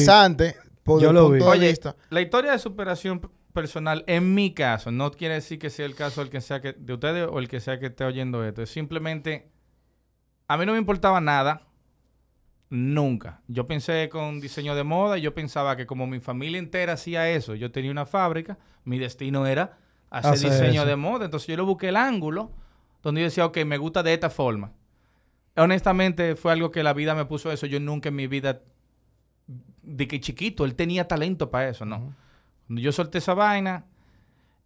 [0.89, 1.40] Por Yo el lo punto vi.
[1.40, 1.97] de Oye, vista.
[2.10, 3.20] la historia de superación
[3.52, 6.73] personal, en mi caso, no quiere decir que sea el caso del que sea que,
[6.73, 8.62] de ustedes o el que sea que esté oyendo esto.
[8.62, 9.51] Es simplemente,
[10.48, 11.62] a mí no me importaba nada,
[12.70, 13.40] nunca.
[13.48, 17.28] Yo pensé con diseño de moda y yo pensaba que como mi familia entera hacía
[17.31, 19.78] eso, yo tenía una fábrica, mi destino era
[20.10, 20.86] hacer Hacer diseño eso.
[20.86, 21.24] de moda.
[21.24, 22.52] Entonces yo le busqué el ángulo
[23.02, 24.73] donde yo decía, ok, me gusta de esta forma.
[25.56, 27.66] Honestamente, fue algo que la vida me puso eso.
[27.66, 28.60] Yo nunca en mi vida,
[29.89, 32.15] de que chiquito, él tenía talento para eso, ¿no?
[32.66, 33.86] Cuando yo solté esa vaina,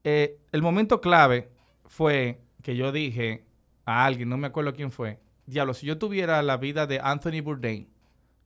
[0.04, 1.50] eh, el momento clave
[1.86, 3.44] fue que yo dije
[3.84, 7.40] a alguien, no me acuerdo quién fue, diablo, si yo tuviera la vida de Anthony
[7.42, 7.88] Bourdain,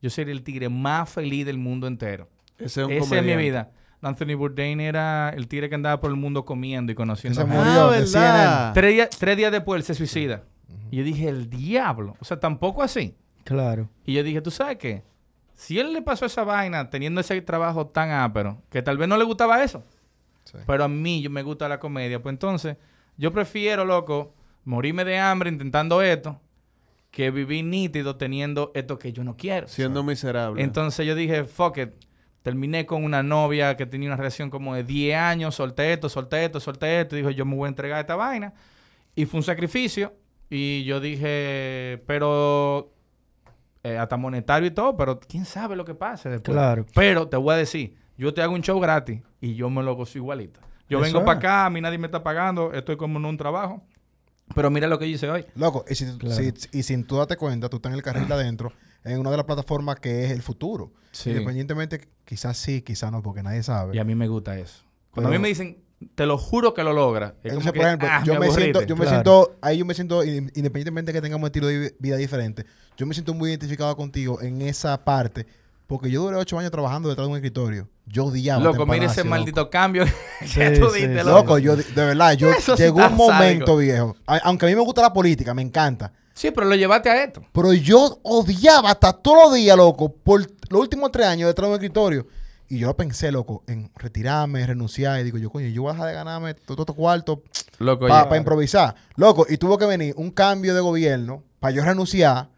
[0.03, 2.29] yo sería el tigre más feliz del mundo entero.
[2.59, 3.73] Ese es un Esa es mi vida.
[4.03, 7.59] Anthony Bourdain era el tigre que andaba por el mundo comiendo y conociendo se gente.
[7.59, 8.71] murió Ah.
[8.75, 10.45] Tres, días, tres días después él se suicida.
[10.91, 12.15] Y yo dije, el diablo.
[12.21, 13.17] O sea, tampoco así.
[13.45, 13.89] Claro.
[14.05, 15.03] Y yo dije, ¿tú sabes qué?
[15.57, 19.17] Si él le pasó esa vaina teniendo ese trabajo tan ápero, que tal vez no
[19.17, 19.83] le gustaba eso,
[20.45, 20.59] Sí.
[20.67, 22.77] pero a mí yo me gusta la comedia, pues entonces
[23.17, 24.35] yo prefiero, loco,
[24.65, 26.41] morirme de hambre intentando esto,
[27.11, 29.67] que vivir nítido teniendo esto que yo no quiero.
[29.67, 30.63] Siendo miserable.
[30.63, 31.91] Entonces yo dije, fuck it.
[32.43, 36.45] Terminé con una novia que tenía una relación como de 10 años, solté esto, solté
[36.45, 37.17] esto, solté esto.
[37.17, 38.53] Y dijo, yo me voy a entregar a esta vaina.
[39.17, 40.15] Y fue un sacrificio.
[40.51, 42.93] Y yo dije, pero
[43.87, 46.55] eh, hasta monetario y todo, pero quién sabe lo que pase después.
[46.55, 46.87] Claro.
[46.95, 49.95] Pero te voy a decir, yo te hago un show gratis y yo me lo
[49.95, 50.61] gozo igualito.
[50.89, 53.37] Yo Eso vengo para acá, a mí nadie me está pagando, estoy como en un
[53.37, 53.83] trabajo.
[54.55, 55.45] Pero mira lo que yo hice hoy.
[55.57, 56.37] Loco, y, si, Claro.
[56.37, 58.73] si- y sin tú darte cuenta, tú estás en el carril adentro,
[59.03, 60.93] en una de las plataformas que es el futuro.
[61.11, 61.31] Sí.
[61.31, 63.97] Independientemente, quizás sí, quizás no, porque nadie sabe.
[63.97, 64.85] Y a mí me gusta eso.
[65.11, 65.79] Cuando a mí me dicen,
[66.15, 67.35] te lo juro que lo logra.
[67.43, 69.11] Es Entonces, por ejemplo, ah, yo, me siento, yo me Claro.
[69.17, 72.67] siento, ahí yo me siento, in- independientemente de que tengamos estilo de vi- vida diferente,
[72.97, 75.47] yo me siento muy identificado contigo en esa parte,
[75.87, 77.89] porque yo duré ocho años trabajando detrás de un escritorio.
[78.07, 78.63] Yo odiaba.
[78.63, 80.05] Loco, mira ese maldito cambio
[80.41, 81.25] que Sí, tú diste, sí.
[81.27, 81.31] loco.
[81.31, 83.77] Loco, yo de verdad, yo sí llegó un momento, sádico.
[83.79, 84.17] viejo.
[84.27, 86.13] a- aunque a mí me gusta la política, me encanta.
[86.35, 87.43] Sí, pero lo llevaste a esto.
[87.53, 91.71] Pero yo odiaba hasta todos los días, loco, por los últimos tres años detrás de
[91.71, 92.27] un escritorio.
[92.69, 95.21] Y yo lo pensé, loco, en retirarme, renunciar.
[95.21, 97.39] Y digo, yo, coño, yo voy a dejar de ganarme todos estos cuartos
[97.79, 98.95] Loco, para improvisar.
[99.17, 102.49] Loco, y tuvo que venir un cambio de gobierno para yo renunciar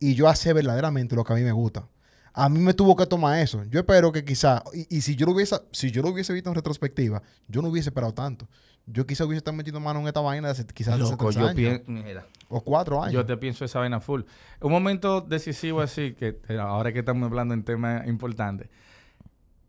[0.00, 1.86] y yo hacer verdaderamente lo que a mí me gusta.
[2.36, 3.62] A mí me tuvo que tomar eso.
[3.70, 6.48] Yo espero que quizá, y, y si yo lo hubiese, si yo lo hubiese visto
[6.50, 8.48] en retrospectiva, yo no hubiese esperado tanto.
[8.86, 11.36] Yo quizá hubiese estado metiendo mano en esta vaina de hace- quizás hace Loco, tres
[11.36, 11.80] yo años.
[11.86, 13.14] Mira, O cuatro años.
[13.14, 14.22] yo te pienso esa vaina full.
[14.60, 18.68] Un momento decisivo así, que eh, ahora que estamos hablando en temas importantes.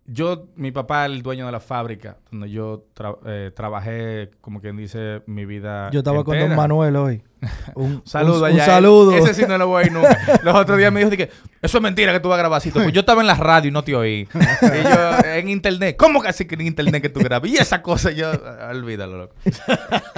[0.08, 4.78] Yo, mi papá, el dueño de la fábrica, donde yo tra- eh, trabajé, como quien
[4.78, 6.38] dice, mi vida Yo estaba con.
[6.38, 7.24] Don Manuel hoy.
[7.76, 8.64] Un Saludo un, allá.
[8.64, 9.12] Un saludo.
[9.18, 10.18] Ese sí no lo voy a ir nunca.
[10.44, 12.70] Los otros días me dijo que eso es mentira que tú vas a grabar así.
[12.70, 14.28] Pues yo estaba en la radio y no te oí.
[14.34, 15.96] Y yo en internet.
[15.98, 17.50] ¿Cómo que así que en internet que tú grabas?
[17.50, 18.32] Y esa cosa yo...
[18.70, 19.36] Olvídalo, loco.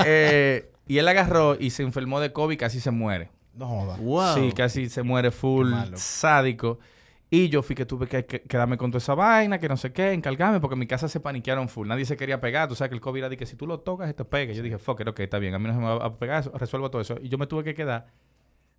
[0.06, 3.30] Eh, y él agarró y se enfermó de COVID y casi se muere.
[3.54, 3.98] No joda.
[3.98, 4.36] Wow.
[4.36, 6.80] Sí, casi se muere full sádico.
[7.30, 9.92] Y yo fui que tuve que, que- quedarme con toda esa vaina, que no sé
[9.92, 11.88] qué, encargarme, porque en mi casa se paniquearon full.
[11.88, 12.70] Nadie se quería pegar.
[12.70, 14.54] Tú sabes que el COVID era de que si tú lo tocas, te pega.
[14.54, 15.54] Yo dije, fuck it, ok, está bien.
[15.54, 16.52] A mí no se me va a pegar eso.
[16.58, 17.18] Resuelvo todo eso.
[17.22, 18.08] Y yo me tuve que quedar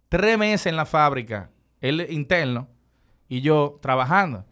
[0.09, 1.51] tres meses en la fábrica,
[1.83, 2.69] él interno,
[3.29, 4.47] y yo trabajando.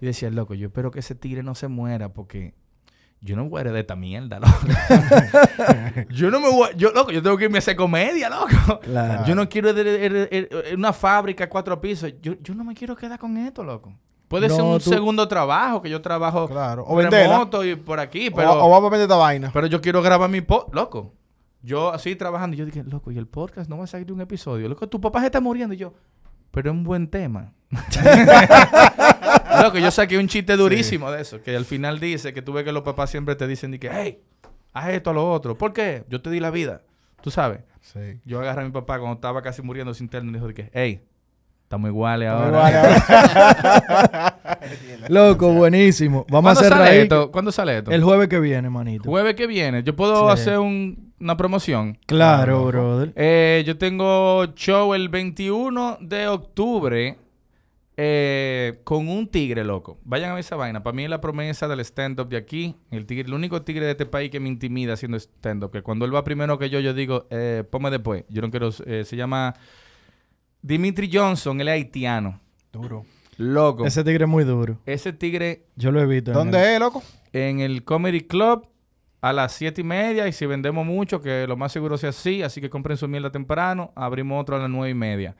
[0.00, 2.54] Y decía, loco, yo espero que ese tigre no se muera porque
[3.20, 4.52] yo no voy a heredar esta mierda, loco.
[6.10, 8.80] yo no me voy, yo, loco, yo tengo que irme a hacer comedia, loco.
[8.80, 9.24] Claro.
[9.26, 12.12] Yo no quiero hered- hered- hered- una fábrica, cuatro pisos.
[12.22, 13.92] Yo, yo no me quiero quedar con esto, loco.
[14.28, 16.84] Puede No, ser un tú- segundo trabajo, que yo trabajo Claro.
[16.86, 18.52] O remoto y por aquí, pero...
[18.52, 19.50] o, o vamos a vender esta vaina.
[19.52, 21.14] Pero yo quiero grabar mi podcast, loco.
[21.62, 24.20] Yo así trabajando, yo dije, loco, y el podcast no va a salir de un
[24.20, 24.68] episodio.
[24.68, 25.74] Loco, tu papá se está muriendo.
[25.74, 25.92] Y yo,
[26.52, 27.52] pero es un buen tema.
[29.62, 32.64] Loco, yo saqué un chiste durísimo de eso, que al final dice que tú ves
[32.64, 34.20] que los papás siempre te dicen de que, hey,
[34.72, 35.56] haz esto a lo otro.
[35.58, 36.04] ¿Por qué?
[36.08, 36.82] Yo te di la vida.
[37.22, 37.60] Tú sabes.
[37.80, 38.20] Sí.
[38.24, 40.70] Yo agarré a mi papá cuando estaba casi muriendo sin interno y dijo de que,
[40.72, 41.02] hey,
[41.64, 42.70] estamos iguales ahora.
[42.70, 43.02] iguales
[45.08, 46.26] Loco, buenísimo.
[46.28, 47.30] Vamos a ¿Cuándo hacer sale reír esto?
[47.30, 47.90] ¿Cuándo sale esto?
[47.90, 49.08] el jueves que viene, manito.
[49.08, 49.82] jueves que viene.
[49.82, 50.32] Yo puedo Sí.
[50.40, 51.98] hacer un- una promoción.
[52.06, 53.12] Claro, brother.
[53.16, 57.18] Eh, yo tengo show el 21 de octubre
[58.02, 59.98] eh, con un tigre, loco.
[60.04, 60.82] Vayan a ver esa vaina.
[60.82, 62.74] Para mí es la promesa del stand-up de aquí.
[62.90, 65.70] El tigre, el único tigre de este país que me intimida haciendo stand-up.
[65.70, 68.24] Que cuando él va primero que yo, yo digo, eh, ponme después.
[68.30, 68.70] Yo no quiero...
[68.86, 69.54] eh, se llama
[70.62, 71.60] Dimitri Johnson.
[71.60, 72.40] Él es haitiano.
[72.72, 73.04] Duro.
[73.36, 73.84] Loco.
[73.86, 74.78] Ese, Ese tigre es muy duro.
[75.18, 76.30] tigre Yo lo he visto.
[76.30, 77.02] en ¿Dónde el- es, loco?
[77.34, 78.66] en el Comedy Club
[79.20, 82.42] a las siete y media y si vendemos mucho, que lo más seguro sea así,
[82.42, 85.36] así que compren su mierda temprano, abrimos otro a las nueve y media.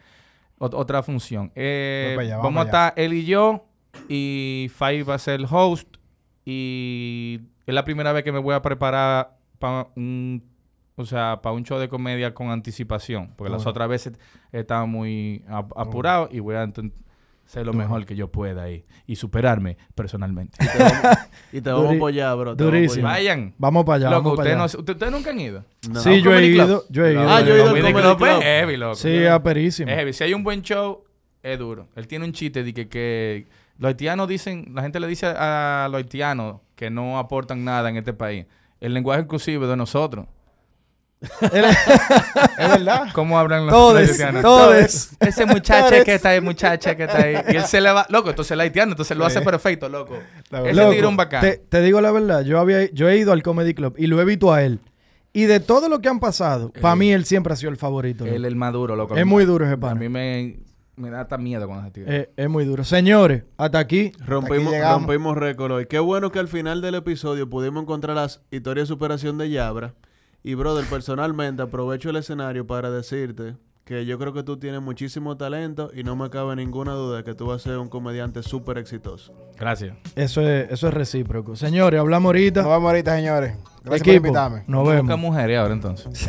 [0.60, 1.50] Ot- otra función.
[1.56, 3.64] Eh, allá, vamos vamos a estar él y yo
[4.08, 5.96] y Fai va a ser el host
[6.44, 10.42] y es la primera vez que me voy a preparar para un,
[10.96, 14.18] o sea, para un show de comedia con anticipación, porque las otras veces
[14.52, 16.62] estaba muy ap- apurado y voy a
[17.50, 20.56] ser lo mejor que yo pueda ahí y superarme personalmente.
[20.62, 21.18] Y te vamos,
[21.52, 22.56] y te vamos a apoyar, bro.
[22.56, 23.08] te vamos a durísimo.
[23.08, 23.16] apoyar.
[23.36, 23.54] Vayan.
[23.58, 24.10] Vamos para allá.
[24.10, 25.64] Loco, vamos para ustedes, no, usted- ustedes nunca han ido.
[25.90, 26.00] No.
[26.00, 26.84] Sí, yo he ido.
[26.90, 27.28] Yo he ido.
[27.28, 28.94] Ah, yo he ido al Comedy Club es heavy, loco.
[28.94, 29.90] Sí, aperísimo.
[29.90, 30.12] Es heavy.
[30.12, 31.02] Si hay un buen show,
[31.42, 31.88] es duro.
[31.96, 33.48] Él tiene un chiste de que, que
[33.78, 37.96] los haitianos dicen, la gente le dice a los haitianos que no aportan nada en
[37.96, 38.46] este país.
[38.78, 40.26] El lenguaje inclusivo de nosotros.
[41.20, 41.50] Es
[42.58, 43.08] verdad.
[43.12, 44.42] ¿Cómo hablan los, Todes, haitianos?
[44.42, 45.16] todes.
[45.20, 47.34] Ese muchacho que está ahí, muchacha que está ahí.
[47.52, 50.18] Y él se le va, loco, entonces el haitiano, entonces lo hace perfecto, loco.
[50.64, 51.42] Ese es un bacán.
[51.42, 54.20] Te, te digo la verdad, yo había yo he ido al Comedy Club y lo
[54.20, 54.80] he visto a él.
[55.32, 58.24] Y de todo lo que han pasado, para mí él siempre ha sido el favorito.
[58.24, 59.14] Él es el más duro, loco.
[59.16, 59.94] es muy duro ese A pana.
[59.94, 60.58] mí me,
[60.96, 62.16] me da hasta miedo cuando se tira.
[62.16, 62.82] Eh, es muy duro.
[62.82, 64.10] Señores, hasta aquí.
[64.26, 65.02] Rompimos, llegamos.
[65.06, 65.86] rompimos récord hoy.
[65.86, 69.94] Qué bueno que al final del episodio pudimos encontrar las historias de superación de Yabra.
[70.42, 75.36] Y, brother, personalmente aprovecho el escenario para decirte que yo creo que tú tienes muchísimo
[75.36, 78.42] talento y no me cabe ninguna duda de que tú vas a ser un comediante
[78.42, 79.32] súper exitoso.
[79.58, 79.96] Gracias.
[80.14, 81.56] Eso es, eso es recíproco.
[81.56, 82.62] Señores, hablamos ahorita.
[82.62, 83.56] Nos vemos ahorita, señores.
[83.82, 84.64] Gracias Equipo, por invitarme.
[84.68, 85.18] nos Busca vemos.
[85.18, 86.28] mujeres ahora entonces.